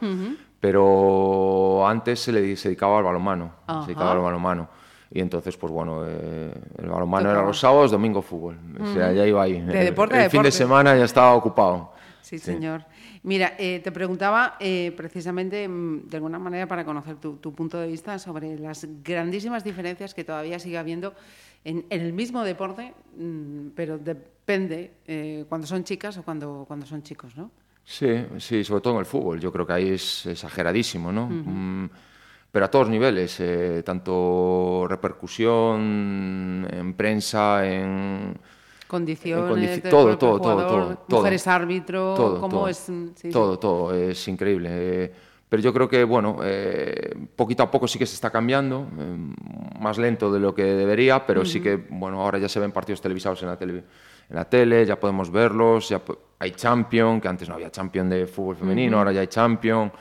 pero 0.60 1.86
antes 1.86 2.20
se, 2.20 2.32
le, 2.32 2.56
se 2.56 2.68
dedicaba 2.68 2.98
al 2.98 3.04
balonmano, 3.04 3.52
Ajá. 3.66 3.80
se 3.82 3.86
dedicaba 3.88 4.12
al 4.12 4.18
balonmano. 4.20 4.68
Y 5.10 5.20
entonces, 5.20 5.56
pues 5.58 5.70
bueno, 5.70 6.04
eh, 6.06 6.52
el 6.78 6.88
balonmano 6.88 7.30
era 7.30 7.42
los 7.42 7.60
sábados, 7.60 7.90
domingo 7.90 8.22
fútbol. 8.22 8.58
O 8.80 8.86
sea, 8.94 9.12
ya 9.12 9.26
iba 9.26 9.42
ahí. 9.42 9.60
De 9.60 9.78
El- 9.80 9.84
deporte 9.86 10.16
el 10.18 10.26
a 10.26 10.30
fin 10.30 10.42
de 10.42 10.50
semana 10.50 10.96
ya 10.96 11.04
estaba 11.04 11.34
ocupado. 11.34 11.92
Sí, 12.22 12.38
señor. 12.38 12.84
Mira, 13.24 13.54
eh, 13.58 13.80
te 13.82 13.92
preguntaba 13.92 14.56
eh, 14.58 14.92
precisamente, 14.96 15.68
mm, 15.68 16.08
de 16.08 16.16
alguna 16.16 16.40
manera, 16.40 16.66
para 16.66 16.84
conocer 16.84 17.16
tu, 17.16 17.36
tu 17.36 17.52
punto 17.52 17.78
de 17.78 17.86
vista 17.86 18.18
sobre 18.18 18.58
las 18.58 18.86
grandísimas 19.04 19.62
diferencias 19.62 20.12
que 20.12 20.24
todavía 20.24 20.58
sigue 20.58 20.76
habiendo 20.76 21.14
en, 21.64 21.86
en 21.88 22.00
el 22.00 22.12
mismo 22.12 22.42
deporte, 22.42 22.94
mm, 23.16 23.68
pero 23.76 23.96
depende 23.98 24.90
eh, 25.06 25.44
cuando 25.48 25.68
son 25.68 25.84
chicas 25.84 26.18
o 26.18 26.24
cuando, 26.24 26.64
cuando 26.66 26.84
son 26.84 27.02
chicos, 27.02 27.36
¿no? 27.36 27.50
Sí, 27.84 28.24
sí, 28.38 28.64
sobre 28.64 28.80
todo 28.80 28.94
en 28.94 29.00
el 29.00 29.06
fútbol. 29.06 29.40
Yo 29.40 29.52
creo 29.52 29.66
que 29.66 29.72
ahí 29.72 29.88
es 29.90 30.26
exageradísimo, 30.26 31.12
¿no? 31.12 31.26
Mm, 31.28 31.90
pero 32.50 32.64
a 32.64 32.70
todos 32.70 32.88
niveles, 32.88 33.38
eh, 33.40 33.82
tanto 33.84 34.86
repercusión 34.88 36.66
en 36.70 36.94
prensa, 36.94 37.66
en 37.66 38.36
Condiciones, 38.97 39.51
condici- 39.51 39.82
del 39.82 39.90
todo, 39.90 40.18
todo, 40.18 40.38
todo, 40.38 40.53
jugador, 40.53 40.68
todo, 40.84 40.97
todo. 41.09 41.18
mujeres 41.20 41.47
árbitro, 41.49 42.14
todo, 42.14 42.40
cómo 42.40 42.59
todo, 42.59 42.68
es... 42.68 42.76
sí, 42.76 43.12
sí. 43.16 43.30
todo, 43.30 43.59
todo, 43.59 43.95
es 43.95 44.28
increíble. 44.28 44.68
eh, 44.70 45.12
pero 45.49 45.62
yo 45.62 45.72
creo 45.74 45.88
que, 45.88 46.05
bueno, 46.05 46.38
eh, 46.43 47.14
poquito 47.36 47.62
a 47.62 47.70
poco 47.70 47.86
sí 47.88 47.99
que 47.99 48.07
se 48.07 48.14
está 48.14 48.30
cambiando, 48.30 48.86
eh, 48.99 49.16
más 49.80 49.99
lento 49.99 50.32
de 50.32 50.40
lo 50.40 50.55
que 50.55 50.62
debería, 50.64 51.26
pero 51.26 51.45
sí 51.45 51.61
que, 51.61 51.76
bueno, 51.90 52.22
ahora 52.22 52.38
ya 52.38 52.49
se 52.49 52.59
ven 52.61 52.72
partidos 52.72 53.01
televisados 53.03 53.43
en 53.43 53.49
la, 53.49 53.57
tele, 53.59 53.84
en 54.30 54.36
la 54.36 54.45
tele, 54.47 54.86
ya 54.86 54.99
podemos 54.99 55.30
verlos, 55.30 55.88
ya 55.90 55.99
po- 55.99 56.18
hay 56.38 56.53
Champion, 56.53 57.20
que 57.20 57.28
antes 57.28 57.49
no 57.49 57.55
había 57.57 57.70
Champion 57.70 58.09
de 58.09 58.26
fútbol 58.26 58.57
femenino, 58.57 58.97
ahora 58.99 59.12
ya 59.12 59.20
hay 59.20 59.26
Champion. 59.26 59.93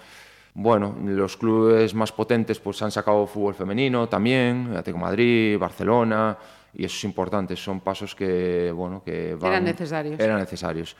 Bueno, 0.53 0.95
los 1.05 1.35
clubes 1.37 1.93
más 1.95 2.11
potentes 2.11 2.59
pues 2.59 2.81
han 2.81 2.91
sacado 2.91 3.25
fútbol 3.27 3.53
femenino 3.53 4.07
también, 4.07 4.67
Atlético 4.71 4.97
de 4.97 5.01
Madrid, 5.03 5.57
Barcelona, 5.57 6.37
y 6.73 6.85
eso 6.85 6.95
es 6.97 7.03
importante, 7.03 7.55
son 7.55 7.79
pasos 7.81 8.15
que, 8.15 8.71
bueno, 8.71 9.03
que 9.03 9.35
van- 9.35 9.51
Eran 9.51 9.63
necesarios. 9.65 10.19
Eran 10.19 10.39
necesarios. 10.39 10.95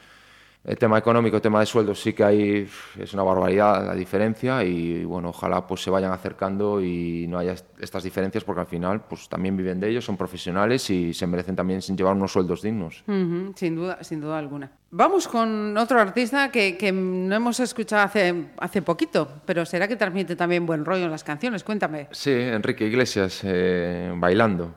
El 0.63 0.77
tema 0.77 0.95
económico, 0.99 1.37
el 1.37 1.41
tema 1.41 1.59
de 1.59 1.65
sueldos 1.65 1.99
sí 1.99 2.13
que 2.13 2.23
hay, 2.23 2.69
es 2.99 3.13
una 3.15 3.23
barbaridad 3.23 3.83
la 3.83 3.95
diferencia 3.95 4.63
y 4.63 5.03
bueno, 5.05 5.29
ojalá 5.29 5.65
pues 5.65 5.81
se 5.81 5.89
vayan 5.89 6.11
acercando 6.11 6.79
y 6.79 7.25
no 7.27 7.39
haya 7.39 7.53
est- 7.53 7.65
estas 7.79 8.03
diferencias 8.03 8.43
porque 8.43 8.61
al 8.61 8.67
final 8.67 9.01
pues 9.09 9.27
también 9.27 9.57
viven 9.57 9.79
de 9.79 9.89
ellos, 9.89 10.05
son 10.05 10.17
profesionales 10.17 10.87
y 10.91 11.15
se 11.15 11.25
merecen 11.25 11.55
también 11.55 11.81
llevar 11.81 12.13
unos 12.15 12.31
sueldos 12.33 12.61
dignos. 12.61 13.03
Ujú, 13.07 13.53
sin 13.55 13.75
duda, 13.75 14.03
sin 14.03 14.21
duda 14.21 14.37
alguna. 14.37 14.69
Vamos 14.91 15.27
con 15.27 15.75
otro 15.79 15.99
artista 15.99 16.51
que, 16.51 16.77
que 16.77 16.91
no 16.91 17.33
hemos 17.33 17.59
escuchado 17.59 18.03
hace, 18.03 18.49
hace 18.59 18.83
poquito, 18.83 19.41
pero 19.47 19.65
será 19.65 19.87
que 19.87 19.95
transmite 19.95 20.35
también 20.35 20.67
buen 20.67 20.85
rollo 20.85 21.05
en 21.05 21.11
las 21.11 21.23
canciones. 21.23 21.63
Cuéntame. 21.63 22.07
Sí, 22.11 22.29
Enrique 22.29 22.85
Iglesias, 22.85 23.39
eh, 23.45 24.13
bailando. 24.15 24.75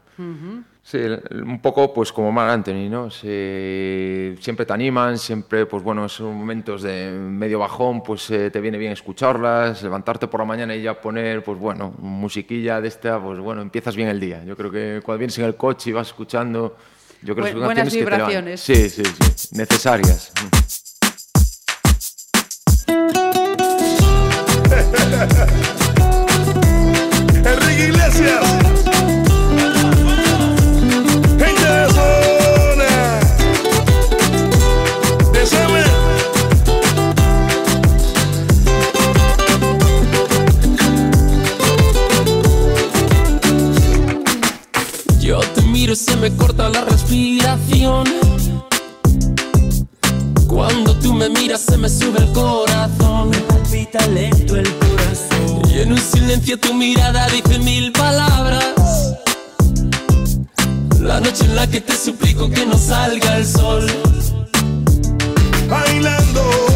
Sí, 0.86 0.98
un 1.30 1.62
poco 1.62 1.94
pues 1.94 2.12
como 2.12 2.30
Marc 2.30 2.50
Anthony, 2.50 2.90
¿no? 2.90 3.10
Siempre 3.10 4.66
te 4.66 4.72
animan, 4.74 5.16
siempre, 5.16 5.64
pues 5.64 5.82
bueno, 5.82 6.04
esos 6.04 6.30
momentos 6.30 6.82
de 6.82 7.10
medio 7.10 7.58
bajón, 7.58 8.02
pues 8.02 8.30
eh, 8.30 8.50
te 8.50 8.60
viene 8.60 8.76
bien 8.76 8.92
escucharlas, 8.92 9.82
levantarte 9.82 10.28
por 10.28 10.40
la 10.40 10.46
mañana 10.46 10.76
y 10.76 10.82
ya 10.82 11.00
poner, 11.00 11.42
pues 11.42 11.58
bueno, 11.58 11.94
musiquilla 11.98 12.82
de 12.82 12.88
esta, 12.88 13.18
pues 13.18 13.38
bueno, 13.38 13.62
empiezas 13.62 13.96
bien 13.96 14.08
el 14.08 14.20
día. 14.20 14.44
Yo 14.44 14.58
creo 14.58 14.70
que 14.70 15.00
cuando 15.02 15.20
vienes 15.20 15.38
en 15.38 15.46
el 15.46 15.56
coche 15.56 15.88
y 15.88 15.94
vas 15.94 16.08
escuchando, 16.08 16.76
yo 17.22 17.34
creo 17.34 17.46
que 17.46 17.52
son 17.52 17.64
buenas 17.64 17.84
canciones 17.84 17.94
que 17.94 17.98
te 17.98 18.04
vibraciones. 18.16 18.60
Sí, 18.60 18.90
sí, 18.90 19.02
sí, 19.34 19.56
necesarias. 19.56 20.32
Enrique 27.42 27.88
Iglesias. 27.88 28.73
Se 45.94 46.16
me 46.16 46.34
corta 46.34 46.68
la 46.68 46.84
respiración. 46.84 48.04
Cuando 50.48 50.96
tú 50.98 51.12
me 51.12 51.28
miras 51.28 51.60
se 51.60 51.76
me 51.76 51.88
sube 51.88 52.18
el 52.18 52.32
corazón. 52.32 53.30
Me 53.30 53.38
palpita 53.38 54.06
lento 54.08 54.56
el 54.56 54.68
corazón. 54.76 55.62
Y 55.70 55.80
en 55.80 55.92
un 55.92 55.98
silencio 55.98 56.58
tu 56.58 56.74
mirada 56.74 57.28
dice 57.28 57.58
mil 57.60 57.92
palabras. 57.92 59.14
La 61.00 61.20
noche 61.20 61.44
en 61.44 61.54
la 61.54 61.66
que 61.68 61.80
te 61.80 61.96
suplico 61.96 62.50
que 62.50 62.66
no 62.66 62.76
salga 62.76 63.36
el 63.36 63.46
sol. 63.46 63.86
Bailando. 65.68 66.73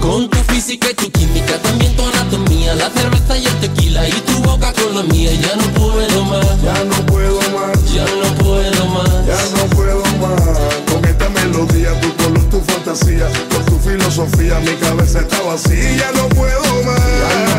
Con 0.00 0.28
tu 0.28 0.38
física 0.52 0.88
y 0.90 0.94
tu 0.94 1.10
química, 1.12 1.56
también 1.62 1.94
tu 1.94 2.02
anatomía, 2.04 2.74
la 2.74 2.90
cerveza 2.90 3.38
y 3.38 3.46
el 3.46 3.54
tequila 3.60 4.08
y 4.08 4.12
tu 4.12 4.38
boca 4.42 4.72
con 4.72 4.96
la 4.96 5.02
mía. 5.04 5.30
Ya 5.34 5.54
no 5.54 5.62
puedo 5.74 6.24
más, 6.24 6.62
Ya 6.62 6.84
no 6.84 7.06
puedo 7.06 7.40
más. 7.52 7.94
ya 7.94 8.04
no 8.04 8.34
puedo 8.42 8.86
más. 8.86 9.26
Ya 9.26 9.56
no 9.56 9.66
puedo 9.76 10.02
más 10.20 10.58
con 10.90 11.04
esta 11.04 11.28
melodía, 11.28 12.00
tu 12.00 12.12
color, 12.16 12.42
tu 12.50 12.60
fantasía, 12.60 13.28
con 13.54 13.64
tu 13.66 13.78
filosofía, 13.88 14.58
mi 14.58 14.74
cabeza 14.74 15.20
está 15.20 15.40
vacía. 15.42 15.96
Ya 15.96 16.12
no 16.12 16.28
puedo 16.30 16.82
más. 16.84 17.49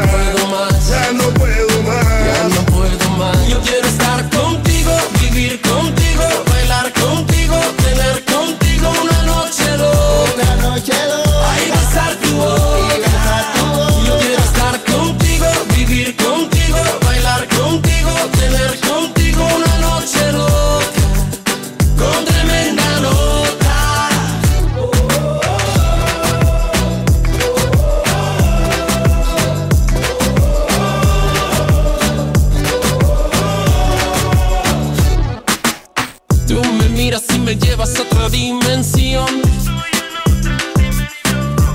dimensión. 38.31 39.41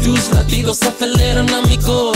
Tus 0.03 0.31
latidos 0.33 0.83
aceleran 0.83 1.49
a 1.51 1.63
mi 1.63 1.77
corazón. 1.79 2.16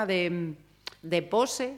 Tema 0.00 0.06
de, 0.06 0.54
de 1.02 1.22
pose? 1.22 1.74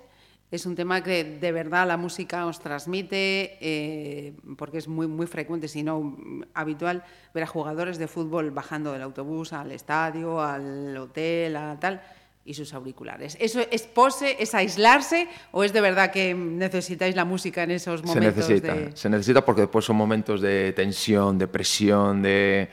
¿Es 0.50 0.66
un 0.66 0.76
tema 0.76 1.02
que 1.02 1.24
de 1.24 1.50
verdad 1.50 1.86
la 1.86 1.96
música 1.96 2.44
os 2.46 2.60
transmite? 2.60 3.56
Eh, 3.60 4.34
porque 4.58 4.78
es 4.78 4.86
muy, 4.86 5.06
muy 5.06 5.26
frecuente, 5.26 5.66
si 5.66 5.82
no 5.82 6.16
habitual, 6.52 7.04
ver 7.32 7.44
a 7.44 7.46
jugadores 7.46 7.96
de 7.96 8.06
fútbol 8.06 8.50
bajando 8.50 8.92
del 8.92 9.00
autobús 9.00 9.54
al 9.54 9.72
estadio, 9.72 10.42
al 10.42 10.94
hotel, 10.98 11.56
a 11.56 11.80
tal, 11.80 12.02
y 12.44 12.52
sus 12.52 12.74
auriculares. 12.74 13.38
¿Eso 13.40 13.60
es 13.70 13.82
pose, 13.84 14.36
es 14.40 14.54
aislarse 14.54 15.26
o 15.52 15.64
es 15.64 15.72
de 15.72 15.80
verdad 15.80 16.10
que 16.12 16.34
necesitáis 16.34 17.16
la 17.16 17.24
música 17.24 17.62
en 17.62 17.70
esos 17.70 18.00
Se 18.00 18.06
momentos 18.06 18.36
necesita, 18.36 18.74
de... 18.74 18.94
se 18.94 19.08
necesita 19.08 19.42
porque 19.42 19.62
después 19.62 19.86
son 19.86 19.96
momentos 19.96 20.42
de 20.42 20.72
tensión, 20.74 21.38
de 21.38 21.48
presión, 21.48 22.20
de... 22.20 22.68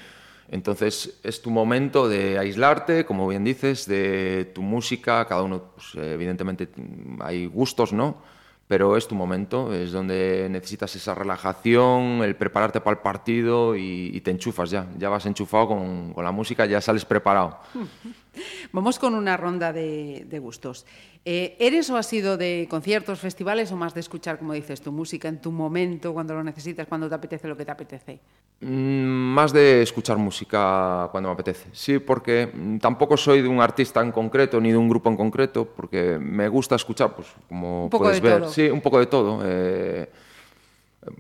Entonces 0.52 1.20
es 1.24 1.42
tu 1.42 1.52
momento 1.52 2.10
de 2.10 2.40
aislarte, 2.40 3.06
como 3.06 3.28
bien 3.28 3.44
dices, 3.44 3.86
de 3.86 4.52
tu 4.54 4.62
música, 4.62 5.26
cada 5.26 5.44
uno, 5.44 5.72
pues, 5.76 5.96
evidentemente 5.96 6.70
hay 7.20 7.46
gustos, 7.46 7.94
¿no? 7.94 8.18
Pero 8.68 8.98
es 8.98 9.08
tu 9.08 9.16
momento, 9.16 9.74
es 9.74 9.92
donde 9.92 10.48
necesitas 10.50 10.96
esa 10.96 11.16
relajación, 11.16 12.24
el 12.24 12.36
prepararte 12.36 12.82
para 12.82 12.98
el 12.98 13.02
partido 13.02 13.76
y, 13.76 14.12
y 14.14 14.22
te 14.22 14.30
enchufas 14.30 14.70
ya, 14.70 14.88
ya 14.98 15.10
vas 15.10 15.26
enchufado 15.26 15.70
con, 15.70 16.14
con 16.14 16.24
la 16.24 16.32
música, 16.32 16.68
ya 16.68 16.80
sales 16.80 17.04
preparado. 17.04 17.60
Vamos 18.72 19.00
con 19.00 19.16
una 19.16 19.38
ronda 19.38 19.74
de, 19.74 20.26
de 20.28 20.40
gustos. 20.40 20.86
Eh, 21.26 21.58
¿Eres 21.60 21.90
o 21.90 21.98
has 21.98 22.08
sido 22.08 22.38
de 22.38 22.66
conciertos, 22.70 23.20
festivales 23.20 23.72
o 23.72 23.76
más 23.76 23.94
de 23.94 24.00
escuchar, 24.00 24.40
como 24.40 24.54
dices, 24.54 24.82
tu 24.82 24.92
música 24.92 25.28
en 25.28 25.42
tu 25.42 25.52
momento, 25.52 26.14
cuando 26.14 26.34
lo 26.34 26.44
necesitas, 26.44 26.88
cuando 26.88 27.10
te 27.10 27.16
apetece 27.16 27.48
lo 27.48 27.58
que 27.58 27.66
te 27.66 27.72
apetece? 27.72 28.20
Mm, 28.62 29.34
Más 29.36 29.52
de 29.54 29.82
escuchar 29.82 30.18
música 30.18 31.08
cuando 31.12 31.30
me 31.30 31.34
apetece. 31.34 31.70
Sí, 31.74 32.00
porque 32.00 32.50
mm, 32.52 32.78
tampoco 32.78 33.18
soy 33.18 33.42
de 33.42 33.48
un 33.50 33.60
artista 33.62 34.02
en 34.02 34.12
concreto 34.12 34.60
ni 34.62 34.72
de 34.72 34.78
un 34.78 34.88
grupo 34.90 35.10
en 35.10 35.18
concreto, 35.18 35.66
porque 35.66 36.18
me 36.20 36.48
gusta 36.48 36.76
escuchar, 36.76 37.14
pues 37.16 37.28
como 37.48 37.84
Un 37.86 37.90
poco 37.90 38.06
puedes 38.06 38.22
de 38.22 38.30
ver, 38.30 38.40
todo. 38.42 38.52
sí, 38.52 38.70
un 38.70 38.82
poco 38.82 39.00
de 39.00 39.06
todo. 39.08 39.42
eh, 39.46 40.10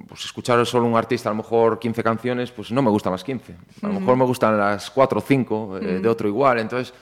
pues 0.08 0.26
escuchar 0.26 0.66
solo 0.66 0.86
un 0.86 0.96
artista, 0.96 1.30
a 1.30 1.32
lo 1.34 1.38
mejor 1.38 1.80
15 1.80 2.04
canciones, 2.04 2.52
pues 2.52 2.72
no 2.72 2.82
me 2.82 2.90
gustan 2.90 3.12
las 3.12 3.24
15. 3.24 3.56
A 3.82 3.88
lo 3.88 4.00
mejor 4.00 4.16
me 4.18 4.26
gustan 4.26 4.58
las 4.58 4.90
4 4.92 5.20
o 5.20 5.22
5 5.22 5.80
de 5.80 6.08
otro 6.08 6.28
igual, 6.28 6.60
entonces, 6.60 6.94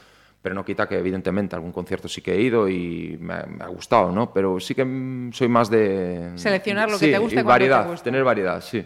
pero 0.42 0.56
no 0.56 0.64
quita 0.64 0.88
que 0.88 0.98
evidentemente 0.98 1.56
algún 1.56 1.72
concierto 1.72 2.08
sí 2.08 2.22
que 2.22 2.34
he 2.34 2.42
ido 2.42 2.70
y 2.70 3.18
me, 3.20 3.34
ha- 3.34 3.46
me 3.46 3.64
ha 3.64 3.68
gustado, 3.68 4.12
¿no? 4.12 4.32
Pero 4.34 4.60
sí 4.60 4.74
que 4.76 5.30
soy 5.34 5.48
más 5.48 5.70
de... 5.70 6.32
Seleccionar 6.36 6.90
lo 6.90 6.98
que 7.00 7.08
te 7.12 7.18
gusta 7.18 7.34
y 7.42 7.44
te 7.44 7.44
gusta. 7.44 8.04
tener 8.04 8.24
variedad, 8.24 8.62
sí. 8.62 8.86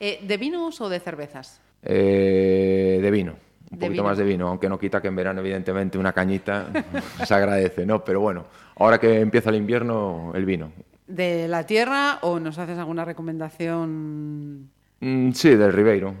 Eh, 0.00 0.20
¿De 0.22 0.36
vinos 0.36 0.80
o 0.80 0.88
de 0.88 0.98
cervezas? 1.00 1.60
Eh, 1.82 2.98
de 3.00 3.10
vino. 3.10 3.32
Un 3.70 3.78
De 3.78 3.86
poquito 3.86 4.02
vino. 4.02 4.04
más 4.04 4.18
de 4.18 4.24
vino, 4.24 4.48
aunque 4.48 4.68
no 4.68 4.78
quita 4.78 5.00
que 5.00 5.08
en 5.08 5.16
verano, 5.16 5.40
evidentemente, 5.40 5.96
una 5.98 6.12
cañita 6.12 6.68
se 7.24 7.34
agradece, 7.34 7.86
¿no? 7.86 8.04
Pero 8.04 8.20
bueno, 8.20 8.44
ahora 8.76 8.98
que 8.98 9.20
empieza 9.20 9.50
el 9.50 9.56
invierno, 9.56 10.32
el 10.34 10.44
vino. 10.44 10.72
¿De 11.06 11.46
la 11.48 11.64
tierra 11.66 12.18
o 12.22 12.38
nos 12.40 12.58
haces 12.58 12.78
alguna 12.78 13.04
recomendación? 13.04 14.70
Mm, 15.00 15.32
sí, 15.32 15.50
del 15.54 15.72
Ribeiro. 15.72 16.14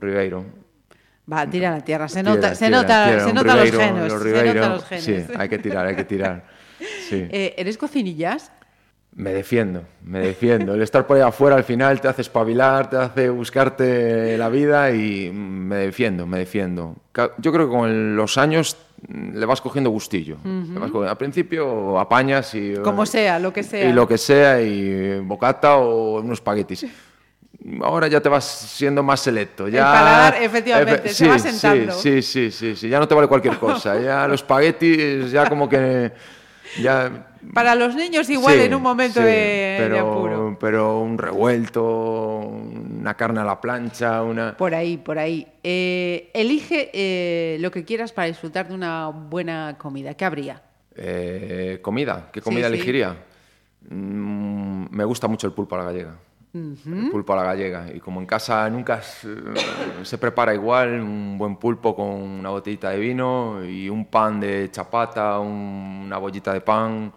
Ribeiro. 0.00 0.44
Va, 1.32 1.46
tira 1.48 1.70
la 1.70 1.80
tierra. 1.80 2.08
Se 2.08 2.20
Tira, 2.20 2.34
nota, 2.34 2.54
se 2.54 2.68
nota, 2.70 3.06
tira, 3.10 3.24
se 3.24 3.32
nota 3.32 3.56
los 3.56 3.70
genes. 3.70 4.12
los 4.12 4.22
se 4.22 4.54
nota 4.54 4.68
los 4.68 4.84
genes. 4.84 5.04
Sí, 5.04 5.24
hay 5.36 5.48
que 5.48 5.58
tirar, 5.58 5.86
hay 5.86 5.96
que 5.96 6.04
tirar. 6.04 6.44
Sí. 7.08 7.26
Eh, 7.30 7.54
¿Eres 7.56 7.78
cocinillas? 7.78 8.50
Me 9.16 9.32
defiendo, 9.32 9.84
me 10.02 10.18
defiendo. 10.18 10.74
El 10.74 10.82
estar 10.82 11.06
por 11.06 11.16
ahí 11.16 11.22
afuera 11.22 11.54
al 11.54 11.62
final 11.62 12.00
te 12.00 12.08
hace 12.08 12.22
espabilar, 12.22 12.90
te 12.90 12.96
hace 12.96 13.30
buscarte 13.30 14.36
la 14.36 14.48
vida 14.48 14.90
y 14.90 15.30
me 15.32 15.76
defiendo, 15.76 16.26
me 16.26 16.38
defiendo. 16.38 16.96
Yo 17.38 17.52
creo 17.52 17.66
que 17.68 17.72
con 17.76 18.16
los 18.16 18.36
años 18.38 18.76
le 19.08 19.46
vas 19.46 19.60
cogiendo 19.60 19.90
gustillo. 19.90 20.38
Le 20.44 20.78
vas 20.80 20.90
cogiendo- 20.90 21.10
Al 21.10 21.16
principio 21.16 21.98
apañas 22.00 22.54
y... 22.56 22.74
Como 22.82 23.06
sea, 23.06 23.38
lo 23.38 23.52
que 23.52 23.62
sea. 23.62 23.88
Y 23.88 23.92
lo 23.92 24.08
que 24.08 24.18
sea, 24.18 24.60
y 24.60 25.20
bocata 25.20 25.76
o 25.76 26.18
unos 26.20 26.38
espaguetis. 26.38 26.84
Ahora 27.82 28.08
ya 28.08 28.20
te 28.20 28.28
vas 28.28 28.44
siendo 28.44 29.02
más 29.02 29.20
selecto. 29.20 29.68
Ya, 29.68 29.84
paladar, 29.84 30.42
efectivamente, 30.42 31.08
se 31.08 31.14
sí, 31.14 31.26
va 31.26 31.38
sentando. 31.38 31.92
Sí, 31.92 32.20
sí, 32.20 32.50
sí, 32.50 32.76
sí, 32.76 32.88
ya 32.90 32.98
no 32.98 33.08
te 33.08 33.14
vale 33.14 33.26
cualquier 33.26 33.58
cosa. 33.58 33.98
Ya 34.04 34.26
los 34.28 34.40
espaguetis, 34.40 35.30
ya 35.30 35.48
como 35.48 35.68
que... 35.68 36.12
Ya, 36.82 37.28
Para 37.54 37.74
los 37.74 37.94
niños 37.94 38.28
igual 38.28 38.56
Sí, 38.56 38.62
en 38.62 38.74
un 38.74 38.82
momento 38.82 39.20
sí, 39.20 39.26
de, 39.26 39.30
de 39.30 39.76
pero, 39.78 40.10
apuro. 40.10 40.58
Pero 40.60 41.00
un 41.00 41.16
revuelto, 41.16 41.82
una 41.84 43.14
carne 43.14 43.40
a 43.40 43.44
la 43.44 43.60
plancha, 43.60 44.22
una... 44.22 44.56
Por 44.56 44.74
ahí, 44.74 44.96
por 44.98 45.18
ahí. 45.18 45.46
Eh, 45.62 46.30
elige 46.34 46.90
eh, 46.92 47.58
lo 47.60 47.70
que 47.70 47.84
quieras 47.84 48.12
para 48.12 48.26
disfrutar 48.28 48.68
de 48.68 48.74
una 48.74 49.08
buena 49.08 49.76
comida. 49.78 50.14
¿Qué 50.14 50.24
habría? 50.24 50.62
Eh, 50.96 51.78
comida, 51.80 52.28
¿qué 52.32 52.40
comida 52.40 52.66
elegiría? 52.66 53.16
Mm, 53.88 54.86
me 54.90 55.04
gusta 55.04 55.28
mucho 55.28 55.46
el 55.46 55.52
pulpo 55.52 55.76
a 55.76 55.78
la 55.78 55.84
gallega. 55.84 56.16
El 56.54 57.10
pulpo 57.10 57.32
a 57.32 57.36
la 57.36 57.42
gallega. 57.44 57.86
Y 57.92 57.98
como 57.98 58.20
en 58.20 58.26
casa 58.26 58.70
nunca 58.70 59.02
se, 59.02 59.28
se 60.04 60.18
prepara 60.18 60.54
igual, 60.54 61.00
un 61.00 61.36
buen 61.36 61.56
pulpo 61.56 61.96
con 61.96 62.06
una 62.06 62.50
botellita 62.50 62.90
de 62.90 62.98
vino 62.98 63.64
y 63.64 63.88
un 63.88 64.04
pan 64.06 64.38
de 64.38 64.70
chapata, 64.70 65.38
un- 65.40 66.02
una 66.06 66.18
bollita 66.18 66.52
de 66.52 66.60
pan, 66.60 67.12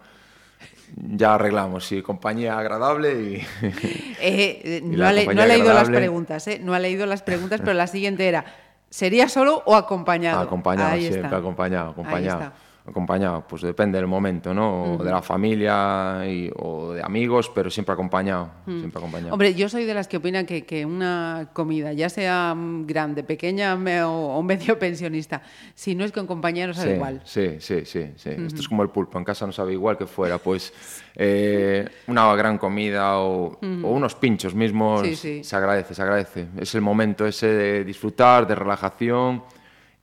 ya 0.96 1.34
arreglamos. 1.34 1.86
Sí, 1.86 2.02
compañía 2.02 2.58
agradable 2.58 3.12
y... 3.22 3.46
Eh, 4.20 4.60
eh, 4.64 4.80
Y 4.82 4.96
no, 4.96 5.06
ha 5.06 5.12
le- 5.12 5.24
compañía 5.26 5.46
no 5.46 5.52
ha 5.52 5.56
leído 5.56 5.72
las 5.72 5.88
preguntas, 5.88 6.48
¿eh? 6.48 6.60
No 6.60 6.74
ha 6.74 6.80
leído 6.80 7.06
las 7.06 7.22
preguntas, 7.22 7.60
pero 7.60 7.74
la 7.74 7.86
siguiente 7.86 8.26
era, 8.26 8.44
¿sería 8.90 9.28
solo 9.28 9.62
o 9.66 9.76
acompañado? 9.76 10.40
Acompañado, 10.40 10.90
Ahí 10.94 11.02
siempre 11.02 11.22
está. 11.22 11.36
acompañado, 11.36 11.90
acompañado. 11.90 12.38
Ahí 12.40 12.44
está. 12.46 12.52
Acompañado, 12.88 13.44
pues 13.48 13.62
depende 13.62 13.98
del 13.98 14.06
momento, 14.06 14.52
¿no? 14.54 14.94
O 14.94 15.04
de 15.04 15.10
la 15.10 15.22
familia 15.22 16.22
y- 16.26 16.50
o 16.56 16.92
de 16.92 17.02
amigos, 17.02 17.50
pero 17.54 17.70
siempre 17.70 17.92
acompañado, 17.92 18.50
siempre 18.64 18.98
acompañado. 18.98 19.32
Hombre, 19.32 19.54
yo 19.54 19.68
soy 19.68 19.84
de 19.84 19.94
las 19.94 20.08
que 20.08 20.16
opinan 20.16 20.46
que, 20.46 20.64
que 20.64 20.84
una 20.86 21.50
comida, 21.52 21.92
ya 21.92 22.08
sea 22.08 22.54
mm, 22.56 22.86
grande, 22.86 23.22
pequeña 23.24 23.76
me- 23.76 24.02
o, 24.02 24.42
medio 24.42 24.78
pensionista, 24.78 25.42
si 25.74 25.94
no 25.94 26.04
es 26.04 26.12
con 26.12 26.26
compañeros, 26.26 26.76
sabe 26.76 26.88
Sí, 26.90 26.94
igual. 26.94 27.20
Sí, 27.24 27.56
sí, 27.60 27.84
sí, 27.84 28.12
sí. 28.16 28.30
Esto 28.30 28.60
es 28.60 28.68
como 28.68 28.82
el 28.82 28.90
pulpo, 28.90 29.18
en 29.18 29.24
casa 29.24 29.46
no 29.46 29.52
sabe 29.52 29.72
igual 29.72 29.96
que 29.98 30.06
fuera. 30.06 30.38
Pues 30.38 30.72
eh, 31.16 31.86
una 32.06 32.34
gran 32.36 32.58
comida 32.58 33.18
o, 33.18 33.58
o 33.60 33.90
unos 33.90 34.14
pinchos 34.14 34.54
mismos 34.54 35.02
Sí, 35.06 35.16
sí. 35.16 35.44
se 35.44 35.56
agradece, 35.56 35.94
se 35.94 36.02
agradece. 36.02 36.46
Es 36.58 36.74
el 36.74 36.80
momento 36.80 37.26
ese 37.26 37.46
de 37.48 37.84
disfrutar, 37.84 38.46
de 38.46 38.54
relajación 38.54 39.42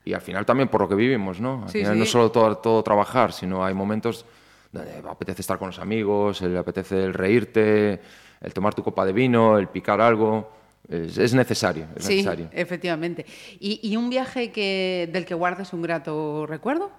y 0.06 0.14
al 0.14 0.22
final 0.22 0.46
también 0.46 0.70
por 0.70 0.82
lo 0.82 0.88
que 0.88 0.96
vivimos, 0.96 1.42
¿no? 1.42 1.64
Al 1.64 1.70
Sí, 1.70 1.80
final 1.80 1.94
sí. 1.94 2.00
no 2.00 2.06
solo 2.06 2.32
todo, 2.32 2.56
todo 2.58 2.84
trabajar, 2.84 3.34
sino 3.34 3.66
hay 3.66 3.74
momentos 3.74 4.26
donde 4.72 4.92
apetece 5.10 5.42
estar 5.42 5.58
con 5.58 5.68
los 5.68 5.80
amigos, 5.80 6.42
le 6.42 6.58
apetece 6.58 7.04
el 7.04 7.14
reírte, 7.14 8.00
el 8.42 8.54
tomar 8.54 8.74
tu 8.76 8.84
copa 8.84 9.06
de 9.06 9.14
vino, 9.14 9.58
el 9.58 9.68
picar 9.68 10.00
algo. 10.02 10.52
Es, 10.88 11.18
es 11.18 11.34
necesario, 11.34 11.88
es 11.96 12.06
Sí, 12.06 12.18
necesario. 12.18 12.48
efectivamente. 12.52 13.26
¿Y, 13.60 13.80
y 13.82 13.96
un 13.98 14.10
viaje 14.10 14.52
que, 14.52 15.10
del 15.12 15.26
que 15.26 15.34
guardes 15.34 15.74
un 15.74 15.82
grato 15.82 16.46
recuerdo? 16.46 16.92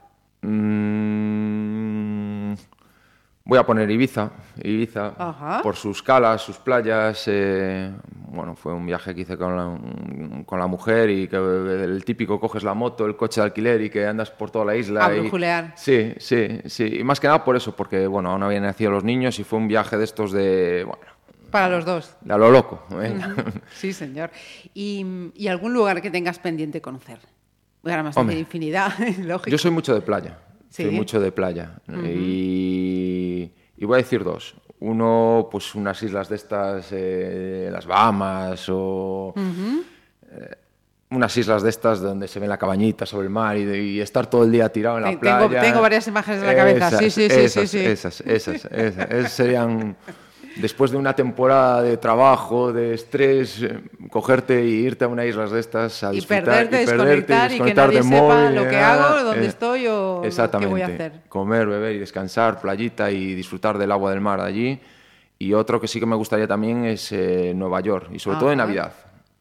Mm, 0.43 1.46
voy 3.47 3.59
a 3.59 3.65
poner 3.65 3.91
Ibiza, 3.91 4.31
Ibiza, 4.63 5.15
Ajá. 5.17 5.61
por 5.63 5.75
sus 5.77 6.03
calas, 6.03 6.43
sus 6.43 6.59
playas. 6.59 7.25
eh, 7.29 7.91
bueno, 8.29 8.55
fue 8.55 8.75
un 8.75 8.85
viaje 8.85 9.15
que 9.15 9.23
hice 9.23 9.39
con 9.39 9.57
la, 9.57 10.45
con 10.45 10.59
la 10.59 10.67
mujer 10.67 11.09
y 11.09 11.27
que 11.29 11.37
el 11.37 12.05
típico 12.05 12.39
coges 12.39 12.63
la 12.65 12.75
moto, 12.75 13.07
el 13.07 13.17
coche 13.17 13.41
de 13.41 13.47
alquiler 13.47 13.81
y 13.81 13.89
que 13.89 14.07
andas 14.07 14.31
por 14.31 14.51
toda 14.51 14.65
la 14.67 14.77
isla. 14.77 15.07
A 15.07 15.17
y-. 15.17 15.31
Sí, 15.77 16.13
sí, 16.19 16.61
sí. 16.67 16.99
Y 17.01 17.05
más 17.05 17.19
que 17.19 17.29
nada 17.29 17.43
por 17.45 17.57
eso, 17.57 17.75
porque 17.75 18.07
bueno, 18.07 18.31
aún 18.31 18.43
habían 18.43 18.65
nacido 18.65 18.91
los 18.91 19.05
niños 19.05 19.39
y 19.39 19.45
fue 19.45 19.59
un 19.59 19.69
viaje 19.69 19.97
de 19.97 20.05
estos 20.05 20.33
de, 20.33 20.85
bueno, 20.85 21.05
Para 21.51 21.69
los 21.71 21.85
dos. 21.87 22.15
de 22.21 22.35
a 22.35 22.37
lo 22.37 22.51
loco. 22.51 22.85
¿eh? 23.01 23.17
Sí, 23.73 23.93
señor. 23.95 24.31
¿Y, 24.75 25.31
y 25.35 25.49
algún 25.49 25.73
lugar 25.73 26.03
que 26.03 26.11
tengas 26.11 26.39
pendiente 26.39 26.83
conocer? 26.83 27.19
Además, 27.85 28.17
Hombre. 28.17 28.35
hay 28.35 28.41
infinidad, 28.41 28.93
lógico. 29.21 29.49
Yo 29.49 29.57
soy 29.59 29.71
mucho 29.71 29.95
de 29.95 30.01
playa. 30.03 30.37
Sí. 30.77 30.83
Soy 30.83 30.93
mucho 30.93 31.19
de 31.21 31.33
playa. 31.33 31.71
y, 32.05 33.51
y 33.79 33.85
voy 33.87 33.95
a 33.95 34.03
decir 34.03 34.23
dos. 34.23 34.55
Uno, 34.81 35.49
pues 35.51 35.75
unas 35.75 36.03
islas 36.03 36.29
de 36.29 36.37
estas, 36.37 36.89
eh, 36.93 37.71
las 37.73 37.87
Bahamas 37.87 38.67
o 38.69 39.33
eh, 39.37 40.55
unas 41.11 41.35
islas 41.39 41.63
de 41.63 41.71
estas 41.71 42.01
donde 42.01 42.29
se 42.29 42.39
ve 42.41 42.47
la 42.47 42.59
cabañita 42.59 43.07
sobre 43.07 43.25
el 43.29 43.31
mar 43.33 43.57
y, 43.57 43.65
de- 43.65 43.83
y 43.83 44.01
estar 44.01 44.27
todo 44.29 44.45
el 44.45 44.53
día 44.53 44.69
tirado 44.69 44.99
en 44.99 45.05
la 45.05 45.11
tengo- 45.19 45.49
playa. 45.49 45.63
tengo 45.63 45.81
varias 45.81 46.07
imágenes 46.09 46.43
en 46.43 46.47
la 46.47 46.55
cabeza. 46.57 46.91
Sí, 46.99 47.11
sí, 47.11 47.29
sí, 47.31 47.31
sí, 47.31 47.45
esas, 47.45 47.71
sí. 47.71 47.79
Esas, 47.81 48.21
esas, 48.21 48.65
esas, 48.71 49.11
esas 49.11 49.33
serían... 49.33 49.97
Después 50.57 50.91
de 50.91 50.97
una 50.97 51.15
temporada 51.15 51.83
de 51.83 51.99
trabajo, 51.99 52.73
de 52.73 52.95
estrés, 52.95 53.63
eh, 53.63 53.79
cogerte 54.11 54.65
y 54.65 54.71
irte 54.87 55.05
a 55.05 55.09
una 55.09 55.27
isla 55.27 55.47
de 55.47 55.61
estas 55.61 56.03
a 56.03 56.13
Y 56.13 56.17
disfrutar 56.17 56.45
perderte, 56.45 56.77
y 56.77 56.87
desconectar 56.87 57.37
y 57.53 57.59
que 57.59 57.65
desconectar 57.65 57.87
nadie 57.89 57.99
del 57.99 58.09
sepa 58.09 58.23
móvil, 58.23 58.55
lo 58.57 58.69
que 58.69 58.77
hago, 58.79 59.25
dónde 59.25 59.45
Eh, 59.45 59.49
estoy 59.49 59.87
o 59.87 60.19
qué 60.23 60.29
Exactamente. 60.29 60.73
voy 60.73 60.81
a 60.83 60.87
hacer. 60.87 61.13
Comer, 61.29 61.67
beber 61.67 61.95
y 61.97 61.99
descansar, 61.99 62.59
playita 62.61 63.11
y 63.11 63.35
disfrutar 63.35 63.77
del 63.77 63.93
agua 63.93 64.11
del 64.13 64.21
mar 64.23 64.41
allí. 64.41 64.81
Y 65.39 65.53
otro 65.53 65.79
que 65.79 65.87
sí 65.89 66.01
que 66.01 66.07
me 66.07 66.17
gustaría 66.17 66.47
también 66.49 66.87
es 66.87 67.13
eh, 67.13 67.53
Nueva 67.55 67.81
York, 67.83 68.09
y 68.13 68.19
sobre 68.19 68.39
todo 68.39 68.51
en. 68.51 68.57
Navidad, 68.59 68.93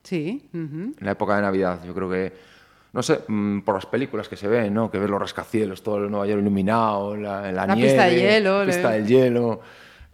Sí. 0.03 0.49
en 0.53 0.95
la 0.99 1.11
época 1.11 1.37
de 1.37 1.41
Navidad. 1.43 1.79
Yo 1.87 1.93
creo 1.93 2.09
que, 2.09 2.33
no 2.91 3.01
sé, 3.01 3.21
mm, 3.25 3.61
por 3.61 3.75
las 3.75 3.85
películas 3.85 4.27
que 4.27 4.35
se 4.35 4.49
ven, 4.49 4.73
¿no? 4.73 4.91
Que 4.91 4.99
ves 4.99 5.09
los 5.09 5.19
rascacielos, 5.21 5.81
todo 5.81 5.97
el 6.03 6.11
Nueva 6.11 6.27
York 6.27 6.41
iluminado, 6.41 7.15
la, 7.15 7.41
la, 7.53 7.65
La 7.65 7.73
nieve, 7.73 7.89
pista 7.91 8.05
de 8.07 8.15
hielo, 8.17 8.59
la 8.59 8.65
pista 8.65 8.89
le- 8.91 8.95
del 8.97 9.07
hielo, 9.07 9.61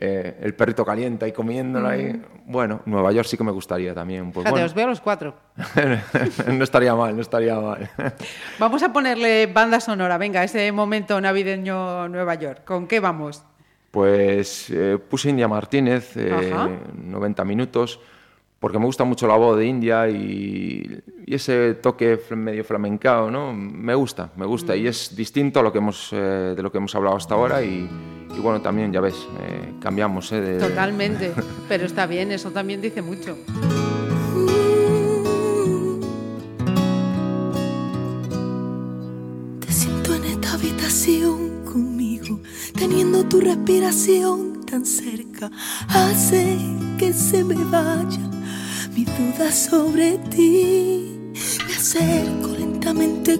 eh, 0.04 0.39
el 0.41 0.56
perrito 0.56 0.84
caliente 0.84 1.26
ahí 1.26 1.32
comiéndolo 1.32 1.88
ahí. 1.88 2.20
Bueno, 2.47 2.82
Nueva 2.86 3.12
York 3.12 3.28
sí 3.28 3.38
que 3.38 3.43
me 3.43 3.52
gustaría 3.52 3.93
también. 3.93 4.32
Pues 4.32 4.43
Fíjate, 4.43 4.52
bueno, 4.52 4.66
os 4.66 4.74
veo 4.74 4.86
a 4.86 4.89
los 4.89 4.99
cuatro. 4.99 5.36
no 6.47 6.64
estaría 6.64 6.95
mal, 6.95 7.16
no 7.16 7.22
estaría 7.22 7.60
mal. 7.60 7.88
Vamos 8.60 8.82
a 8.82 8.91
ponerle 8.91 9.45
banda 9.45 9.80
sonora. 9.80 10.18
Venga, 10.18 10.43
ese 10.43 10.72
momento 10.72 11.22
navideño 11.22 12.10
Nueva 12.10 12.34
York. 12.34 12.64
¿Con 12.66 12.88
qué 12.88 12.99
vamos? 12.99 13.43
Pues 13.91 14.72
eh, 14.72 14.97
puse 14.97 15.30
India 15.30 15.47
Martínez, 15.47 16.18
eh, 16.18 16.52
Ajá. 16.52 16.70
90 16.95 17.45
minutos, 17.45 17.99
porque 18.60 18.80
me 18.80 18.86
gusta 18.86 19.04
mucho 19.04 19.28
la 19.28 19.36
voz 19.36 19.58
de 19.58 19.66
India 19.66 20.10
y, 20.10 21.04
y 21.26 21.36
ese 21.36 21.76
toque 21.76 22.20
medio 22.36 22.64
flamencao, 22.64 23.32
¿no? 23.32 23.54
Me 23.54 23.95
gusta, 23.95 24.32
me 24.36 24.45
gusta 24.45 24.76
y 24.76 24.88
es 24.88 25.16
distinto 25.16 25.60
a 25.60 25.64
lo 25.64 25.72
que 25.72 25.78
hemos, 25.78 26.12
eh, 26.12 26.54
de 26.56 26.62
lo 26.62 26.72
que 26.72 26.78
hemos 26.78 26.93
hablado 26.95 27.16
hasta 27.16 27.36
ahora 27.36 27.64
y, 27.64 27.89
y 28.36 28.40
bueno, 28.40 28.62
también, 28.62 28.92
ya 28.92 29.02
ves, 29.02 29.16
eh, 29.42 29.74
cambiamos, 29.80 30.32
¿eh? 30.32 30.42
de- 30.42 30.60
Totalmente. 30.60 31.34
Pero 31.70 31.86
está 31.86 32.06
bien, 32.06 32.32
eso 32.32 32.52
también 32.52 32.82
dice 32.82 33.02
mucho. 33.02 33.38
Te 39.60 39.72
siento 39.72 40.16
en 40.16 40.24
esta 40.26 40.54
habitación 40.54 41.64
conmigo, 41.66 42.40
teniendo 42.78 43.24
tu 43.26 43.40
respiración 43.42 44.66
tan 44.66 44.86
cerca, 44.86 45.52
hace 45.88 46.58
que 46.98 47.14
se 47.14 47.44
me 47.44 47.56
vaya 47.66 48.20
mi 48.96 49.06
duda 49.06 49.52
sobre 49.52 50.18
ti. 50.30 51.34
Me 51.68 51.74
acerco 51.76 52.50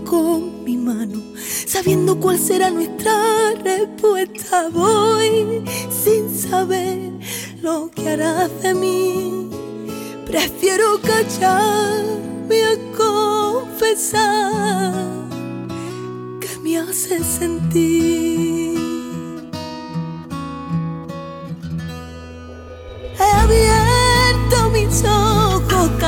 con 0.06 0.64
mi 0.64 0.78
mano, 0.78 1.22
sabiendo 1.66 2.20
cuál 2.20 2.38
será 2.38 2.70
nuestra 2.70 3.54
respuesta. 3.64 4.70
Voy 4.70 5.64
sin 5.90 6.30
saber 6.30 7.12
lo 7.62 7.90
que 7.92 8.10
harás 8.10 8.52
de 8.62 8.74
mí. 8.74 9.50
Prefiero 10.26 11.00
callarme 11.02 12.64
a 12.64 12.78
confesar 13.66 14.94
que 16.40 16.60
me 16.62 16.78
hace 16.78 17.24
sentir. 17.24 18.72
Ojos, 23.20 23.71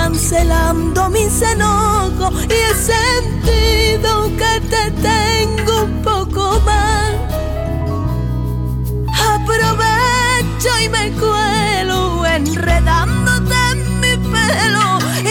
cancelando 0.03 1.09
mis 1.09 1.41
enojos, 1.41 2.33
y 2.49 2.57
he 2.67 2.73
sentido 2.75 4.09
que 4.39 4.53
te 4.73 4.83
tengo 5.01 5.83
un 5.83 6.01
poco 6.01 6.59
más. 6.65 7.11
Aprovecho 9.33 10.69
y 10.83 10.89
me 10.89 11.09
cuelo, 11.21 12.25
enredándote 12.25 13.55
en 13.71 13.99
mi 14.01 14.13
pelo, 14.33 14.87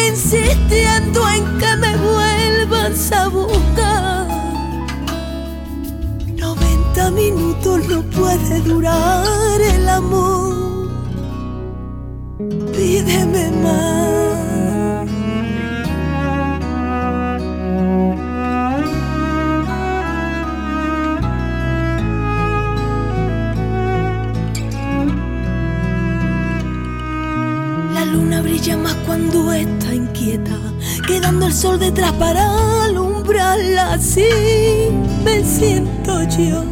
insistiendo 0.08 1.28
en 1.28 1.58
que 1.58 1.76
me 1.76 1.94
vuelvas 2.08 3.12
a 3.12 3.28
buscar. 3.28 4.26
90 6.34 7.10
minutos 7.10 7.88
no 7.88 8.02
puede 8.04 8.60
durar 8.62 9.60
el 9.60 9.86
amor. 9.86 10.88
Pídeme 12.74 13.50
más. 13.62 14.21
Más 28.70 28.94
cuando 29.06 29.52
está 29.52 29.92
inquieta, 29.92 30.56
quedando 31.08 31.46
el 31.46 31.52
sol 31.52 31.80
detrás 31.80 32.12
para 32.12 32.84
alumbrarla. 32.84 33.94
Así 33.94 34.22
me 35.24 35.44
siento 35.44 36.22
yo, 36.38 36.62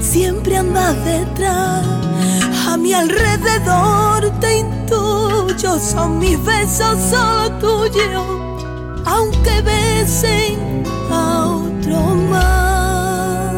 siempre 0.00 0.56
andas 0.56 0.94
detrás. 1.04 1.84
A 2.68 2.76
mi 2.76 2.92
alrededor 2.92 4.30
te 4.40 4.58
intuyo, 4.60 5.78
son 5.80 6.20
mis 6.20 6.42
besos 6.44 6.98
solo 7.10 7.50
tuyos, 7.58 8.24
aunque 9.04 9.60
besen 9.62 10.84
a 11.10 11.46
otro 11.46 12.14
más. 12.30 13.54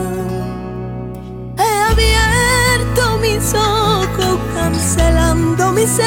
He 1.59 1.93
abierto 1.93 3.19
mis 3.21 3.53
ojos, 3.53 4.39
cancelando 4.55 5.73
mis 5.73 5.99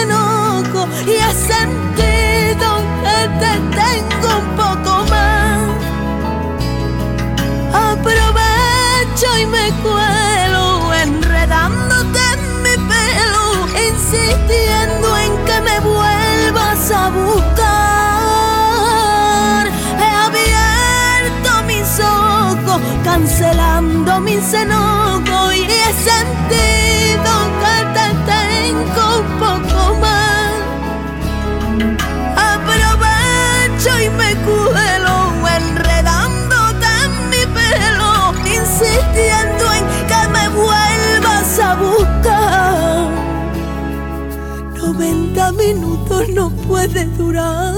y 1.06 1.12
he 1.12 1.34
sentido 1.34 2.68
que 3.04 3.18
te 3.42 3.54
tengo 3.80 4.30
un 4.40 4.48
poco 4.56 4.92
más. 5.10 5.60
Aprovecho 7.74 9.28
y 9.42 9.46
me 9.46 9.66
cuelo, 9.84 10.94
enredándote 10.94 12.20
en 12.34 12.42
mi 12.64 12.76
pelo, 12.92 13.46
insistiendo 13.90 15.08
en 15.18 15.32
que 15.46 15.58
me 15.62 15.78
vuelvas 15.80 16.92
a 16.92 17.10
buscar. 17.10 17.70
He 20.00 20.10
abierto 20.28 21.50
mis 21.68 21.90
ojos, 22.00 22.80
cancelando 23.04 24.20
mis 24.22 24.54
enojos 24.54 25.56
y 25.56 25.64
he 25.64 25.94
sentido 25.94 26.79
minutos 45.74 46.30
no 46.30 46.50
puede 46.50 47.06
durar 47.18 47.76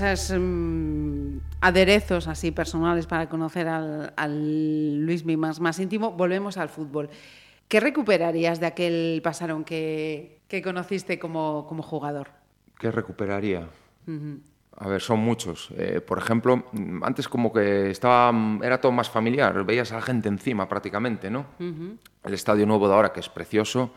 esos 0.00 0.38
mm, 0.38 1.38
aderezos 1.60 2.28
así 2.28 2.50
personales 2.50 3.06
para 3.06 3.28
conocer 3.28 3.68
al, 3.68 4.12
al 4.16 5.04
Luismi 5.04 5.36
más, 5.36 5.60
más 5.60 5.78
íntimo, 5.78 6.12
volvemos 6.12 6.56
al 6.56 6.68
fútbol. 6.68 7.10
¿Qué 7.68 7.80
recuperarías 7.80 8.60
de 8.60 8.66
aquel 8.66 9.20
pasarón 9.22 9.64
que, 9.64 10.40
que 10.48 10.62
conociste 10.62 11.18
como, 11.18 11.66
como 11.66 11.82
jugador? 11.82 12.28
¿Qué 12.78 12.90
recuperaría? 12.90 13.68
A 14.80 14.88
ver, 14.88 15.00
son 15.00 15.18
muchos. 15.18 15.70
Eh, 15.76 16.00
por 16.00 16.18
ejemplo, 16.18 16.64
mm, 16.72 17.02
antes 17.02 17.28
como 17.28 17.52
que 17.52 17.90
estaba, 17.90 18.32
mm, 18.32 18.62
era 18.62 18.80
todo 18.80 18.92
más 18.92 19.10
familiar, 19.10 19.64
veías 19.64 19.92
a 19.92 19.96
la 19.96 20.02
gente 20.02 20.28
encima 20.28 20.68
prácticamente, 20.68 21.30
¿no? 21.30 21.46
El 21.58 22.34
estadio 22.34 22.64
nuevo 22.66 22.88
de 22.88 22.94
ahora, 22.94 23.12
que 23.12 23.20
es 23.20 23.28
precioso, 23.28 23.90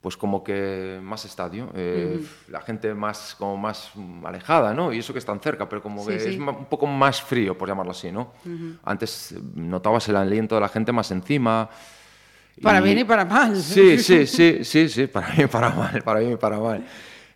pues 0.00 0.16
como 0.16 0.42
que 0.42 0.98
más 1.02 1.24
estadio, 1.26 1.70
eh, 1.74 2.20
la 2.48 2.62
gente 2.62 2.94
más 2.94 3.34
como 3.38 3.56
más 3.58 3.92
alejada, 4.24 4.72
¿no? 4.72 4.92
Y 4.92 4.98
eso 4.98 5.12
que 5.12 5.18
están 5.18 5.40
cerca, 5.40 5.68
pero 5.68 5.82
como 5.82 6.02
Sí, 6.04 6.08
que 6.12 6.20
sí. 6.20 6.28
es 6.30 6.38
un 6.38 6.64
poco 6.66 6.86
más 6.86 7.20
frío, 7.22 7.56
por 7.58 7.68
llamarlo 7.68 7.92
así, 7.92 8.10
¿no? 8.10 8.32
Antes 8.84 9.32
eh, 9.32 9.40
notabas 9.54 10.08
el 10.08 10.16
aliento 10.16 10.54
de 10.54 10.62
la 10.62 10.68
gente 10.70 10.90
más 10.92 11.10
encima 11.10 11.68
Para 12.62 12.80
bien 12.80 12.98
y 12.98 13.04
para 13.04 13.24
mal. 13.24 13.56
Sí, 13.56 13.98
sí, 13.98 14.26
sí, 14.26 14.64
sí, 14.64 14.88
sí, 14.88 15.06
para 15.06 15.28
bien 15.32 15.44
y 15.44 15.46
para 15.48 15.70
mal, 15.70 16.02
para 16.02 16.20
bien 16.20 16.32
y 16.32 16.36
para 16.36 16.58
mal. 16.58 16.84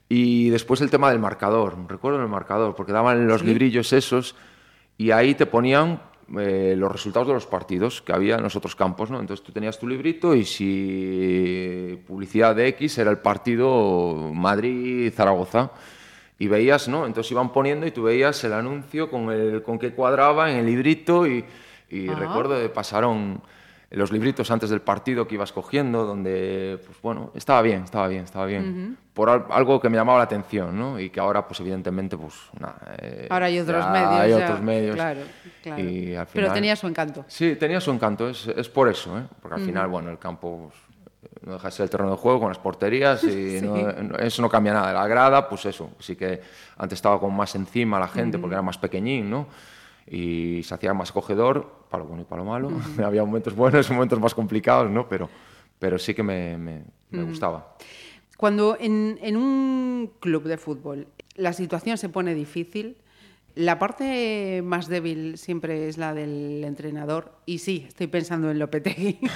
Y 0.09 0.49
después 0.51 0.81
el 0.81 0.91
tema 0.91 1.11
del 1.11 1.19
marcador, 1.19 1.77
recuerdo 1.89 2.21
el 2.23 2.29
marcador, 2.29 2.75
porque 2.75 2.93
daban 2.93 3.27
los 3.27 3.43
librillos 3.43 3.93
esos 3.93 4.37
y 4.97 5.11
ahí 5.11 5.35
te 5.35 5.45
ponían 5.47 6.01
eh, 6.39 6.75
los 6.77 6.91
resultados 6.91 7.29
de 7.29 7.35
los 7.35 7.47
partidos 7.47 8.01
que 8.01 8.13
había 8.13 8.37
en 8.37 8.43
los 8.43 8.57
otros 8.57 8.75
campos, 8.75 9.11
¿no? 9.11 9.21
Entonces 9.21 9.45
tú 9.45 9.53
tenías 9.53 9.79
tu 9.79 9.87
librito 9.87 10.35
y 10.35 10.45
si 10.45 12.01
publicidad 12.07 12.57
de 12.57 12.69
X 12.69 12.99
era 12.99 13.11
el 13.11 13.19
partido 13.19 14.31
Madrid-Zaragoza 14.33 15.71
y 16.39 16.49
veías, 16.49 16.89
¿no? 16.89 17.07
Entonces 17.07 17.31
iban 17.31 17.53
poniendo 17.53 17.87
y 17.87 17.91
tú 17.91 18.05
veías 18.05 18.43
el 18.45 18.55
anuncio 18.55 19.11
con, 19.11 19.31
el, 19.31 19.63
con 19.63 19.79
qué 19.79 19.93
cuadraba 19.93 20.51
en 20.51 20.59
el 20.59 20.67
librito 20.67 21.27
y, 21.27 21.45
y 21.91 22.09
recuerdo 22.09 22.59
que 22.59 22.69
pasaron 22.69 23.43
los 23.97 24.11
libritos 24.13 24.51
antes 24.51 24.71
del 24.71 24.81
partido 24.81 25.27
que 25.27 25.35
ibas 25.37 25.53
cogiendo, 25.53 26.05
donde, 26.05 26.81
pues 26.85 27.01
bueno, 27.03 27.31
estaba 27.35 27.63
bien, 27.63 27.85
estaba 27.85 28.09
bien, 28.09 28.25
estaba 28.25 28.47
bien. 28.47 28.97
Por 29.13 29.31
al- 29.31 29.45
algo 29.51 29.81
que 29.81 29.89
me 29.89 29.97
llamaba 29.97 30.19
la 30.19 30.25
atención, 30.25 30.77
¿no? 30.79 30.99
Y 30.99 31.11
que 31.11 31.21
ahora, 31.21 31.47
pues 31.47 31.61
evidentemente, 31.61 32.17
pues 32.17 32.35
nada. 32.59 32.77
eh, 32.99 33.29
Ahora 33.31 33.47
hay 33.47 33.61
otros 33.61 33.85
ya 33.85 33.91
medios. 33.91 34.11
Hay 34.21 34.31
ya, 34.31 34.37
otros 34.45 34.61
medios. 34.63 34.95
Claro, 34.97 35.21
claro. 35.63 35.83
Y 35.83 36.15
al 36.17 36.27
Pero 36.27 36.47
final- 36.47 36.55
tenía 36.55 36.77
su 36.77 36.87
encanto. 36.89 37.25
Sí, 37.29 37.55
tenía 37.57 37.81
su 37.81 37.91
encanto, 37.93 38.29
es, 38.29 38.49
es 38.49 38.69
por 38.69 38.89
eso, 38.89 39.17
¿eh? 39.19 39.23
Porque 39.41 39.61
al 39.61 39.65
final, 39.67 39.87
bueno, 39.89 40.11
el 40.11 40.19
campo 40.19 40.71
pues, 40.73 41.41
no 41.47 41.53
deja 41.53 41.69
de 41.69 41.73
ser 41.73 41.85
el 41.85 41.91
terreno 41.91 42.11
de 42.11 42.17
juego 42.17 42.41
con 42.41 42.49
las 42.49 42.59
porterías 42.59 43.23
y 43.23 43.61
no- 43.63 43.77
no- 43.93 44.17
eso 44.19 44.43
no 44.43 44.49
cambia 44.49 44.73
nada. 44.73 44.93
La 44.93 45.07
grada, 45.07 45.49
pues 45.49 45.67
eso, 45.67 45.91
sí 46.01 46.17
que 46.17 46.41
antes 46.77 46.97
estaba 46.97 47.21
como 47.21 47.37
más 47.37 47.55
encima 47.55 48.01
la 48.01 48.09
gente 48.09 48.39
porque 48.39 48.55
era 48.55 48.63
más 48.63 48.79
pequeñín, 48.79 49.31
¿no? 49.31 49.47
Y 50.07 50.63
se 50.65 50.75
hacía 50.75 50.93
más 50.93 51.11
acogedor, 51.11 51.84
para 51.95 52.03
lo 52.03 52.09
bueno 52.09 52.23
y 52.23 52.25
para 52.27 52.43
lo 52.43 52.49
malo. 52.51 52.71
Había 53.05 53.25
momentos 53.25 53.55
buenos 53.55 53.89
y 53.89 53.93
momentos 53.93 54.19
más 54.21 54.35
complicados, 54.35 54.91
¿no? 54.91 55.09
Pero, 55.09 55.29
pero 55.79 55.99
sí 55.99 56.13
que 56.15 56.23
me, 56.23 56.57
me- 56.59 56.85
me 57.11 57.23
gustaba. 57.23 57.77
Cuando 58.37 58.77
en, 58.81 59.19
en 59.23 59.37
un 59.37 60.11
club 60.21 60.43
de 60.45 60.57
fútbol 60.59 61.07
la 61.37 61.53
situación 61.53 61.97
se 61.99 62.09
pone 62.09 62.35
difícil, 62.35 62.97
la 63.55 63.79
parte 63.79 64.61
más 64.65 64.89
débil 64.89 65.39
siempre 65.39 65.87
es 65.89 65.97
la 65.99 66.13
del 66.15 66.65
entrenador. 66.65 67.33
Y 67.47 67.59
sí, 67.59 67.85
estoy 67.87 68.09
pensando 68.09 68.51
en 68.51 68.59
Lopetegui. 68.59 69.19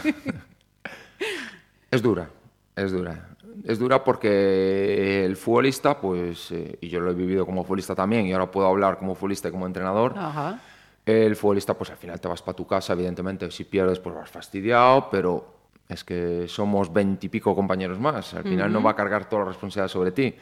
Es 1.90 2.02
dura, 2.02 2.28
es 2.76 2.92
dura. 2.92 3.30
Es 3.64 3.78
dura 3.78 4.04
porque 4.04 5.24
el 5.24 5.36
futbolista, 5.36 5.98
pues, 6.00 6.50
eh, 6.52 6.76
y 6.82 6.88
yo 6.88 7.00
lo 7.00 7.10
he 7.10 7.14
vivido 7.14 7.46
como 7.46 7.64
futbolista 7.64 7.94
también, 7.94 8.26
y 8.26 8.32
ahora 8.32 8.50
puedo 8.50 8.66
hablar 8.66 8.98
como 8.98 9.14
futbolista 9.14 9.48
y 9.48 9.52
como 9.52 9.66
entrenador. 9.66 10.12
Ajá. 10.16 10.60
El 11.08 11.36
futbolista, 11.36 11.72
pues 11.72 11.88
al 11.88 11.96
final 11.96 12.20
te 12.20 12.28
vas 12.28 12.42
para 12.42 12.54
tu 12.54 12.66
casa, 12.66 12.92
evidentemente, 12.92 13.50
si 13.50 13.64
pierdes, 13.64 13.98
pues 13.98 14.14
vas 14.14 14.28
fastidiado, 14.28 15.08
pero 15.10 15.54
es 15.88 16.04
que 16.04 16.44
somos 16.48 16.92
veintipico 16.92 17.54
compañeros 17.54 17.98
más. 17.98 18.34
Al 18.34 18.42
final 18.42 18.70
no 18.70 18.82
va 18.82 18.90
a 18.90 18.94
cargar 18.94 19.26
toda 19.26 19.44
la 19.44 19.48
responsabilidad 19.48 19.88
sobre 19.88 20.12
ti. 20.12 20.34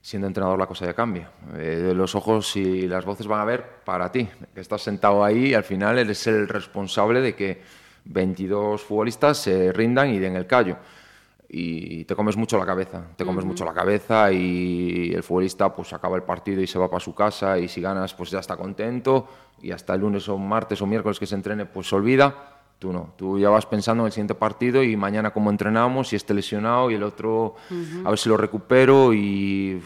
Siendo 0.00 0.26
entrenador 0.26 0.58
la 0.58 0.66
cosa 0.66 0.86
ya 0.86 0.94
cambia. 0.94 1.30
Eh, 1.58 1.92
los 1.94 2.14
ojos 2.14 2.56
y 2.56 2.88
las 2.88 3.04
voces 3.04 3.26
van 3.26 3.40
a 3.40 3.44
ver 3.44 3.62
para 3.84 4.10
ti. 4.10 4.26
Estás 4.54 4.80
sentado 4.80 5.22
ahí 5.22 5.48
y 5.48 5.54
al 5.54 5.64
final 5.64 5.98
eres 5.98 6.26
el 6.28 6.48
responsable 6.48 7.20
de 7.20 7.34
que 7.34 7.60
22 8.06 8.82
futbolistas 8.82 9.36
se 9.36 9.70
rindan 9.70 10.08
y 10.14 10.18
den 10.18 10.36
el 10.36 10.46
callo. 10.46 10.78
Y 11.48 12.04
te 12.04 12.16
comes 12.16 12.36
mucho 12.36 12.58
la 12.58 12.66
cabeza, 12.66 13.04
te 13.16 13.24
comes 13.24 13.44
mucho 13.44 13.64
la 13.64 13.72
cabeza 13.72 14.32
y 14.32 15.12
el 15.14 15.22
futbolista 15.22 15.72
pues 15.72 15.92
acaba 15.92 16.16
el 16.16 16.24
partido 16.24 16.60
y 16.60 16.66
se 16.66 16.78
va 16.78 16.90
para 16.90 16.98
su 16.98 17.14
casa 17.14 17.58
y 17.58 17.68
si 17.68 17.80
ganas 17.80 18.14
pues 18.14 18.30
ya 18.30 18.40
está 18.40 18.56
contento 18.56 19.28
y 19.62 19.70
hasta 19.70 19.94
el 19.94 20.00
lunes 20.00 20.28
o 20.28 20.38
martes 20.38 20.82
o 20.82 20.86
miércoles 20.86 21.20
que 21.20 21.26
se 21.26 21.36
entrene 21.36 21.64
pues 21.66 21.88
se 21.88 21.94
olvida. 21.94 22.52
Tú 22.80 22.92
no, 22.92 23.14
tú 23.16 23.38
ya 23.38 23.48
vas 23.48 23.64
pensando 23.64 24.02
en 24.02 24.06
el 24.06 24.12
siguiente 24.12 24.34
partido 24.34 24.82
y 24.82 24.96
mañana 24.96 25.32
cómo 25.32 25.50
entrenamos, 25.50 26.08
si 26.08 26.16
esté 26.16 26.34
lesionado 26.34 26.90
y 26.90 26.94
el 26.94 27.04
otro 27.04 27.54
a 28.04 28.10
ver 28.10 28.18
si 28.18 28.28
lo 28.28 28.36
recupero 28.36 29.14
y, 29.14 29.80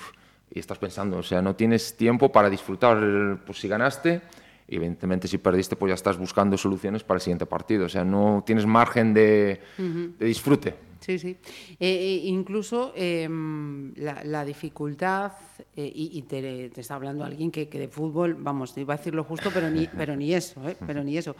y 0.50 0.58
estás 0.58 0.78
pensando, 0.78 1.18
o 1.18 1.22
sea, 1.22 1.42
no 1.42 1.54
tienes 1.54 1.96
tiempo 1.96 2.32
para 2.32 2.48
disfrutar, 2.48 3.38
pues 3.44 3.60
si 3.60 3.68
ganaste 3.68 4.22
evidentemente 4.70 5.28
si 5.28 5.38
perdiste 5.38 5.76
pues 5.76 5.90
ya 5.90 5.94
estás 5.94 6.16
buscando 6.18 6.56
soluciones 6.56 7.02
para 7.04 7.16
el 7.18 7.22
siguiente 7.22 7.46
partido, 7.46 7.86
o 7.86 7.88
sea, 7.88 8.04
no 8.04 8.42
tienes 8.46 8.66
margen 8.66 9.12
de, 9.14 9.60
de 9.78 10.26
disfrute. 10.26 10.74
Sí, 11.00 11.18
sí. 11.18 11.28
Eh, 11.30 11.76
eh, 11.80 12.20
incluso 12.24 12.92
em, 12.94 13.94
la, 13.96 14.22
la 14.22 14.44
dificultad, 14.44 15.32
eh, 15.74 15.90
y, 15.94 16.10
y 16.18 16.22
te, 16.22 16.68
te 16.68 16.80
está 16.82 16.94
hablando 16.96 17.24
alguien 17.24 17.50
que, 17.50 17.68
que 17.70 17.78
de 17.78 17.88
fútbol, 17.88 18.34
vamos, 18.34 18.76
iba 18.76 18.92
a 18.94 18.96
decirlo 18.98 19.24
justo, 19.24 19.50
pero 19.52 19.70
ni, 19.70 19.86
pero 19.86 20.14
ni 20.14 20.34
eso, 20.34 20.68
¿eh? 20.68 20.76
pero 20.86 21.02
ni 21.02 21.16
eso. 21.16 21.34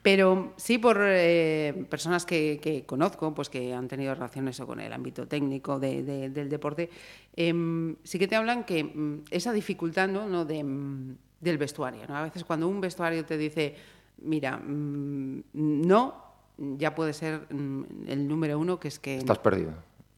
Pero 0.00 0.52
sí 0.56 0.76
por 0.78 0.98
eh, 1.02 1.86
personas 1.88 2.26
que, 2.26 2.58
que 2.62 2.84
conozco, 2.84 3.34
pues 3.34 3.48
que 3.48 3.72
han 3.72 3.88
tenido 3.88 4.14
relaciones 4.14 4.58
con 4.60 4.78
el 4.80 4.92
ámbito 4.92 5.26
técnico 5.26 5.78
de- 5.78 6.02
de- 6.02 6.28
del 6.30 6.48
deporte, 6.50 6.90
em, 7.36 7.96
sí 8.04 8.18
que 8.18 8.28
te 8.28 8.36
hablan 8.36 8.64
que 8.64 8.84
mm, 8.84 9.24
esa 9.30 9.52
dificultad 9.52 10.08
¿no? 10.08 10.28
¿no? 10.28 10.44
de, 10.44 10.62
mm, 10.62 11.16
del 11.44 11.58
vestuario. 11.58 12.02
¿no? 12.08 12.16
A 12.16 12.22
veces 12.24 12.42
cuando 12.44 12.66
un 12.68 12.80
vestuario 12.80 13.24
te 13.24 13.36
dice, 13.38 13.76
mira, 14.22 14.56
mm, 14.56 15.42
no, 15.52 16.24
ya 16.58 16.94
puede 16.94 17.12
ser 17.12 17.46
mm, 17.52 17.82
el 18.08 18.26
número 18.26 18.58
uno, 18.58 18.78
que 18.80 18.88
es 18.88 18.98
que 18.98 19.18
Estás 19.18 19.38
perdido, 19.38 19.72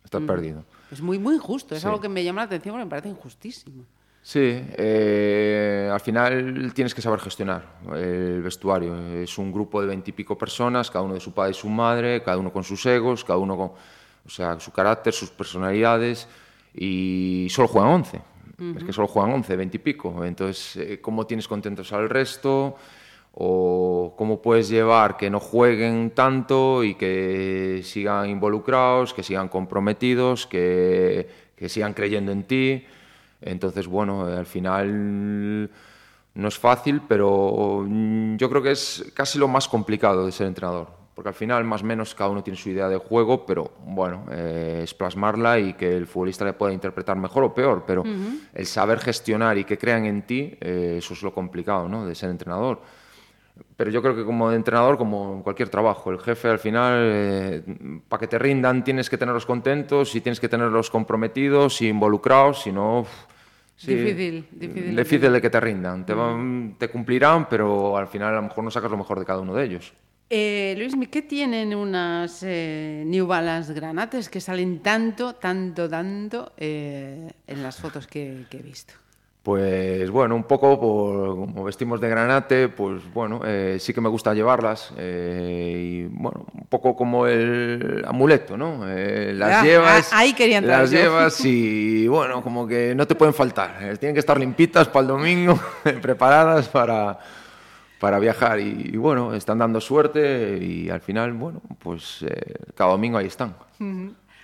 estás 0.05 0.23
perdido. 0.23 0.65
es 0.91 1.01
muy, 1.01 1.19
muy 1.19 1.35
injusto. 1.35 1.75
Es 1.75 1.83
Sí. 1.83 1.87
algo 1.87 2.01
que 2.01 2.09
me 2.09 2.23
llama 2.25 2.43
la 2.43 2.47
atención 2.47 2.75
porque 2.75 2.85
me 2.85 2.91
parece 2.91 3.09
injustísimo. 3.09 3.85
Sí, 4.23 4.41
eh, 4.77 5.89
al 5.93 6.01
final 6.01 6.73
tienes 6.75 6.93
que 6.95 7.01
saber 7.01 7.21
gestionar 7.21 7.65
el 7.95 8.43
vestuario. 8.43 8.97
Es 9.23 9.39
un 9.39 9.53
grupo 9.53 9.81
de 9.81 9.87
veintipico 9.87 10.37
personas, 10.37 10.91
cada 10.91 11.05
uno 11.05 11.15
de 11.15 11.21
su 11.21 11.33
padre 11.33 11.53
y 11.53 11.55
su 11.55 11.69
madre, 11.69 12.23
cada 12.25 12.37
uno 12.37 12.53
con 12.53 12.65
sus 12.65 12.85
egos, 12.87 13.25
cada 13.25 13.39
uno 13.39 13.57
con 13.57 13.67
o 13.69 14.29
sea, 14.29 14.59
su 14.59 14.73
carácter, 14.73 15.13
sus 15.13 15.31
personalidades, 15.31 16.27
y 16.75 17.47
solo 17.51 17.69
juegan 17.69 17.91
once. 17.93 18.21
Es 18.59 18.85
que 18.85 18.93
solo 18.93 19.07
juegan 19.07 19.33
once, 19.33 19.55
veintipico. 19.55 20.25
Entonces, 20.25 20.77
eh, 20.77 21.01
¿cómo 21.01 21.27
tienes 21.27 21.47
contentos 21.47 21.93
al 21.93 22.09
resto? 22.09 22.77
¿O 23.35 24.15
cómo 24.17 24.41
puedes 24.41 24.71
llevar 24.71 25.19
que 25.19 25.29
no 25.29 25.41
jueguen 25.41 26.13
tanto 26.13 26.83
y 26.83 26.95
que 26.95 27.83
sigan 27.85 28.31
involucrados, 28.31 29.13
que 29.13 29.23
sigan 29.23 29.49
comprometidos, 29.49 30.47
que, 30.47 31.29
que 31.55 31.69
sigan 31.69 31.93
creyendo 31.93 32.33
en 32.33 32.45
ti? 32.45 32.85
Entonces, 33.43 33.87
bueno, 33.87 34.31
eh, 34.31 34.39
al 34.39 34.47
final 34.47 35.71
no 36.35 36.49
es 36.49 36.59
fácil, 36.59 37.03
pero 37.07 37.85
mm, 37.87 38.37
yo 38.37 38.49
creo 38.49 38.63
que 38.63 38.71
es 38.71 39.13
casi 39.15 39.39
lo 39.39 39.49
más 39.49 39.69
complicado 39.69 40.25
de 40.25 40.33
ser 40.33 40.47
entrenador. 40.47 41.06
Porque 41.17 41.31
al 41.31 41.35
final, 41.35 41.65
más 41.65 41.83
o 41.83 41.87
menos, 41.87 42.15
cada 42.15 42.29
uno 42.29 42.45
tiene 42.45 42.59
su 42.59 42.69
idea 42.69 42.91
de 42.91 42.99
juego, 42.99 43.47
pero 43.47 43.73
bueno, 43.87 44.27
eh, 44.31 44.83
es 44.85 44.93
plasmarla 44.93 45.59
y 45.59 45.73
que 45.73 45.97
el 45.97 46.07
futbolista 46.07 46.45
le 46.45 46.53
pueda 46.53 46.75
interpretar 46.75 47.17
mejor 47.17 47.43
o 47.43 47.55
peor. 47.55 47.85
Pero 47.87 48.05
el 48.53 48.67
saber 48.67 48.99
gestionar 49.01 49.57
y 49.57 49.65
que 49.65 49.79
crean 49.79 50.05
en 50.05 50.23
ti, 50.27 50.59
eh, 50.61 50.97
eso 50.99 51.15
es 51.15 51.23
lo 51.23 51.33
complicado 51.33 51.89
¿no? 51.89 52.05
de 52.07 52.15
ser 52.15 52.29
entrenador. 52.29 52.83
Pero 53.79 53.91
yo 53.91 54.03
creo 54.03 54.15
que 54.15 54.27
como 54.27 54.53
entrenador, 54.53 54.99
como 54.99 55.37
en 55.37 55.43
cualquier 55.43 55.71
trabajo, 55.71 56.11
el 56.11 56.19
jefe 56.21 56.49
al 56.51 56.59
final, 56.59 57.65
para 58.11 58.21
que 58.21 58.27
te 58.27 58.39
rindan 58.39 58.85
tienes 58.85 59.09
que 59.09 59.17
tenerlos 59.17 59.47
contentos 59.47 60.15
y 60.15 60.21
tienes 60.21 60.39
que 60.39 60.51
tenerlos 60.51 60.91
comprometidos 60.91 61.81
y 61.81 61.89
involucrados, 61.89 62.61
si 62.61 62.73
no... 62.73 63.07
sí, 63.75 63.95
Difícil, 63.95 64.47
difícil. 64.51 64.97
Difícil 64.97 65.33
de 65.33 65.41
que 65.41 65.49
te 65.49 65.61
rindan. 65.61 66.05
Te, 66.05 66.13
van- 66.13 66.75
te 66.79 66.91
cumplirán, 66.91 67.49
pero 67.49 67.97
al 67.97 68.07
final 68.09 68.35
a 68.35 68.37
lo 68.37 68.43
mejor 68.43 68.63
no 68.65 68.71
sacas 68.71 68.91
lo 68.91 68.99
mejor 68.99 69.19
de 69.19 69.25
cada 69.25 69.41
uno 69.41 69.55
de 69.55 69.65
ellos. 69.65 69.95
Eh, 70.29 70.75
Luis, 70.77 70.95
¿qué 71.11 71.23
tienen 71.23 71.73
unas 71.75 72.43
eh, 72.43 73.05
New 73.07 73.27
Balance 73.29 73.73
granates 73.73 74.29
que 74.29 74.41
salen 74.41 74.81
tanto, 74.81 75.35
tanto, 75.35 75.89
tanto 75.89 76.53
eh, 76.57 77.31
en 77.47 77.63
las 77.63 77.77
fotos 77.77 78.07
que, 78.09 78.45
que 78.51 78.57
he 78.59 78.63
visto? 78.63 78.95
Pues 79.45 80.11
bueno, 80.11 80.35
un 80.35 80.43
poco 80.43 80.81
por, 80.81 81.37
como 81.37 81.63
vestimos 81.63 82.01
de 82.01 82.09
granate, 82.09 82.69
pues 82.69 83.03
bueno, 83.15 83.41
eh, 83.45 83.77
sí 83.79 83.95
que 83.95 84.01
me 84.01 84.09
gusta 84.09 84.35
llevarlas. 84.35 84.91
y 84.99 86.07
bueno, 86.07 86.47
un 86.53 86.67
poco 86.69 86.97
como 86.97 87.29
el 87.29 88.03
amuleto, 88.05 88.57
¿no? 88.57 88.85
Las 88.85 89.61
Ah, 89.61 89.65
llevas. 89.65 90.13
ah, 90.13 90.19
ahí 90.19 90.33
quería 90.33 90.59
entrar 90.59 90.81
Las 90.81 90.91
yo. 90.91 90.99
llevas 90.99 91.45
y 91.45 92.09
bueno, 92.09 92.43
como 92.43 92.67
que 92.67 92.97
no 92.97 93.07
te 93.07 93.15
pueden 93.15 93.33
faltar. 93.35 93.97
tienen 94.01 94.15
que 94.15 94.19
estar 94.21 94.37
limpitas 94.41 94.89
para 94.89 95.03
el 95.03 95.07
domingo, 95.07 95.57
preparadas 96.03 96.69
para, 96.69 97.17
para 98.01 98.19
viajar. 98.19 98.61
Y, 98.61 98.91
y 98.93 98.97
bueno, 98.97 99.35
están 99.35 99.59
dando 99.59 99.81
suerte 99.81 100.59
y 100.61 100.91
al 100.91 101.01
final, 101.01 101.33
bueno, 101.33 101.63
pues 101.79 102.23
eh, 102.23 102.55
cada 102.75 102.91
domingo 102.91 103.19
ahí 103.19 103.27
están. 103.27 103.55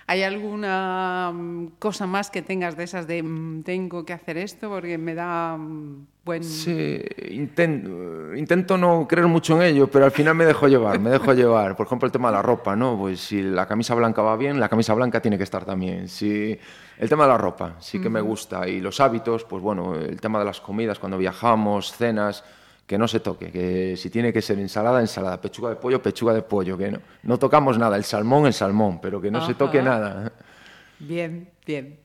¿Hay 0.05 0.21
alguna 0.23 1.31
mm, 1.33 1.67
cosa 1.79 2.05
más 2.05 2.29
que 2.29 2.41
tengas 2.41 2.75
de 2.75 2.83
esas 2.83 3.07
de 3.07 3.23
mm, 3.23 3.63
tengo 3.63 4.05
que 4.05 4.11
hacer 4.11 4.37
esto 4.37 4.69
porque 4.69 4.97
me 4.97 5.15
da 5.15 5.55
mm, 5.55 6.07
buen... 6.25 6.43
Sí, 6.43 7.01
intento, 7.29 8.35
intento 8.35 8.77
no 8.77 9.07
creer 9.07 9.27
mucho 9.27 9.55
en 9.55 9.69
ello, 9.69 9.87
pero 9.87 10.05
al 10.05 10.11
final 10.11 10.35
me 10.35 10.45
dejo 10.45 10.67
llevar, 10.67 10.99
me 10.99 11.09
dejo 11.09 11.33
llevar. 11.33 11.77
Por 11.77 11.85
ejemplo, 11.85 12.05
el 12.05 12.11
tema 12.11 12.29
de 12.29 12.35
la 12.35 12.41
ropa, 12.41 12.75
¿no? 12.75 12.97
Pues 12.97 13.21
si 13.21 13.41
la 13.41 13.65
camisa 13.65 13.95
blanca 13.95 14.21
va 14.21 14.35
bien, 14.35 14.59
la 14.59 14.67
camisa 14.67 14.93
blanca 14.93 15.21
tiene 15.21 15.37
que 15.37 15.43
estar 15.43 15.63
también. 15.63 16.09
Si 16.09 16.57
el 16.97 17.09
tema 17.09 17.23
de 17.23 17.29
la 17.29 17.37
ropa 17.37 17.75
sí 17.79 18.01
que 18.01 18.09
me 18.09 18.19
gusta 18.19 18.67
y 18.67 18.81
los 18.81 18.99
hábitos, 18.99 19.45
pues 19.45 19.63
bueno, 19.63 19.95
el 19.95 20.19
tema 20.19 20.37
de 20.39 20.45
las 20.45 20.59
comidas 20.59 20.99
cuando 20.99 21.17
viajamos, 21.17 21.93
cenas, 21.93 22.43
que 22.85 22.97
no 22.97 23.07
se 23.07 23.19
toque, 23.21 23.51
que 23.51 23.95
si 23.97 24.09
tiene 24.09 24.33
que 24.33 24.41
ser 24.41 24.59
ensalada, 24.59 24.99
ensalada, 24.99 25.39
pechuga 25.39 25.69
de 25.69 25.75
pollo, 25.77 26.01
pechuga 26.01 26.33
de 26.33 26.41
pollo, 26.41 26.77
que 26.77 26.91
no, 26.91 26.99
no 27.23 27.39
tocamos 27.39 27.77
nada, 27.77 27.95
el 27.95 28.03
salmón, 28.03 28.45
el 28.45 28.53
salmón, 28.53 28.99
pero 29.01 29.21
que 29.21 29.31
no 29.31 29.39
se 29.41 29.51
Ajá. 29.51 29.57
toque 29.57 29.81
nada. 29.81 30.31
Bien, 30.99 31.49
bien. 31.65 31.97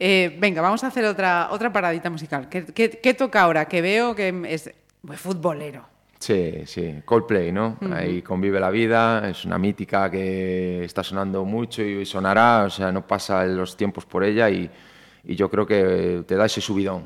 Eh, 0.00 0.36
venga, 0.40 0.60
vamos 0.62 0.82
a 0.84 0.88
hacer 0.88 1.04
otra, 1.04 1.48
otra 1.50 1.72
paradita 1.72 2.10
musical. 2.10 2.48
¿Qué, 2.48 2.64
qué- 2.66 2.90
qué 3.02 3.14
toca 3.14 3.42
ahora? 3.42 3.66
Que 3.66 3.80
veo 3.80 4.14
que 4.14 4.34
es 4.48 4.70
pues, 5.06 5.20
futbolero. 5.20 5.84
Sí, 6.18 6.62
sí, 6.64 7.02
Coldplay, 7.04 7.52
¿no? 7.52 7.76
Ahí 7.92 8.22
convive 8.22 8.58
la 8.58 8.70
vida, 8.70 9.28
es 9.28 9.44
una 9.44 9.58
mítica 9.58 10.10
que 10.10 10.82
está 10.82 11.04
sonando 11.04 11.44
mucho 11.44 11.82
y 11.82 12.06
sonará, 12.06 12.64
o 12.64 12.70
sea, 12.70 12.90
no 12.90 13.06
pasa 13.06 13.44
los 13.44 13.76
tiempos 13.76 14.06
por 14.06 14.24
ella 14.24 14.48
y, 14.48 14.68
y 15.24 15.36
yo 15.36 15.50
creo 15.50 15.66
que 15.66 16.24
te 16.26 16.34
da 16.34 16.46
ese 16.46 16.62
subidón. 16.62 17.04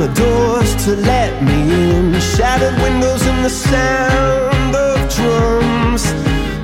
The 0.00 0.08
doors 0.14 0.74
to 0.84 0.96
let 0.96 1.42
me 1.42 1.92
in. 1.92 2.18
Shattered 2.18 2.74
windows 2.80 3.26
and 3.26 3.44
the 3.44 3.50
sound 3.50 4.74
of 4.74 4.96
drums. 5.16 6.14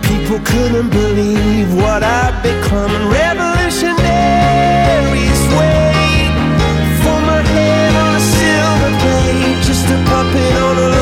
People 0.08 0.38
couldn't 0.50 0.88
believe 0.88 1.74
what 1.74 2.02
I'd 2.02 2.42
become. 2.42 2.90
Revolutionaries 3.20 5.40
wait 5.58 6.32
for 7.02 7.18
my 7.30 7.42
head 7.54 7.92
on 8.04 8.12
a 8.20 8.22
silver 8.36 8.92
plate, 9.02 9.58
just 9.68 9.86
a 9.96 9.98
puppet 10.08 10.54
on 10.66 10.76
a 10.78 10.95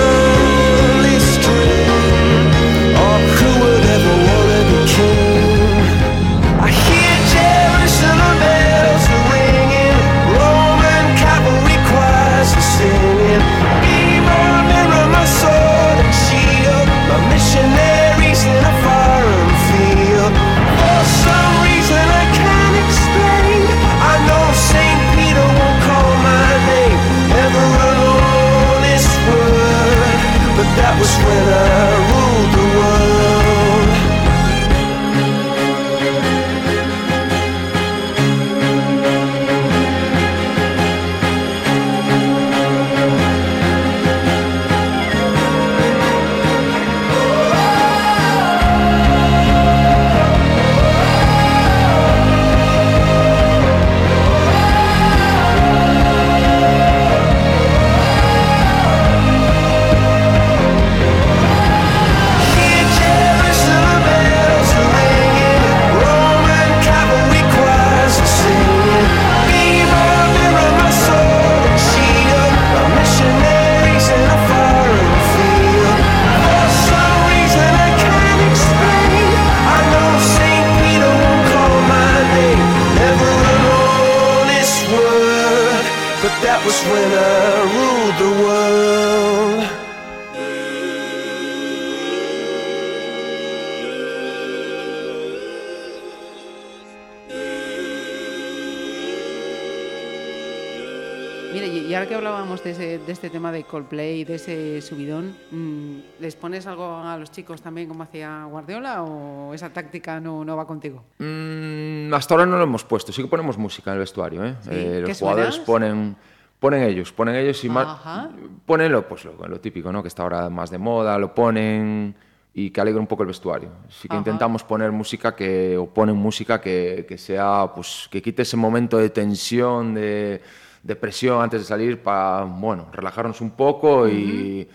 de 103.74 103.80
Coldplay, 103.80 104.24
de 104.24 104.36
ese 104.36 104.80
subidón, 104.80 105.34
mm, 105.50 106.20
¿les 106.20 106.36
pones 106.36 106.66
algo 106.66 106.96
a 106.98 107.16
los 107.18 107.30
chicos 107.30 107.60
también 107.60 107.88
como 107.88 108.04
hacía 108.04 108.44
Guardiola 108.44 109.02
o 109.02 109.52
esa 109.52 109.70
táctica 109.72 110.20
no, 110.20 110.44
no 110.44 110.56
va 110.56 110.66
contigo? 110.66 111.02
Mm, 111.18 112.12
hasta 112.14 112.34
ahora 112.34 112.46
no 112.46 112.56
lo 112.56 112.64
hemos 112.64 112.84
puesto, 112.84 113.12
sí 113.12 113.22
que 113.22 113.28
ponemos 113.28 113.58
música 113.58 113.90
en 113.90 113.94
el 113.94 114.00
vestuario. 114.00 114.44
¿eh? 114.44 114.54
Sí, 114.62 114.70
Eh, 114.72 115.02
¿qué 115.04 115.08
los 115.08 115.18
jugadores 115.18 115.58
ponen, 115.58 116.16
ponen 116.60 116.82
ellos, 116.84 117.12
ponen 117.12 117.34
ellos 117.34 117.64
y 117.64 117.68
más, 117.68 118.28
ponen 118.64 118.92
lo, 118.92 119.08
pues, 119.08 119.24
lo, 119.24 119.34
lo 119.48 119.60
típico, 119.60 119.90
¿no? 119.92 120.02
que 120.02 120.08
está 120.08 120.22
ahora 120.22 120.48
más 120.48 120.70
de 120.70 120.78
moda, 120.78 121.18
lo 121.18 121.34
ponen 121.34 122.14
y 122.56 122.70
que 122.70 122.80
alegra 122.80 123.00
un 123.00 123.08
poco 123.08 123.24
el 123.24 123.26
vestuario. 123.26 123.70
Sí 123.88 124.06
que 124.08 124.14
Ajá. 124.14 124.18
intentamos 124.20 124.62
poner 124.62 124.92
música 124.92 125.34
que, 125.34 125.76
o 125.76 125.86
ponen 125.86 126.14
música 126.14 126.60
que, 126.60 127.04
que 127.08 127.18
sea, 127.18 127.72
pues, 127.74 128.08
que 128.08 128.22
quite 128.22 128.42
ese 128.42 128.56
momento 128.56 128.96
de 128.98 129.10
tensión, 129.10 129.94
de, 129.94 130.40
de 130.84 130.94
presión 130.96 131.42
antes 131.42 131.62
de 131.62 131.66
salir 131.66 132.00
para, 132.02 132.44
bueno, 132.44 132.86
relajarnos 132.92 133.40
un 133.40 133.50
poco 133.52 134.06
y, 134.06 134.68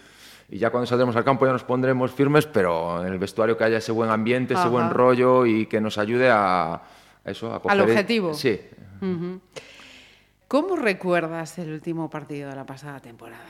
y 0.50 0.58
ya 0.58 0.72
cuando 0.72 0.88
saldremos 0.88 1.16
al 1.16 1.24
campo 1.24 1.46
ya 1.46 1.54
nos 1.54 1.64
pondremos 1.64 2.12
firmes, 2.12 2.48
pero 2.48 3.06
en 3.06 3.14
el 3.14 3.20
vestuario 3.20 3.56
que 3.56 3.64
haya 3.64 3.78
ese 3.78 3.92
buen 3.92 4.10
ambiente, 4.10 4.56
ese 4.56 4.68
buen 4.68 4.90
rollo 4.90 5.46
y 5.46 5.68
que 5.68 5.80
nos 5.80 5.98
ayude 6.00 6.30
a, 6.30 6.74
a 6.74 6.82
eso, 7.26 7.52
a 7.54 7.58
Al 7.58 7.62
coger- 7.62 7.84
objetivo. 7.84 8.34
Sí. 8.34 8.60
¿Cómo 10.48 10.76
recuerdas 10.76 11.58
el 11.60 11.72
último 11.72 12.10
partido 12.10 12.50
de 12.50 12.56
la 12.56 12.66
pasada 12.66 13.00
temporada? 13.00 13.44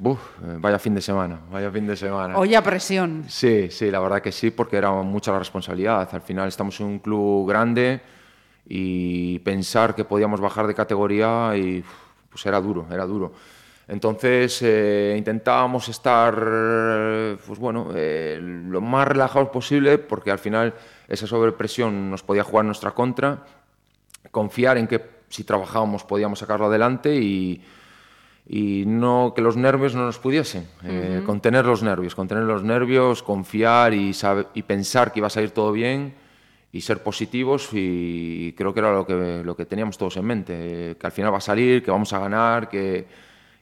Buf, 0.00 0.18
eh, 0.44 0.56
vaya 0.58 0.78
fin 0.78 0.94
de 0.94 1.00
semana, 1.00 1.38
vaya 1.50 1.70
fin 1.70 1.86
de 1.86 1.96
semana. 1.96 2.36
Olla 2.38 2.62
presión. 2.62 3.24
Sí, 3.28 3.68
sí, 3.70 3.90
la 3.90 4.00
verdad 4.00 4.20
que 4.20 4.32
sí, 4.32 4.50
porque 4.50 4.76
era 4.76 4.90
mucha 4.92 5.30
la 5.32 5.38
responsabilidad. 5.38 6.08
Al 6.12 6.20
final 6.22 6.48
estamos 6.48 6.78
en 6.80 6.86
un 6.86 6.98
club 6.98 7.48
grande 7.48 8.00
y 8.68 9.38
pensar 9.40 9.94
que 9.94 10.04
podíamos 10.04 10.40
bajar 10.40 10.66
de 10.66 10.74
categoría 10.74 11.56
y 11.56 11.82
pues 12.28 12.44
era 12.44 12.60
duro, 12.60 12.86
era 12.90 13.06
duro. 13.06 13.32
Entonces 13.88 14.60
eh, 14.60 15.14
intentábamos 15.16 15.88
estar, 15.88 16.34
pues 17.46 17.58
bueno, 17.58 17.88
eh, 17.94 18.38
lo 18.42 18.82
más 18.82 19.08
relajados 19.08 19.48
posible 19.48 19.96
porque 19.96 20.30
al 20.30 20.38
final 20.38 20.74
esa 21.08 21.26
sobrepresión 21.26 22.10
nos 22.10 22.22
podía 22.22 22.44
jugar 22.44 22.66
nuestra 22.66 22.90
contra, 22.90 23.46
confiar 24.30 24.76
en 24.76 24.86
que 24.86 25.02
si 25.30 25.44
trabajábamos 25.44 26.04
podíamos 26.04 26.38
sacarlo 26.38 26.66
adelante 26.66 27.16
y, 27.16 27.62
y 28.46 28.84
no 28.86 29.32
que 29.34 29.40
los 29.40 29.56
nervios 29.56 29.94
no 29.94 30.04
nos 30.04 30.18
pudiesen. 30.18 30.68
Eh. 30.84 31.22
Contener 31.24 31.64
los 31.64 31.82
nervios, 31.82 32.14
contener 32.14 32.44
los 32.44 32.62
nervios, 32.62 33.22
confiar 33.22 33.94
y, 33.94 34.14
y 34.52 34.62
pensar 34.64 35.10
que 35.10 35.20
iba 35.20 35.28
a 35.28 35.30
salir 35.30 35.52
todo 35.52 35.72
bien 35.72 36.27
y 36.70 36.80
ser 36.82 37.02
positivos 37.02 37.70
y 37.72 38.52
creo 38.56 38.74
que 38.74 38.80
era 38.80 38.92
lo 38.92 39.06
que, 39.06 39.42
lo 39.44 39.56
que 39.56 39.64
teníamos 39.66 39.96
todos 39.96 40.16
en 40.18 40.24
mente, 40.26 40.96
que 41.00 41.06
al 41.06 41.12
final 41.12 41.32
va 41.32 41.38
a 41.38 41.40
salir, 41.40 41.82
que 41.82 41.90
vamos 41.90 42.12
a 42.12 42.18
ganar, 42.18 42.68
que, 42.68 43.06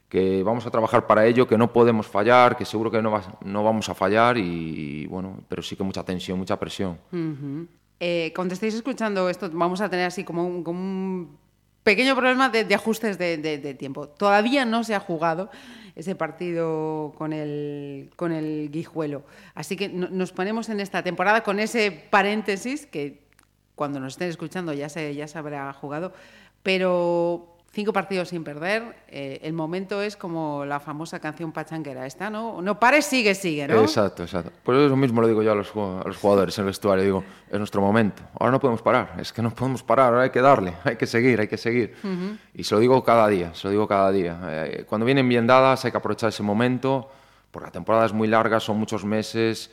que 0.09 0.43
vamos 0.43 0.65
a 0.65 0.71
trabajar 0.71 1.07
para 1.07 1.25
ello, 1.25 1.47
que 1.47 1.57
no 1.57 1.71
podemos 1.71 2.05
fallar, 2.07 2.57
que 2.57 2.65
seguro 2.65 2.91
que 2.91 3.01
no, 3.01 3.11
va- 3.11 3.37
no 3.45 3.63
vamos 3.63 3.87
a 3.89 3.95
fallar 3.95 4.37
y, 4.37 5.05
bueno, 5.07 5.39
pero 5.47 5.61
sí 5.61 5.75
que 5.75 5.83
mucha 5.83 6.03
tensión, 6.03 6.37
mucha 6.37 6.59
presión. 6.59 6.97
Ujú. 7.11 7.67
Eh, 7.99 8.31
cuando 8.35 8.53
estéis 8.53 8.73
escuchando 8.75 9.29
esto, 9.29 9.49
vamos 9.53 9.81
a 9.81 9.89
tener 9.89 10.05
así 10.05 10.23
como 10.23 10.45
un, 10.45 10.63
como 10.63 10.79
un 10.79 11.37
pequeño 11.83 12.13
problema 12.15 12.49
de, 12.49 12.65
de 12.65 12.75
ajustes 12.75 13.17
de, 13.17 13.37
de- 13.37 13.57
de 13.57 13.73
tiempo. 13.73 14.07
Todavía 14.09 14.65
no 14.65 14.83
se 14.83 14.93
ha 14.95 14.99
jugado 14.99 15.49
ese 15.97 16.15
partido 16.15 17.13
con 17.17 17.33
el, 17.33 18.11
con 18.15 18.31
el 18.31 18.69
Guijuelo. 18.71 19.23
Así 19.55 19.75
que 19.75 19.89
no- 19.89 20.07
nos 20.09 20.31
ponemos 20.31 20.69
en 20.69 20.79
esta 20.79 21.03
temporada 21.03 21.41
con 21.43 21.59
ese 21.59 21.91
paréntesis 21.91 22.85
que 22.85 23.25
cuando 23.75 23.99
nos 23.99 24.13
estén 24.13 24.29
escuchando 24.29 24.73
ya 24.73 24.89
se, 24.89 25.13
ya 25.15 25.27
se 25.27 25.37
habrá 25.37 25.73
jugado. 25.73 26.13
Pero 26.63 27.56
cinco 27.77 27.93
partidos 27.93 28.29
sin 28.29 28.43
perder, 28.43 28.95
eh, 29.07 29.39
el 29.43 29.53
momento 29.53 30.01
es 30.01 30.17
como 30.17 30.65
la 30.65 30.79
famosa 30.79 31.19
canción 31.19 31.51
pachanguera 31.51 32.07
esta, 32.07 32.27
¿no? 32.27 32.59
No 32.59 32.79
pares, 32.79 33.05
sigue, 33.05 33.35
sigue, 33.35 33.67
¿no? 33.67 33.81
Exacto, 33.81 34.23
exacto. 34.23 34.51
Pues 34.63 34.79
eso 34.79 34.95
mismo 34.95 35.21
lo 35.21 35.27
digo 35.27 35.43
yo 35.43 35.51
a 35.51 35.55
los, 35.55 35.69
a 35.75 36.01
los 36.07 36.17
jugadores 36.17 36.57
en 36.57 36.63
el 36.63 36.69
vestuario. 36.69 37.03
Digo, 37.03 37.23
es 37.51 37.59
nuestro 37.59 37.79
momento. 37.79 38.23
Ahora 38.39 38.53
no 38.53 38.59
podemos 38.59 38.81
parar. 38.81 39.13
Es 39.19 39.31
que 39.31 39.43
no 39.43 39.51
podemos 39.53 39.83
parar. 39.83 40.07
Ahora 40.07 40.23
hay 40.23 40.31
que 40.31 40.41
darle. 40.41 40.73
Hay 40.85 40.95
que 40.95 41.05
seguir, 41.05 41.39
hay 41.39 41.47
que 41.47 41.57
seguir. 41.57 41.93
Ujú. 42.03 42.37
Y 42.55 42.63
se 42.63 42.73
lo 42.73 42.81
digo 42.81 43.03
cada 43.03 43.27
día. 43.27 43.53
Se 43.53 43.67
lo 43.67 43.71
digo 43.71 43.87
cada 43.87 44.11
día. 44.11 44.39
Eh, 44.47 44.85
cuando 44.89 45.05
vienen 45.05 45.29
bien 45.29 45.45
dadas 45.45 45.85
hay 45.85 45.91
que 45.91 45.97
aprovechar 45.97 46.29
ese 46.29 46.41
momento. 46.41 47.11
Porque 47.51 47.67
la 47.67 47.71
temporada 47.71 48.07
es 48.07 48.13
muy 48.13 48.27
larga, 48.27 48.59
son 48.59 48.79
muchos 48.79 49.05
meses 49.05 49.69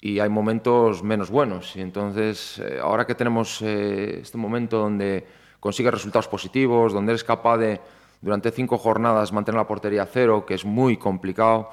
y 0.00 0.20
hay 0.20 0.28
momentos 0.28 1.02
menos 1.02 1.28
buenos. 1.28 1.74
Y 1.74 1.80
entonces, 1.80 2.60
eh, 2.60 2.78
ahora 2.80 3.04
que 3.04 3.16
tenemos 3.16 3.60
eh, 3.62 4.20
este 4.22 4.38
momento 4.38 4.78
donde 4.78 5.26
consigues 5.62 5.94
resultados 5.94 6.26
positivos, 6.26 6.92
donde 6.92 7.12
eres 7.12 7.22
capaz 7.22 7.56
de, 7.56 7.80
durante 8.20 8.50
cinco 8.50 8.78
jornadas, 8.78 9.32
mantener 9.32 9.60
la 9.60 9.66
portería 9.68 10.02
a 10.02 10.06
cero, 10.06 10.44
que 10.44 10.54
es 10.54 10.64
muy 10.64 10.96
complicado, 10.96 11.70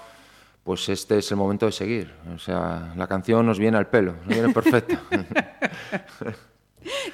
pues 0.64 0.88
este 0.90 1.18
es 1.18 1.32
el 1.32 1.38
momento 1.38 1.66
de 1.66 1.72
seguir. 1.72 2.14
O 2.36 2.38
sea, 2.38 2.94
la 2.95 3.07
canción 3.07 3.48
nos 3.48 3.57
viene 3.57 3.78
al 3.78 3.88
pelo, 3.88 4.14
nos 4.14 4.28
viene 4.28 4.53
perfecta. 4.53 5.02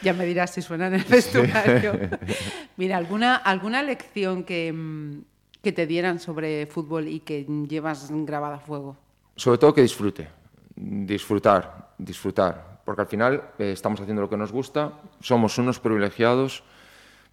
Ya 0.04 0.14
me 0.14 0.26
dirás 0.26 0.54
si 0.54 0.62
suena 0.62 0.88
en 0.88 0.94
el 0.94 1.04
vestuario. 1.04 1.94
Mira, 2.78 2.98
¿alguna, 2.98 3.36
alguna 3.36 3.82
lección 3.82 4.44
que, 4.44 4.72
mm, 4.72 5.24
que 5.64 5.72
te 5.72 5.88
dieran 5.88 6.20
sobre 6.20 6.68
fútbol 6.68 7.08
y 7.08 7.22
que 7.22 7.48
llevas 7.68 8.10
grabada 8.12 8.58
a 8.58 8.60
fuego? 8.60 8.96
Sobre 9.36 9.58
todo 9.58 9.74
que 9.74 9.82
disfrute, 9.82 10.28
disfrutar, 10.76 11.90
disfrutar, 11.98 12.75
porque 12.86 13.02
al 13.02 13.08
final 13.08 13.44
eh, 13.60 13.72
estamos 13.72 14.00
haciendo 14.00 14.22
lo 14.22 14.30
que 14.30 14.38
nos 14.38 14.52
gusta, 14.52 14.94
somos 15.20 15.58
unos 15.58 15.80
privilegiados 15.80 16.64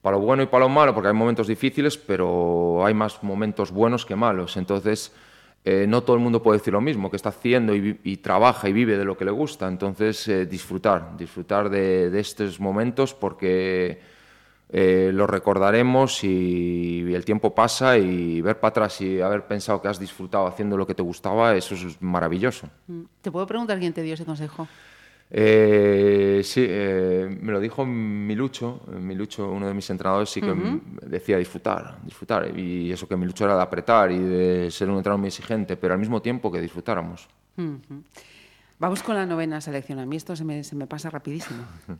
para 0.00 0.16
lo 0.16 0.22
bueno 0.22 0.42
y 0.42 0.46
para 0.46 0.64
lo 0.64 0.68
malo, 0.68 0.92
porque 0.94 1.08
hay 1.08 1.14
momentos 1.14 1.46
difíciles, 1.46 1.96
pero 1.96 2.84
hay 2.84 2.92
más 2.92 3.22
momentos 3.22 3.70
buenos 3.70 4.04
que 4.04 4.16
malos. 4.16 4.56
Entonces, 4.56 5.12
eh, 5.64 5.86
no 5.88 6.02
todo 6.02 6.16
el 6.16 6.22
mundo 6.22 6.42
puede 6.42 6.58
decir 6.58 6.72
lo 6.72 6.80
mismo, 6.80 7.08
que 7.08 7.16
está 7.16 7.28
haciendo 7.28 7.74
y, 7.74 8.16
trabaja 8.16 8.68
y 8.68 8.72
vive 8.72 8.98
de 8.98 9.04
lo 9.04 9.16
que 9.16 9.24
le 9.24 9.30
gusta. 9.30 9.68
Entonces, 9.68 10.26
eh, 10.26 10.44
disfrutar, 10.44 11.16
disfrutar 11.16 11.70
de, 11.70 12.18
estos 12.18 12.58
momentos 12.58 13.14
porque 13.14 14.00
eh, 14.70 15.10
lo 15.14 15.28
recordaremos 15.28 16.24
y, 16.24 17.04
y 17.06 17.14
el 17.14 17.24
tiempo 17.24 17.54
pasa 17.54 17.96
y 17.96 18.40
ver 18.40 18.58
para 18.58 18.70
atrás 18.70 19.00
y 19.02 19.20
haber 19.20 19.46
pensado 19.46 19.80
que 19.80 19.86
has 19.86 20.00
disfrutado 20.00 20.48
haciendo 20.48 20.76
lo 20.76 20.84
que 20.84 20.94
te 20.94 21.02
gustaba, 21.02 21.54
eso 21.54 21.76
es 21.76 22.02
maravilloso. 22.02 22.68
Mm, 22.88 23.02
¿Te 23.20 23.30
puedo 23.30 23.46
preguntar 23.46 23.78
quién 23.78 23.92
te 23.92 24.02
dio 24.02 24.14
ese 24.14 24.24
consejo? 24.24 24.66
Eh, 25.34 26.42
sí, 26.44 26.62
eh, 26.68 27.38
me 27.40 27.52
lo 27.52 27.58
dijo 27.58 27.86
Milucho, 27.86 28.82
Milucho, 29.00 29.48
uno 29.50 29.66
de 29.66 29.72
mis 29.72 29.88
entrenadores, 29.88 30.28
sí 30.28 30.42
que 30.42 30.52
decía 31.06 31.38
disfrutar, 31.38 31.96
disfrutar. 32.04 32.52
Y 32.58 32.92
eso 32.92 33.08
que 33.08 33.16
Milucho 33.16 33.44
era 33.46 33.56
de 33.56 33.62
apretar 33.62 34.12
y 34.12 34.18
de 34.18 34.70
ser 34.70 34.90
un 34.90 34.98
entrenador 34.98 35.20
muy 35.20 35.28
exigente, 35.28 35.76
pero 35.78 35.94
al 35.94 36.00
mismo 36.00 36.20
tiempo 36.20 36.52
que 36.52 36.60
disfrutáramos. 36.60 37.26
Vamos 38.78 39.02
con 39.02 39.14
la 39.16 39.24
novena 39.24 39.60
selección. 39.62 40.00
A 40.00 40.06
mí 40.06 40.16
esto 40.16 40.36
se 40.36 40.44
me, 40.44 40.62
se 40.64 40.76
me 40.76 40.86
pasa 40.86 41.08
rapidísimo. 41.10 41.64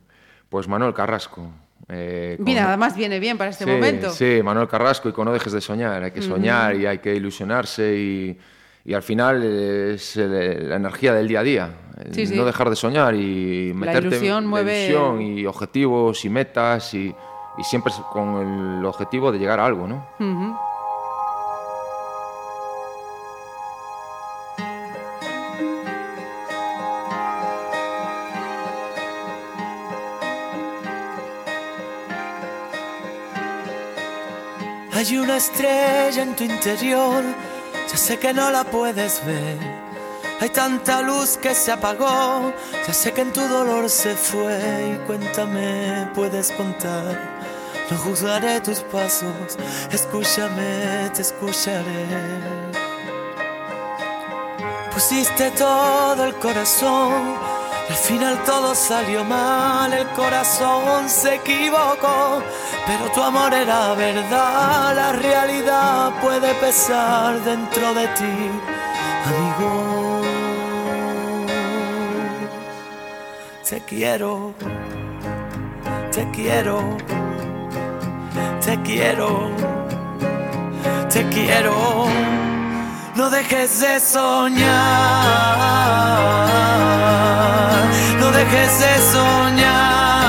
Pues 0.49 0.67
Manuel 0.67 0.93
Carrasco. 0.93 1.49
eh, 1.89 2.35
con- 2.37 2.45
Mira, 2.45 2.67
además 2.67 2.95
viene 2.95 3.19
bien 3.19 3.39
para 3.39 3.49
este 3.49 3.63
Sí, 3.63 3.71
momento. 3.71 4.11
Sí, 4.11 4.39
Manuel 4.43 4.67
Carrasco, 4.67 5.09
y 5.09 5.11
con 5.11 5.25
no 5.25 5.33
dejes 5.33 5.51
de 5.51 5.61
soñar. 5.61 6.03
Hay 6.03 6.11
que 6.11 6.21
soñar 6.21 6.75
y 6.75 6.85
hay 6.85 6.99
que 6.99 7.15
ilusionarse 7.15 7.97
y, 7.97 8.37
y 8.85 8.93
al 8.93 9.01
final 9.01 9.41
es 9.41 10.15
el- 10.17 10.69
la 10.69 10.75
energía 10.75 11.11
del 11.15 11.27
día 11.27 11.39
a 11.39 11.43
día. 11.43 11.69
El 12.07 12.13
Sí, 12.13 12.27
sí. 12.27 12.35
No 12.35 12.45
dejar 12.45 12.69
de 12.69 12.75
soñar 12.75 13.15
y 13.15 13.69
La 13.69 13.75
meterte 13.75 14.07
ilusión 14.07 14.43
la 14.45 14.49
mueve- 14.49 14.87
ilusión 14.87 15.21
y 15.21 15.45
objetivos 15.45 16.23
y 16.25 16.29
metas 16.29 16.93
y, 16.93 17.13
y 17.57 17.63
siempre 17.63 17.93
con 18.11 18.77
el 18.79 18.85
objetivo 18.85 19.31
de 19.31 19.39
llegar 19.39 19.59
a 19.59 19.65
algo, 19.65 19.87
¿no? 19.87 20.05
Hay 34.93 35.17
una 35.17 35.37
estrella 35.37 36.21
en 36.23 36.35
tu 36.35 36.43
interior, 36.43 37.23
ya 37.89 37.97
sé 37.97 38.17
que 38.19 38.33
no 38.33 38.51
la 38.51 38.63
puedes 38.63 39.25
ver. 39.25 39.57
Hay 40.43 40.49
tanta 40.49 41.01
luz 41.01 41.37
que 41.37 41.55
se 41.55 41.71
apagó, 41.71 42.51
ya 42.85 42.93
sé 42.93 43.13
que 43.13 43.21
en 43.21 43.31
tu 43.31 43.39
dolor 43.47 43.89
se 43.89 44.13
fue. 44.13 44.91
Y 44.91 45.07
cuéntame, 45.07 46.09
puedes 46.13 46.51
contar. 46.51 47.17
No 47.89 47.97
juzgaré 47.99 48.59
tus 48.59 48.79
pasos, 48.79 49.57
escúchame, 49.89 51.09
te 51.13 51.21
escucharé. 51.21 52.07
Pusiste 54.93 55.49
todo 55.51 56.25
el 56.25 56.35
corazón, 56.35 57.37
al 57.89 57.95
final 57.95 58.43
todo 58.43 58.75
salió 58.75 59.23
mal, 59.23 59.93
el 59.93 60.07
corazón 60.09 61.07
se 61.07 61.35
equivocó, 61.35 62.43
pero 62.85 63.09
tu 63.13 63.23
amor 63.23 63.53
era 63.53 63.93
verdad, 63.93 64.93
la 64.93 65.13
realidad 65.13 66.11
puede 66.21 66.53
pesar 66.55 67.39
dentro 67.45 67.93
de 67.93 68.07
ti, 68.07 68.52
quiero, 73.87 74.53
te 76.11 76.29
quiero, 76.31 76.97
te 78.65 78.81
quiero, 78.83 79.49
te 81.11 81.27
quiero. 81.29 81.73
No 83.15 83.29
dejes 83.29 83.79
de 83.79 83.99
soñar, 83.99 84.63
no 88.19 88.31
dejes 88.31 88.79
de 88.79 88.97
soñar, 89.11 90.22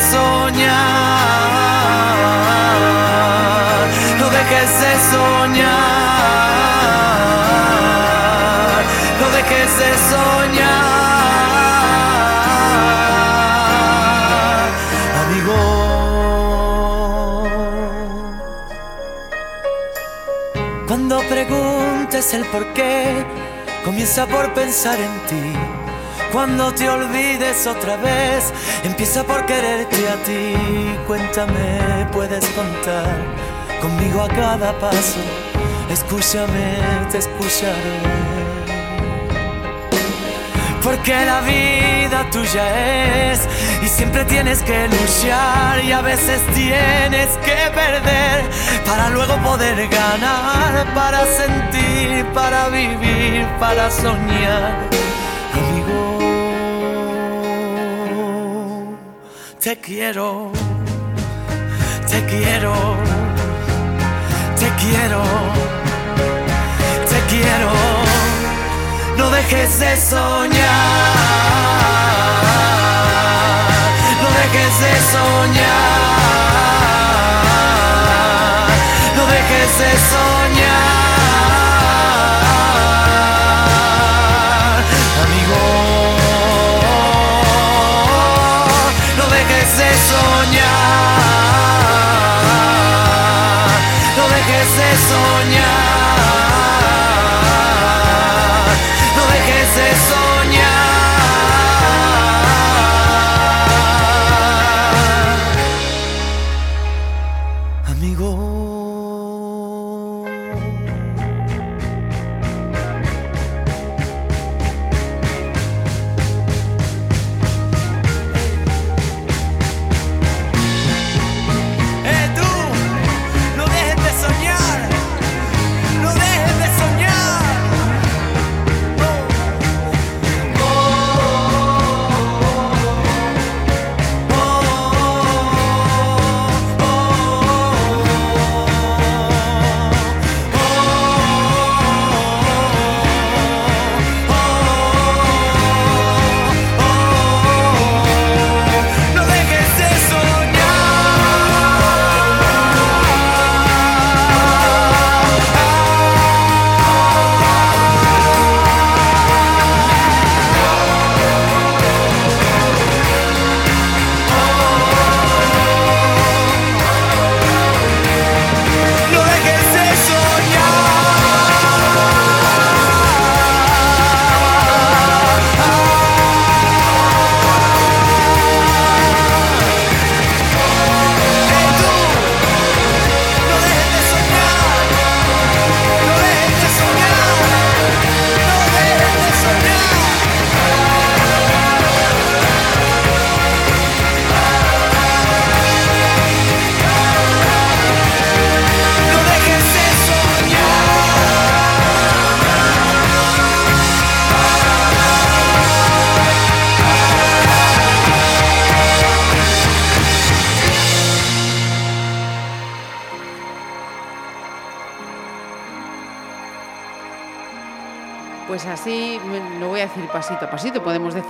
soñar, 0.00 0.70
no 4.18 4.26
dejes 4.30 4.70
de 4.80 4.92
soñar, 5.12 5.70
no 9.20 9.26
dejes 9.36 9.70
de 9.78 9.90
soñar, 10.10 10.90
amigo. 15.22 15.58
Cuando 20.86 21.14
preguntes 21.28 22.34
el 22.34 22.44
por 22.46 22.64
qué, 22.72 23.24
comienza 23.84 24.26
por 24.26 24.52
pensar 24.54 24.98
en 24.98 25.20
ti. 25.28 25.69
Cuando 26.32 26.72
te 26.72 26.88
olvides 26.88 27.66
otra 27.66 27.96
vez, 27.96 28.52
empieza 28.84 29.24
por 29.24 29.44
quererte 29.46 30.08
a 30.08 30.14
ti. 30.22 30.96
Cuéntame, 31.06 32.06
puedes 32.12 32.44
contar 32.50 33.16
conmigo 33.80 34.22
a 34.22 34.28
cada 34.28 34.78
paso. 34.78 35.18
Escúchame, 35.90 36.78
te 37.10 37.18
escucharé. 37.18 38.30
Porque 40.84 41.12
la 41.12 41.40
vida 41.40 42.30
tuya 42.30 43.32
es 43.32 43.40
y 43.82 43.88
siempre 43.88 44.24
tienes 44.24 44.62
que 44.62 44.86
luchar 44.86 45.84
y 45.84 45.90
a 45.90 46.00
veces 46.00 46.40
tienes 46.54 47.28
que 47.44 47.70
perder 47.74 48.44
para 48.86 49.10
luego 49.10 49.36
poder 49.38 49.88
ganar, 49.88 50.94
para 50.94 51.26
sentir, 51.26 52.24
para 52.32 52.68
vivir, 52.68 53.46
para 53.58 53.90
soñar. 53.90 55.09
Te 59.60 59.76
quiero, 59.76 60.50
te 62.08 62.24
quiero, 62.24 62.74
te 64.58 64.68
quiero, 64.80 65.22
te 67.10 67.20
quiero. 67.28 67.70
No 69.18 69.30
dejes 69.30 69.78
de 69.78 69.96
soñar, 69.98 70.56
no 74.22 74.28
dejes 74.40 74.80
de 74.80 74.94
soñar, 75.12 76.00
no 79.16 79.26
dejes 79.26 79.78
de 79.78 79.92
soñar, 80.12 80.69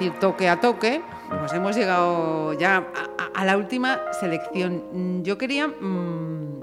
decir 0.01 0.19
toque 0.19 0.49
a 0.49 0.59
toque, 0.61 1.03
pues 1.41 1.53
hemos 1.53 1.77
llegado 1.77 2.55
ya 2.55 2.77
a, 3.35 3.41
a- 3.41 3.45
la 3.45 3.59
última 3.59 4.01
selección. 4.19 4.83
Mm, 4.93 5.23
Yo 5.25 5.37
quería 5.37 5.69
mm, 5.69 6.61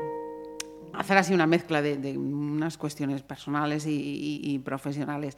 hacer 0.93 1.17
así 1.19 1.33
una 1.35 1.45
mezcla 1.45 1.83
de, 1.83 1.97
de 1.97 2.17
unas 2.17 2.77
cuestiones 2.79 3.21
personales 3.21 3.85
y, 3.85 3.91
y- 3.91 4.41
y 4.55 4.59
profesionales. 4.59 5.37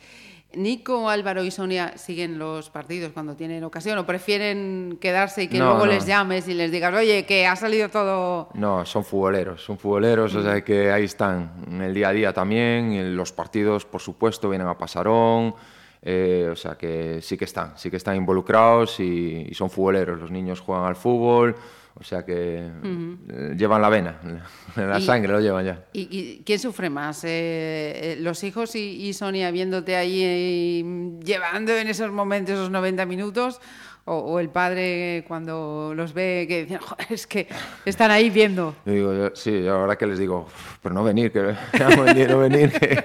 Nico, 0.54 1.10
Álvaro 1.10 1.44
y 1.44 1.52
Sonia 1.52 1.98
siguen 1.98 2.40
los 2.40 2.70
partidos 2.70 3.12
cuando 3.12 3.36
tienen 3.36 3.64
ocasión 3.66 3.98
o 3.98 4.06
prefieren 4.06 4.98
quedarse 5.02 5.44
y 5.44 5.48
que 5.50 5.60
No, 5.60 5.66
luego 5.66 5.86
no. 5.86 5.92
les 5.92 6.06
llames 6.06 6.48
y 6.48 6.54
les 6.54 6.72
digas, 6.72 6.94
oye, 6.96 7.26
que 7.26 7.46
ha 7.46 7.56
salido 7.58 7.90
todo... 7.90 8.48
No, 8.54 8.86
son 8.86 9.04
futboleros, 9.04 9.62
son 9.62 9.78
futboleros, 9.78 10.34
o 10.36 10.42
sea 10.42 10.64
que 10.64 10.90
ahí 10.92 11.04
están, 11.04 11.52
en 11.68 11.82
el 11.82 11.94
día 11.94 12.08
a 12.08 12.14
día 12.14 12.32
también, 12.34 12.94
en 12.94 13.16
los 13.18 13.32
partidos, 13.34 13.84
por 13.86 14.00
supuesto, 14.02 14.50
vienen 14.50 14.68
a 14.70 14.78
Pasarón, 14.78 15.54
eh, 16.02 16.48
o 16.52 16.56
sea 16.56 16.76
que 16.76 17.20
sí 17.22 17.38
que 17.38 17.46
están, 17.46 17.78
sí 17.78 17.90
que 17.90 17.98
están 17.98 18.16
involucrados 18.16 19.00
y, 19.00 19.46
y 19.50 19.54
son 19.54 19.70
futboleros, 19.70 20.20
los 20.20 20.32
niños 20.32 20.60
juegan 20.62 20.86
al 20.86 20.96
fútbol, 20.96 21.56
o 22.00 22.04
sea 22.04 22.24
que 22.24 22.70
eh, 22.84 23.56
llevan 23.58 23.82
la 23.82 23.90
vena, 23.90 24.20
la 24.78 25.02
sangre 25.02 25.34
lo 25.34 25.42
llevan 25.42 25.66
ya. 25.66 25.84
¿Y, 25.92 26.08
y 26.18 26.44
quién 26.46 26.60
sufre 26.60 26.90
más? 26.90 27.24
Eh, 27.26 27.30
eh, 27.30 28.18
¿Los 28.20 28.44
hijos 28.46 28.76
y, 28.76 29.08
y 29.08 29.14
Sonia 29.14 29.52
viéndote 29.52 29.96
ahí 29.98 30.22
eh, 30.24 31.20
llevando 31.24 31.76
en 31.78 31.88
esos 31.90 32.12
momentos 32.12 32.56
esos 32.56 32.70
90 32.72 33.06
minutos? 33.06 33.60
O, 34.06 34.16
o 34.16 34.40
el 34.40 34.50
padre 34.50 35.24
cuando 35.28 35.94
los 35.96 36.14
ve 36.14 36.46
que 36.48 36.64
dicen, 36.64 36.80
"Joder, 36.82 37.06
es 37.12 37.28
que 37.28 37.48
están 37.86 38.10
ahí 38.10 38.32
viendo? 38.32 38.74
Yo 38.86 38.92
digo, 38.94 39.14
yo- 39.14 39.36
sí, 39.36 39.52
yo 39.64 39.82
verdad 39.82 39.98
que 39.98 40.08
les 40.08 40.18
digo, 40.18 40.48
pero 40.82 40.96
no 40.96 41.04
venir, 41.04 41.32
que 41.32 41.42
no 41.98 42.04
venir, 42.04 42.28
no 42.30 42.40
venir, 42.40 42.72
que 42.72 43.04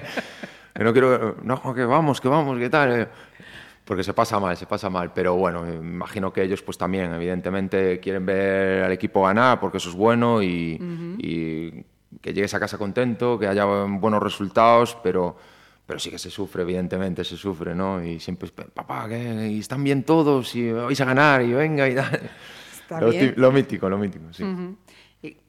no 0.83 0.91
quiero, 0.91 1.37
no, 1.43 1.73
que 1.73 1.85
vamos, 1.85 2.19
que 2.19 2.27
vamos, 2.27 2.59
que 2.59 2.69
tal. 2.69 3.01
eh. 3.01 3.07
Porque 3.85 4.03
se 4.03 4.13
pasa 4.13 4.39
mal, 4.39 4.57
se 4.57 4.65
pasa 4.65 4.89
mal. 4.89 5.13
Pero 5.13 5.35
bueno, 5.35 5.61
me 5.61 5.75
imagino 5.75 6.33
que 6.33 6.41
ellos 6.41 6.63
pues 6.63 6.75
también, 6.77 7.13
evidentemente, 7.13 7.99
quieren 7.99 8.25
ver 8.25 8.83
al 8.83 8.91
equipo 8.91 9.23
ganar 9.23 9.59
porque 9.59 9.77
eso 9.77 9.89
es 9.89 9.95
bueno 9.95 10.41
y, 10.41 10.79
y 11.19 11.83
que 12.19 12.33
llegues 12.33 12.53
a 12.55 12.59
casa 12.59 12.79
contento, 12.79 13.37
que 13.37 13.47
haya 13.47 13.63
buenos 13.65 14.23
resultados, 14.23 14.97
pero, 15.03 15.37
pero 15.85 15.99
sí 15.99 16.09
que 16.09 16.17
se 16.17 16.31
sufre, 16.31 16.63
evidentemente, 16.63 17.23
se 17.23 17.37
sufre, 17.37 17.75
¿no? 17.75 18.03
Y 18.03 18.19
siempre 18.19 18.49
papá, 18.49 19.07
que 19.07 19.49
y 19.49 19.59
están 19.59 19.83
bien 19.83 20.03
todos 20.03 20.55
y 20.55 20.71
vais 20.71 20.99
a 20.99 21.05
ganar 21.05 21.43
y 21.43 21.53
venga 21.53 21.87
y 21.87 21.93
tal. 21.93 22.21
Lo, 23.35 23.51
mítico, 23.51 23.87
lo 23.87 23.97
mítico, 23.99 24.33
sí. 24.33 24.43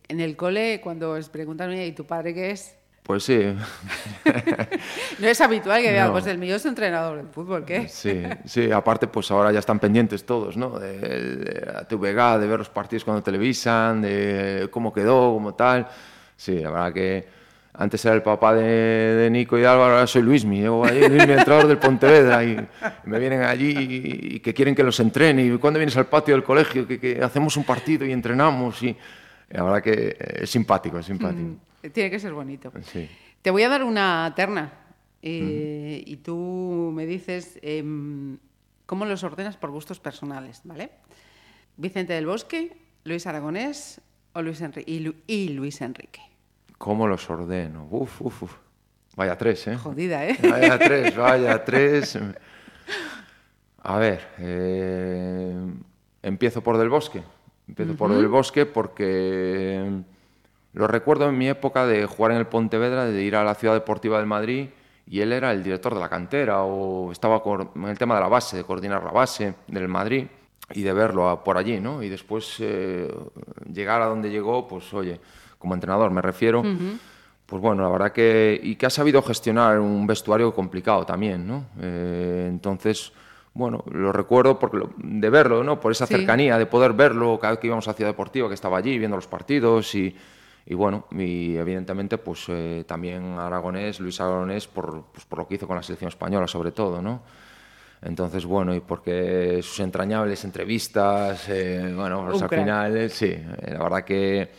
En 0.09 0.21
el 0.21 0.37
cole, 0.37 0.81
cuando 0.83 1.13
os 1.13 1.29
preguntan, 1.31 1.71
"Oye, 1.71 1.87
¿y 1.87 1.93
tu 1.93 2.05
padre 2.07 2.33
qué 2.35 2.51
es? 2.51 2.77
Pues 3.07 3.23
sí. 3.25 3.41
No 5.19 5.29
es 5.29 5.41
habitual 5.41 5.81
que 5.81 5.91
diga, 5.91 6.07
No. 6.07 6.13
pues 6.13 6.27
el 6.27 6.39
mío 6.39 6.57
es 6.57 6.67
entrenador 6.67 7.19
de 7.23 7.25
fútbol, 7.33 7.65
¿qué? 7.65 7.89
Sí, 7.89 8.23
sí, 8.45 8.71
aparte 8.71 9.07
pues 9.07 9.31
ahora 9.31 9.53
ya 9.53 9.61
están 9.61 9.79
pendientes 9.79 10.25
todos, 10.27 10.57
¿no? 10.57 10.79
De, 10.79 10.99
de 10.99 11.67
la 11.73 11.85
TVG, 11.87 12.41
de 12.41 12.47
ver 12.47 12.59
los 12.59 12.69
partidos 12.69 13.05
cuando 13.05 13.23
televisan, 13.23 14.03
de 14.03 14.69
cómo 14.71 14.93
quedó, 14.93 15.33
cómo 15.33 15.55
tal. 15.55 15.87
Sí, 16.37 16.59
la 16.59 16.71
verdad 16.71 16.93
que 16.93 17.29
antes 17.75 18.05
era 18.05 18.15
el 18.15 18.23
papá 18.23 18.55
de, 18.55 18.63
de 18.65 19.31
Nico 19.31 19.59
y 19.59 19.65
Álvaro, 19.65 19.95
ahora 19.95 20.07
soy 20.07 20.23
Luismi, 20.23 20.61
llego 20.63 20.85
allí, 20.85 21.01
Luismi, 21.01 21.33
entrenador 21.33 21.69
del 21.69 21.79
Pontevedra, 21.79 22.43
y 22.43 22.57
me 23.05 23.19
vienen 23.19 23.43
allí 23.43 23.71
y, 23.79 24.37
y 24.37 24.41
que 24.41 24.53
quieren 24.55 24.75
que 24.75 24.83
los 24.83 24.99
entrene, 25.01 25.45
y 25.45 25.57
cuando 25.59 25.79
vienes 25.79 25.97
al 25.97 26.07
patio 26.07 26.35
del 26.35 26.43
colegio, 26.43 26.87
que, 26.89 26.99
que 26.99 27.23
hacemos 27.23 27.57
un 27.57 27.65
partido 27.65 28.05
y 28.07 28.13
entrenamos, 28.13 28.83
y 28.83 28.97
la 29.51 29.63
verdad 29.63 29.83
que 29.83 30.17
es 30.41 30.49
simpático, 30.51 30.99
es 30.99 31.07
simpático. 31.07 31.49
Mm, 31.49 31.57
Tiene 31.93 32.11
que 32.11 32.19
ser 32.19 32.33
bonito. 32.33 32.73
Sí. 32.83 33.09
Te 33.43 33.51
voy 33.51 33.63
a 33.63 33.69
dar 33.69 33.85
una 33.85 34.33
terna 34.35 34.73
eh, 35.23 36.03
y 36.05 36.17
tú 36.17 36.91
me 36.95 37.07
dices 37.07 37.59
em, 37.63 38.39
cómo 38.87 39.05
los 39.05 39.23
ordenas 39.25 39.57
por 39.57 39.71
gustos 39.71 40.01
personales, 40.01 40.61
¿vale? 40.65 40.91
Vicente 41.77 42.13
del 42.15 42.27
Bosque, 42.27 42.77
Luis 43.05 43.27
Aragonés 43.27 44.01
o 44.33 44.43
Luis 44.43 44.61
Enri- 44.63 44.85
y, 44.87 45.01
Lu- 45.01 45.15
y 45.27 45.49
Luis 45.51 45.81
Enrique. 45.81 46.21
¿Cómo 46.79 47.07
los 47.07 47.29
ordeno? 47.31 47.87
Uf, 47.91 48.21
uf, 48.23 48.43
uf. 48.43 48.53
Vaya 49.17 49.37
tres, 49.39 49.67
¿eh? 49.69 49.77
Jodida, 49.77 50.27
¿eh? 50.27 50.37
Vaya 50.43 50.79
tres, 50.79 51.17
vaya 51.17 51.65
tres. 51.65 52.19
A 53.83 53.99
ver, 53.99 54.29
eh, 54.39 55.55
empiezo 56.23 56.63
por 56.63 56.77
Del 56.79 56.89
Bosque. 56.89 57.23
Empiezo 57.69 57.95
por 57.97 58.13
Del 58.13 58.29
Bosque 58.29 58.67
porque 58.67 60.03
lo 60.77 60.87
recuerdo 60.87 61.27
en 61.29 61.39
mi 61.39 61.49
época 61.49 61.87
de 61.87 62.05
jugar 62.07 62.33
en 62.33 62.39
el 62.39 62.47
Pontevedra, 62.47 63.07
de 63.07 63.23
ir 63.23 63.35
a 63.35 63.43
la 63.45 63.55
Ciudad 63.55 63.73
Deportiva 63.73 64.19
del 64.19 64.27
Madrid 64.27 64.69
y 65.09 65.21
él 65.21 65.33
era 65.33 65.51
el 65.53 65.63
director 65.63 65.95
de 65.95 66.01
la 66.01 66.09
cantera 66.11 66.63
o 66.65 67.11
estaba 67.13 67.43
en 67.75 67.85
el 67.87 67.97
tema 67.99 68.15
de 68.17 68.21
la 68.21 68.29
base, 68.29 68.59
de 68.59 68.65
coordinar 68.65 69.03
la 69.03 69.11
base 69.11 69.55
del 69.69 69.89
Madrid 69.89 70.27
y 70.75 70.83
de 70.83 70.93
verlo 70.93 71.31
a- 71.31 71.43
por 71.43 71.57
allí, 71.57 71.81
¿no? 71.81 72.03
Y 72.03 72.11
después 72.11 72.57
eh, 72.61 73.11
llegar 73.73 74.03
a 74.03 74.07
donde 74.07 74.29
llegó, 74.31 74.69
pues 74.69 74.93
oye, 74.93 75.19
como 75.59 75.73
entrenador 75.73 76.11
me 76.11 76.21
refiero, 76.21 76.63
pues 77.47 77.63
bueno, 77.63 77.83
la 77.83 77.89
verdad 77.89 78.13
que... 78.13 78.61
Y 78.63 78.77
que 78.77 78.85
ha 78.85 78.91
sabido 78.91 79.23
gestionar 79.23 79.79
un 79.81 80.07
vestuario 80.07 80.53
complicado 80.53 81.07
también, 81.07 81.47
¿no? 81.47 81.65
Eh, 81.81 82.47
entonces, 82.51 83.13
bueno, 83.55 83.83
lo 83.91 84.13
recuerdo 84.13 84.59
porque 84.59 84.77
lo- 84.77 84.91
de 84.99 85.31
verlo, 85.31 85.65
¿no? 85.65 85.81
Por 85.81 85.93
esa 85.93 86.07
Sí. 86.07 86.15
cercanía, 86.17 86.59
de 86.59 86.67
poder 86.67 86.93
verlo 86.93 87.39
cada 87.41 87.53
vez 87.53 87.61
que 87.61 87.69
íbamos 87.69 87.89
a 87.89 87.95
Ciudad 87.95 88.11
Deportiva, 88.11 88.49
que 88.49 88.55
estaba 88.55 88.77
allí 88.77 88.99
viendo 88.99 89.17
los 89.17 89.27
partidos 89.27 89.95
y... 89.95 90.15
Y 90.67 90.75
bueno, 90.75 91.07
y 91.13 91.57
evidentemente, 91.57 92.19
pues 92.19 92.45
eh, 92.49 92.85
también 92.87 93.39
Aragonés, 93.39 94.01
Luis 94.01 94.21
Aragonés, 94.21 94.67
por, 94.67 95.05
pues, 95.13 95.25
por 95.25 95.39
lo 95.39 95.49
que 95.49 95.55
hizo 95.55 95.67
con 95.67 95.77
la 95.77 95.83
selección 95.83 96.09
española, 96.09 96.49
sobre 96.49 96.73
todo, 96.73 97.01
¿no? 97.01 97.23
Entonces, 98.03 98.45
bueno, 98.45 98.75
y 98.75 98.81
porque 98.81 99.61
sus 99.63 99.81
entrañables 99.81 100.45
entrevistas, 100.45 101.49
eh, 101.49 101.93
bueno, 101.95 102.27
pues 102.31 102.43
al 102.43 102.49
final, 102.49 102.97
eh, 102.97 103.09
sí, 103.09 103.27
eh, 103.27 103.71
la 103.73 103.83
verdad 103.83 104.05
que, 104.05 104.51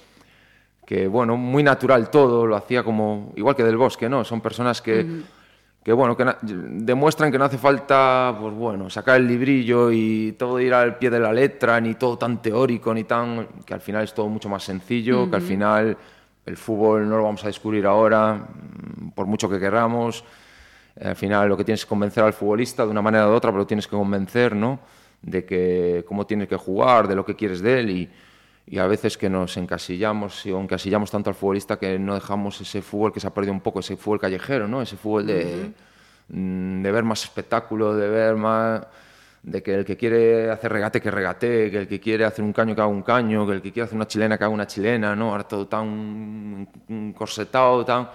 que, 0.85 1.07
bueno, 1.07 1.37
muy 1.37 1.61
natural 1.61 2.09
todo, 2.09 2.45
lo 2.45 2.55
hacía 2.55 2.83
como, 2.83 3.33
igual 3.35 3.55
que 3.55 3.63
Del 3.63 3.77
Bosque, 3.77 4.09
¿no? 4.09 4.23
Son 4.23 4.41
personas 4.41 4.81
que, 4.81 5.05
que 5.87 5.93
bueno, 5.93 6.17
que 6.17 6.25
demuestran 6.43 7.31
que 7.31 7.37
no 7.37 7.45
hace 7.45 7.57
falta, 7.57 8.35
pues 8.37 8.53
bueno, 8.53 8.89
sacar 8.89 9.21
el 9.21 9.25
librillo 9.25 9.89
y 9.89 10.33
todo 10.33 10.59
ir 10.59 10.73
al 10.73 10.97
pie 10.97 11.09
de 11.09 11.17
la 11.17 11.31
letra, 11.31 11.79
ni 11.79 11.93
todo 11.93 12.17
tan 12.17 12.41
teórico, 12.41 12.93
ni 12.93 13.05
tan, 13.05 13.47
que 13.65 13.73
al 13.73 13.79
final 13.79 14.03
es 14.03 14.13
todo 14.13 14.27
mucho 14.27 14.49
más 14.49 14.63
sencillo, 14.63 15.29
que 15.29 15.37
al 15.37 15.41
final 15.41 15.97
el 16.45 16.57
fútbol 16.57 17.07
no 17.07 17.15
lo 17.15 17.23
vamos 17.23 17.41
a 17.45 17.47
descubrir 17.47 17.85
ahora, 17.85 18.49
por 19.15 19.27
mucho 19.27 19.49
que 19.49 19.61
queramos. 19.61 20.25
Al 21.01 21.15
final 21.15 21.47
lo 21.47 21.55
que 21.55 21.63
tienes 21.63 21.85
que 21.85 21.87
convencer 21.87 22.21
al 22.21 22.33
futbolista 22.33 22.83
de 22.83 22.91
una 22.91 23.01
manera 23.01 23.23
de 23.23 23.31
otra, 23.31 23.51
pero 23.51 23.59
lo 23.59 23.67
tienes 23.67 23.87
que 23.87 23.95
convencer, 23.95 24.57
¿no? 24.57 24.81
De 25.21 25.45
que 25.45 26.03
cómo 26.05 26.27
tienes 26.27 26.49
que 26.49 26.57
jugar, 26.57 27.07
de 27.07 27.15
lo 27.15 27.23
que 27.23 27.37
quieres 27.37 27.61
de 27.61 27.79
él 27.79 27.89
y, 27.91 28.09
y 28.69 28.79
a 28.79 28.87
veces 28.87 29.17
que 29.17 29.29
nos 29.29 29.55
encasillamos 29.55 30.45
y 30.45 30.51
o 30.51 30.59
encasillamos 30.59 31.09
tanto 31.09 31.29
al 31.29 31.35
futbolista 31.35 31.79
que 31.79 31.97
no 31.97 32.15
dejamos 32.15 32.59
ese 32.59 32.81
fútbol 32.81 33.13
que 33.13 33.21
se 33.21 33.27
ha 33.27 33.33
perdido 33.33 33.53
un 33.53 33.61
poco, 33.61 33.79
ese 33.79 33.95
fútbol 33.95 34.19
callejero, 34.19 34.67
¿no? 34.67 34.81
Ese 34.81 34.97
fútbol 34.97 35.25
de, 35.25 35.71
mm, 36.29 36.81
de 36.83 36.91
ver 36.91 37.03
más 37.03 37.23
espectáculo, 37.23 37.95
de 37.95 38.09
ver 38.09 38.35
más 38.35 38.85
de 39.41 39.63
que 39.63 39.73
el 39.73 39.85
que 39.85 39.95
quiere 39.95 40.51
hacer 40.51 40.73
regate 40.73 40.99
que 40.99 41.09
regate, 41.09 41.71
que 41.71 41.77
el 41.79 41.87
que 41.87 42.01
quiere 42.01 42.25
hacer 42.25 42.43
un 42.43 42.51
caño 42.51 42.75
que 42.75 42.81
haga 42.81 42.89
un 42.89 43.03
caño, 43.03 43.47
que 43.47 43.53
el 43.53 43.61
que 43.61 43.71
quiere 43.71 43.85
hacer 43.85 43.95
una 43.95 44.07
chilena 44.07 44.37
que 44.37 44.43
haga 44.43 44.53
una 44.53 44.67
chilena, 44.67 45.15
¿no? 45.15 45.31
Ahora 45.31 45.47
todo 45.47 45.67
tan 45.67 46.67
corsetado, 47.15 47.85
tan 47.85 48.09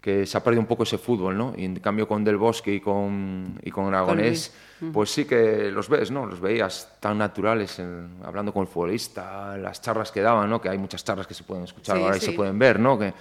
que 0.00 0.26
se 0.26 0.36
ha 0.36 0.44
perdido 0.44 0.60
un 0.60 0.66
poco 0.66 0.82
ese 0.82 0.98
fútbol, 0.98 1.36
¿no? 1.38 1.54
Y 1.56 1.64
en 1.64 1.76
cambio 1.76 2.06
con 2.06 2.22
Del 2.22 2.36
Bosque 2.36 2.74
y 2.74 2.80
con, 2.80 3.58
y 3.62 3.70
con 3.70 3.86
Aragonés, 3.86 4.54
pues 4.92 5.10
sí 5.10 5.24
que 5.24 5.70
los 5.70 5.88
ves, 5.88 6.10
¿no? 6.10 6.26
Los 6.26 6.40
veías 6.40 6.96
tan 7.00 7.18
naturales 7.18 7.78
en- 7.78 8.16
hablando 8.24 8.52
con 8.52 8.62
el 8.62 8.68
futbolista, 8.68 9.56
las 9.56 9.80
charlas 9.82 10.12
que 10.12 10.20
daban, 10.20 10.48
¿no? 10.48 10.60
Que 10.60 10.68
hay 10.68 10.78
muchas 10.78 11.02
charlas 11.04 11.26
que 11.26 11.34
se 11.34 11.44
pueden 11.44 11.64
escuchar 11.64 11.96
Sí, 11.96 12.02
ahora 12.02 12.16
y 12.16 12.20
sí. 12.20 12.26
se 12.26 12.32
pueden 12.32 12.58
ver, 12.58 12.78
¿no? 12.78 12.98
Que 12.98 13.12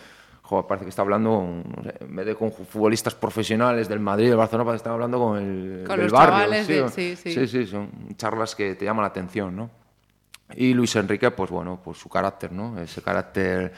joder, 0.44 0.66
parece 0.66 0.86
que 0.86 0.90
está 0.90 1.02
hablando, 1.02 1.64
en 2.00 2.16
vez 2.16 2.26
de 2.26 2.36
con 2.36 2.52
futbolistas 2.54 3.14
profesionales 3.16 3.90
del 3.90 4.00
Madrid, 4.00 4.28
del 4.30 4.38
Barcelona, 4.38 4.66
parece 4.66 4.78
que 4.82 4.84
está 4.88 4.94
hablando 4.94 5.20
con 5.20 5.38
el 5.38 5.84
Con 5.86 5.98
del 5.98 6.06
los 6.06 6.12
barrio. 6.14 6.34
chavales 6.36 6.68
de- 6.68 6.90
sí, 6.90 7.16
sí. 7.18 7.32
sí, 7.34 7.48
sí, 7.48 7.66
son 7.66 7.90
charlas 8.16 8.56
que 8.56 8.76
te 8.76 8.86
llaman 8.86 9.02
la 9.04 9.10
atención, 9.10 9.56
¿no? 9.56 9.70
Y 10.56 10.74
Luis 10.74 10.96
Enrique, 10.96 11.32
pues 11.32 11.50
bueno, 11.52 11.82
pues 11.84 11.98
su 11.98 12.08
carácter, 12.08 12.54
¿no? 12.54 12.80
Ese 12.80 13.02
carácter 13.02 13.74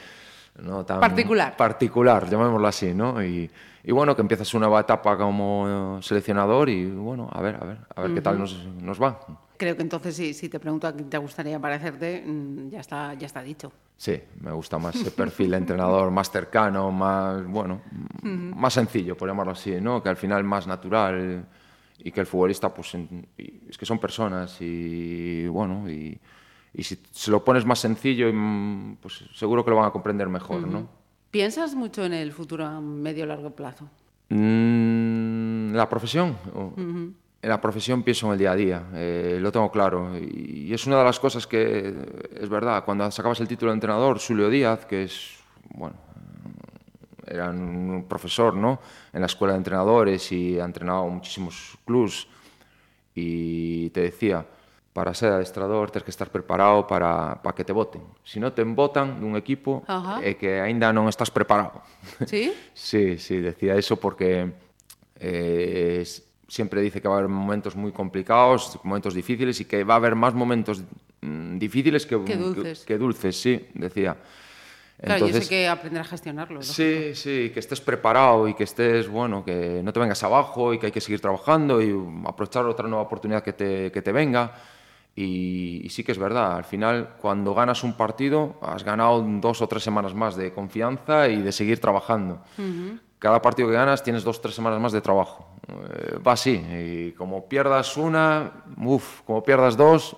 no 0.62 0.84
tan 0.84 1.00
Particular. 1.00 1.56
particular, 1.56 2.28
llamémoslo 2.30 2.68
así, 2.68 2.94
¿no? 2.94 3.20
Y, 3.24 3.50
y 3.84 3.92
bueno, 3.92 4.14
que 4.14 4.22
empiezas 4.22 4.52
una 4.54 4.66
nueva 4.66 4.80
etapa 4.80 5.16
como 5.16 5.98
seleccionador 6.02 6.68
y 6.68 6.90
bueno, 6.90 7.28
a 7.32 7.40
ver, 7.40 7.56
a 7.56 7.64
ver, 7.64 7.78
a 7.94 8.00
ver 8.02 8.14
qué 8.14 8.20
tal 8.20 8.38
nos, 8.38 8.64
nos 8.66 9.00
va. 9.02 9.20
Creo 9.56 9.76
que 9.76 9.82
entonces 9.82 10.16
sí, 10.16 10.32
si 10.34 10.48
te 10.48 10.58
pregunto 10.58 10.86
a 10.86 10.92
quién 10.92 11.10
te 11.10 11.18
gustaría 11.18 11.58
parecerte, 11.58 12.22
mm, 12.26 12.70
ya 12.70 12.80
está, 12.80 13.14
ya 13.14 13.26
está 13.26 13.42
dicho. 13.42 13.70
Sí, 13.96 14.18
me 14.40 14.52
gusta 14.52 14.78
más 14.78 14.94
ese 14.96 15.10
perfil 15.22 15.50
de 15.50 15.58
entrenador 15.58 16.10
más 16.10 16.30
cercano, 16.30 16.90
más, 16.90 17.44
bueno, 17.46 17.82
más 18.22 18.72
sencillo, 18.72 19.16
por 19.16 19.28
llamarlo 19.28 19.52
así, 19.52 19.78
¿no? 19.80 20.02
Que 20.02 20.08
al 20.08 20.16
final 20.16 20.42
más 20.44 20.66
natural 20.66 21.46
y 21.98 22.10
que 22.10 22.20
el 22.20 22.26
futbolista, 22.26 22.72
pues, 22.72 22.94
en- 22.94 23.26
es 23.68 23.76
que 23.76 23.84
son 23.84 23.98
personas 23.98 24.56
y, 24.60 25.46
bueno, 25.48 25.90
y, 25.90 26.18
y 26.72 26.82
si 26.82 26.98
se 27.10 27.30
lo 27.30 27.44
pones 27.44 27.66
más 27.66 27.78
sencillo, 27.80 28.30
mm, 28.32 28.96
pues 29.02 29.24
seguro 29.34 29.62
que 29.62 29.70
lo 29.70 29.76
van 29.76 29.86
a 29.86 29.90
comprender 29.90 30.28
mejor, 30.30 30.66
¿no? 30.66 30.88
¿Piensas 31.30 31.74
mucho 31.74 32.04
en 32.04 32.12
el 32.12 32.32
futuro 32.32 32.66
a 32.66 32.80
medio 32.80 33.24
largo 33.24 33.50
plazo? 33.50 33.88
Mm, 34.30 35.72
¿La 35.74 35.88
profesión? 35.88 36.36
En 36.76 37.48
la 37.48 37.60
profesión 37.60 38.02
pienso 38.02 38.26
en 38.26 38.32
el 38.32 38.38
día 38.38 38.52
a 38.52 38.56
día, 38.56 38.82
eh, 38.94 39.38
lo 39.40 39.50
tengo 39.52 39.70
claro. 39.70 40.18
Y, 40.18 40.72
es 40.74 40.86
una 40.86 40.98
de 40.98 41.04
las 41.04 41.20
cosas 41.20 41.46
que, 41.46 41.94
es 42.34 42.48
verdad, 42.48 42.84
cuando 42.84 43.08
sacabas 43.10 43.40
el 43.40 43.48
título 43.48 43.70
de 43.70 43.76
entrenador, 43.76 44.18
Julio 44.20 44.50
Díaz, 44.50 44.84
que 44.86 45.04
es, 45.04 45.38
bueno, 45.74 45.96
era 47.26 47.50
un 47.50 48.06
profesor, 48.08 48.54
¿no? 48.54 48.80
En 49.12 49.20
la 49.20 49.26
escuela 49.26 49.54
de 49.54 49.58
entrenadores 49.58 50.32
y 50.32 50.58
ha 50.58 50.64
entrenado 50.64 51.06
muchísimos 51.08 51.78
clubs. 51.86 52.26
Y 53.14 53.90
te 53.90 54.00
decía, 54.02 54.44
para 54.92 55.14
ser 55.14 55.30
adestrador 55.32 55.90
tens 55.90 56.02
que 56.02 56.10
estar 56.10 56.30
preparado 56.30 56.86
para, 56.86 57.38
para 57.42 57.54
que 57.54 57.64
te 57.64 57.72
voten. 57.72 58.02
Se 58.26 58.36
si 58.36 58.38
non 58.42 58.50
te 58.50 58.66
votan 58.66 59.22
dun 59.22 59.38
equipo 59.38 59.86
Ajá. 59.86 60.18
é 60.18 60.34
que 60.34 60.58
aínda 60.58 60.90
non 60.90 61.06
estás 61.06 61.30
preparado. 61.30 61.78
Sí? 62.26 62.50
sí, 62.74 63.14
sí, 63.22 63.38
decía 63.38 63.78
eso 63.78 64.02
porque 64.02 64.50
eh, 65.22 66.02
sempre 66.50 66.82
dice 66.82 66.98
que 66.98 67.06
va 67.06 67.14
a 67.14 67.18
haber 67.22 67.30
momentos 67.30 67.78
moi 67.78 67.94
complicados, 67.94 68.82
momentos 68.82 69.14
difíciles 69.14 69.62
e 69.62 69.64
que 69.70 69.86
va 69.86 69.94
a 69.94 70.02
haber 70.02 70.18
máis 70.18 70.34
momentos 70.34 70.82
mm, 71.22 71.62
difíciles 71.62 72.02
que, 72.02 72.18
que 72.26 72.34
dulces, 72.34 72.82
que, 72.82 72.94
que 72.94 72.96
dulces 72.98 73.34
sí, 73.38 73.70
decía. 73.78 74.18
Claro, 75.00 75.24
Entonces, 75.24 75.36
yo 75.36 75.42
sé 75.44 75.48
que 75.48 75.68
aprender 75.68 76.02
a 76.02 76.04
gestionarlo. 76.04 76.60
Lógico. 76.60 76.74
Sí, 76.74 77.14
sí, 77.14 77.50
que 77.54 77.60
estés 77.60 77.80
preparado 77.80 78.48
y 78.48 78.52
que 78.52 78.64
estés, 78.64 79.08
bueno, 79.08 79.42
que 79.42 79.80
no 79.82 79.94
te 79.94 80.00
vengas 80.00 80.22
abajo 80.24 80.74
y 80.74 80.78
que 80.78 80.86
hay 80.86 80.92
que 80.92 81.00
seguir 81.00 81.20
trabajando 81.20 81.80
y 81.80 81.88
aprovechar 82.26 82.66
otra 82.66 82.86
nueva 82.86 83.06
oportunidad 83.06 83.42
que 83.42 83.54
te, 83.54 83.90
que 83.90 84.02
te 84.02 84.12
venga. 84.12 84.52
Y, 85.16 85.82
y 85.84 85.88
sí 85.90 86.04
que 86.04 86.12
es 86.12 86.18
verdad, 86.18 86.56
al 86.56 86.64
final 86.64 87.16
cuando 87.20 87.52
ganas 87.52 87.82
un 87.82 87.94
partido 87.94 88.56
has 88.62 88.84
ganado 88.84 89.20
dos 89.22 89.60
o 89.60 89.66
tres 89.66 89.82
semanas 89.82 90.14
más 90.14 90.36
de 90.36 90.52
confianza 90.52 91.28
y 91.28 91.42
de 91.42 91.52
seguir 91.52 91.80
trabajando. 91.80 92.42
Cada 93.18 93.42
partido 93.42 93.68
que 93.68 93.74
ganas 93.74 94.02
tienes 94.02 94.24
dos 94.24 94.38
o 94.38 94.40
tres 94.40 94.54
semanas 94.54 94.80
más 94.80 94.92
de 94.92 95.00
trabajo. 95.00 95.46
Eh, 95.68 96.18
va 96.26 96.32
así, 96.32 96.52
y 96.52 97.12
como 97.12 97.48
pierdas 97.48 97.96
una, 97.96 98.64
uff, 98.78 99.20
como 99.22 99.42
pierdas 99.42 99.76
dos, 99.76 100.16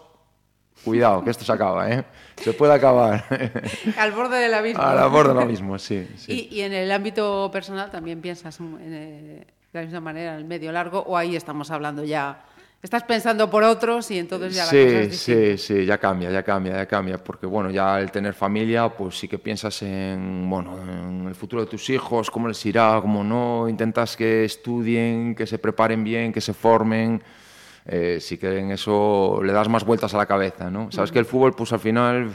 cuidado, 0.85 1.25
que 1.25 1.31
esto 1.31 1.45
se 1.45 1.53
acaba, 1.53 1.91
¿eh? 1.91 2.05
Se 2.37 2.53
puede 2.53 2.73
acabar. 2.75 3.25
Al 3.99 4.13
borde 4.13 4.39
del 4.39 4.55
abismo. 4.55 4.83
A 4.83 4.95
la 4.95 5.07
borda 5.07 5.35
lo 5.35 5.47
mismo, 5.47 5.79
sí. 5.79 6.09
sí. 6.17 6.49
Y, 6.51 6.57
y 6.57 6.61
en 6.63 6.73
el 6.73 6.91
ámbito 6.93 7.51
personal 7.53 7.91
también 7.91 8.21
piensas 8.21 8.59
en, 8.61 8.79
eh, 8.81 9.47
de 9.73 9.81
la 9.81 9.83
misma 9.83 10.01
manera, 10.01 10.35
en 10.35 10.39
el 10.39 10.45
medio 10.45 10.71
largo, 10.71 11.01
o 11.01 11.17
ahí 11.17 11.35
estamos 11.37 11.71
hablando 11.71 12.05
ya. 12.05 12.45
Estás 12.83 13.05
pensando 13.05 13.49
por 13.49 13.63
otros 13.63 14.11
y 14.11 14.19
entonces 14.19 14.57
ya 14.57 14.65
la 14.65 14.71
cosa 14.71 15.01
es 15.01 15.17
Sí, 15.17 15.57
sí, 15.57 15.59
sí, 15.59 15.85
ya 15.87 15.99
cambia, 15.99 16.31
ya 16.31 16.43
cambia, 16.43 16.75
ya 16.75 16.87
cambia, 16.87 17.19
porque 17.19 17.47
bueno, 17.47 17.71
ya 17.71 17.95
al 17.95 18.11
tener 18.11 18.35
familia, 18.35 18.89
pues 18.89 19.19
sí 19.19 19.29
que 19.29 19.39
piensas 19.39 19.83
en, 19.83 20.51
bueno, 20.51 20.77
en 20.83 21.27
el 21.29 21.35
futuro 21.37 21.63
de 21.63 21.71
tus 21.71 21.89
hijos, 21.91 22.29
cómo 22.29 22.49
les 22.49 22.67
irá, 22.67 22.99
cómo 23.01 23.23
no, 23.23 23.69
intentas 23.69 24.17
que 24.17 24.45
estudien, 24.45 25.37
que 25.37 25.47
se 25.47 25.59
preparen 25.59 26.03
bien, 26.03 26.33
que 26.33 26.41
se 26.41 26.53
formen, 26.55 27.23
eh, 27.87 28.19
sí 28.21 28.37
que 28.37 28.59
en 28.59 28.73
eso 28.73 29.41
le 29.45 29.53
das 29.53 29.69
más 29.69 29.85
vueltas 29.85 30.13
a 30.15 30.19
la 30.19 30.27
cabeza, 30.27 30.69
¿no? 30.69 30.91
Sabes 30.91 31.13
que 31.13 31.21
el 31.21 31.25
fútbol, 31.25 31.55
pues 31.55 31.73
al 31.73 31.81
final, 31.81 32.33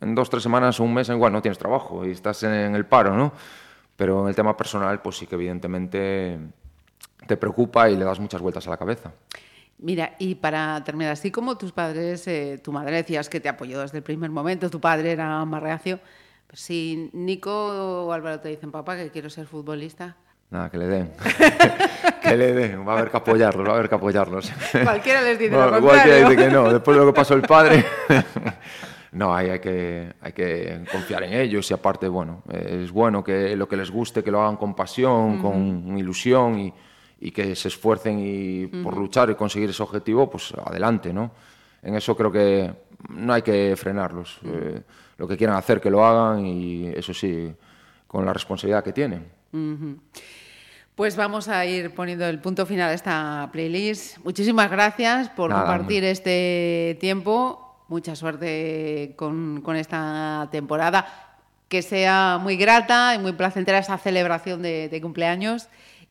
en 0.00 0.14
dos, 0.14 0.30
tres 0.30 0.44
semanas 0.44 0.78
o 0.78 0.84
un 0.84 0.94
mes, 0.94 1.08
igual 1.08 1.32
no 1.32 1.42
tienes 1.42 1.58
trabajo 1.58 2.06
y 2.06 2.12
estás 2.12 2.44
en 2.44 2.76
el 2.76 2.86
paro, 2.86 3.16
¿no? 3.16 3.32
pero 3.98 4.22
en 4.22 4.28
el 4.28 4.34
tema 4.36 4.56
personal, 4.56 5.02
pues 5.02 5.16
sí 5.16 5.26
que 5.26 5.34
evidentemente 5.34 6.38
te 7.26 7.36
preocupa 7.36 7.90
y 7.90 7.96
le 7.96 8.04
das 8.04 8.20
muchas 8.20 8.40
vueltas 8.40 8.64
a 8.68 8.70
la 8.70 8.76
cabeza. 8.76 9.10
Mira, 9.78 10.16
y 10.18 10.34
para 10.34 10.82
terminar, 10.82 11.12
así 11.12 11.30
como 11.30 11.56
tus 11.56 11.72
padres, 11.72 12.26
eh, 12.26 12.60
tu 12.62 12.72
madre 12.72 12.96
decías 12.96 13.28
que 13.28 13.38
te 13.38 13.48
apoyó 13.48 13.80
desde 13.80 13.98
el 13.98 14.02
primer 14.02 14.30
momento, 14.30 14.68
tu 14.70 14.80
padre 14.80 15.12
era 15.12 15.44
más 15.44 15.62
reacio, 15.62 16.00
pues 16.48 16.60
si 16.60 17.10
Nico 17.12 18.06
o 18.06 18.12
Álvaro 18.12 18.40
te 18.40 18.48
dicen, 18.48 18.72
papá, 18.72 18.96
que 18.96 19.10
quiero 19.10 19.30
ser 19.30 19.46
futbolista, 19.46 20.16
Nada, 20.50 20.70
que 20.70 20.78
le 20.78 20.86
den. 20.86 21.12
que 22.22 22.36
le 22.36 22.54
den. 22.54 22.88
Va 22.88 22.94
a 22.94 22.98
haber 22.98 23.10
que 23.10 23.18
apoyarlos, 23.18 23.66
va 23.68 23.72
a 23.72 23.74
haber 23.74 23.88
que 23.88 23.94
apoyarlos. 23.94 24.50
cualquiera 24.82 25.20
les 25.20 25.38
dice 25.38 25.50
No, 25.50 25.68
lo 25.68 25.78
igual 25.78 26.02
que 26.02 26.08
contrario. 26.08 26.28
dice 26.30 26.42
que 26.42 26.50
no, 26.50 26.72
después 26.72 26.96
de 26.96 27.04
lo 27.04 27.12
que 27.12 27.16
pasó 27.16 27.34
el 27.34 27.42
padre. 27.42 27.84
no, 29.12 29.34
hay 29.34 29.58
que, 29.60 30.14
hay 30.22 30.32
que 30.32 30.84
confiar 30.90 31.24
en 31.24 31.34
ellos 31.34 31.70
y 31.70 31.74
aparte, 31.74 32.08
bueno, 32.08 32.42
es 32.50 32.90
bueno 32.90 33.22
que 33.22 33.54
lo 33.56 33.68
que 33.68 33.76
les 33.76 33.90
guste, 33.90 34.24
que 34.24 34.30
lo 34.30 34.40
hagan 34.40 34.56
con 34.56 34.74
pasión, 34.74 35.38
con 35.42 35.98
ilusión 35.98 36.58
y, 36.58 36.72
y 37.20 37.30
que 37.30 37.54
se 37.54 37.68
esfuercen 37.68 38.18
y 38.20 38.66
por 38.66 38.96
luchar 38.96 39.30
y 39.30 39.34
conseguir 39.34 39.70
ese 39.70 39.82
objetivo, 39.82 40.30
pues 40.30 40.52
adelante, 40.64 41.12
¿no? 41.12 41.30
En 41.82 41.94
eso 41.94 42.16
creo 42.16 42.30
que 42.30 42.72
no 43.10 43.32
hay 43.32 43.42
que 43.42 43.74
frenarlos. 43.76 44.38
Eh, 44.44 44.80
lo 45.16 45.26
que 45.26 45.36
quieran 45.36 45.56
hacer, 45.56 45.80
que 45.80 45.90
lo 45.90 46.04
hagan 46.04 46.46
y 46.46 46.88
eso 46.88 47.12
sí, 47.12 47.52
con 48.06 48.24
la 48.24 48.32
responsabilidad 48.32 48.84
que 48.84 48.92
tienen. 48.92 49.26
Pues 50.94 51.16
vamos 51.16 51.48
a 51.48 51.64
ir 51.66 51.94
poniendo 51.94 52.26
el 52.26 52.40
punto 52.40 52.66
final 52.66 52.90
a 52.90 52.94
esta 52.94 53.48
playlist. 53.52 54.18
Muchísimas 54.24 54.70
gracias 54.70 55.28
por 55.28 55.50
Nada, 55.50 55.62
compartir 55.62 56.04
este 56.04 56.96
tiempo. 57.00 57.84
Mucha 57.88 58.14
suerte 58.16 59.14
con, 59.16 59.60
con 59.62 59.76
esta 59.76 60.48
temporada. 60.50 61.06
Que 61.68 61.82
sea 61.82 62.38
muy 62.40 62.56
grata 62.56 63.14
y 63.14 63.18
muy 63.18 63.32
placentera 63.32 63.78
esa 63.78 63.98
celebración 63.98 64.62
de, 64.62 64.88
de 64.88 65.00
cumpleaños. 65.00 65.68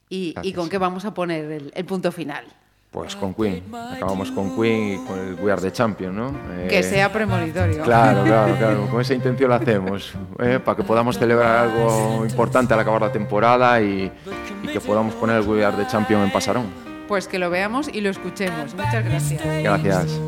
Y, 0.09 0.33
y 0.41 0.53
con 0.53 0.69
qué 0.69 0.77
vamos 0.77 1.05
a 1.05 1.13
poner 1.13 1.51
el, 1.51 1.71
el 1.75 1.85
punto 1.85 2.11
final. 2.11 2.45
Pues 2.89 3.15
con 3.17 3.33
Queen. 3.33 3.63
Acabamos 3.93 4.31
con 4.31 4.55
Queen 4.55 4.93
y 5.03 5.05
con 5.05 5.19
el 5.19 5.33
We 5.35 5.51
Are 5.51 5.61
the 5.61 5.71
Champion, 5.71 6.15
¿no? 6.15 6.29
Eh, 6.51 6.67
Que 6.69 6.81
sea 6.83 7.11
premonitorio. 7.11 7.83
Claro, 7.83 8.23
claro, 8.23 8.55
claro. 8.57 8.87
Con 8.89 9.01
esa 9.01 9.13
intención 9.13 9.49
lo 9.49 9.55
hacemos. 9.55 10.13
eh, 10.39 10.59
para 10.63 10.77
que 10.77 10.83
podamos 10.83 11.19
celebrar 11.19 11.67
algo 11.67 12.25
importante 12.25 12.73
al 12.73 12.79
acabar 12.79 13.01
la 13.01 13.11
temporada 13.11 13.81
y, 13.81 14.09
y 14.63 14.67
que 14.69 14.79
podamos 14.79 15.13
poner 15.15 15.41
el 15.41 15.47
We 15.47 15.63
Are 15.65 15.75
the 15.75 15.85
Champion 15.87 16.23
en 16.23 16.31
Pasarón. 16.31 16.65
Pues 17.09 17.27
que 17.27 17.39
lo 17.39 17.49
veamos 17.49 17.89
y 17.93 17.99
lo 18.01 18.09
escuchemos. 18.09 18.73
Muchas 18.73 19.03
gracias. 19.03 19.41
Gracias. 19.63 20.19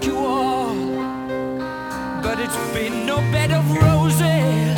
Thank 0.00 0.14
you 0.14 0.18
all, 0.24 0.74
but 2.22 2.40
it's 2.40 2.56
been 2.72 3.04
no 3.04 3.18
bed 3.30 3.52
of 3.52 3.70
roses, 3.70 4.69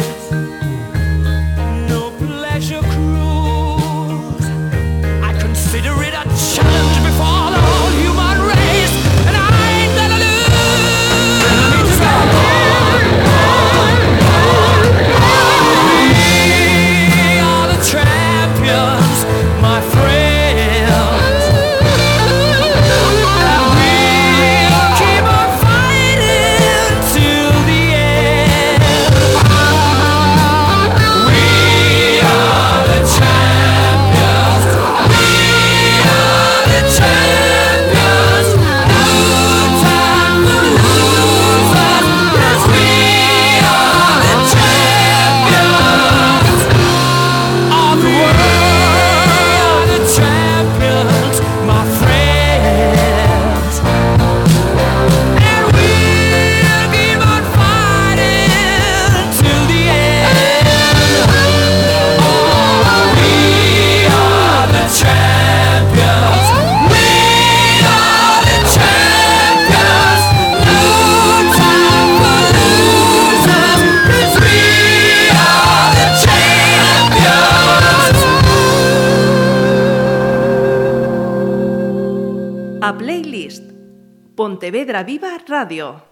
Pontevedra 84.73 85.03
Viva 85.03 85.36
Radio. 85.49 86.09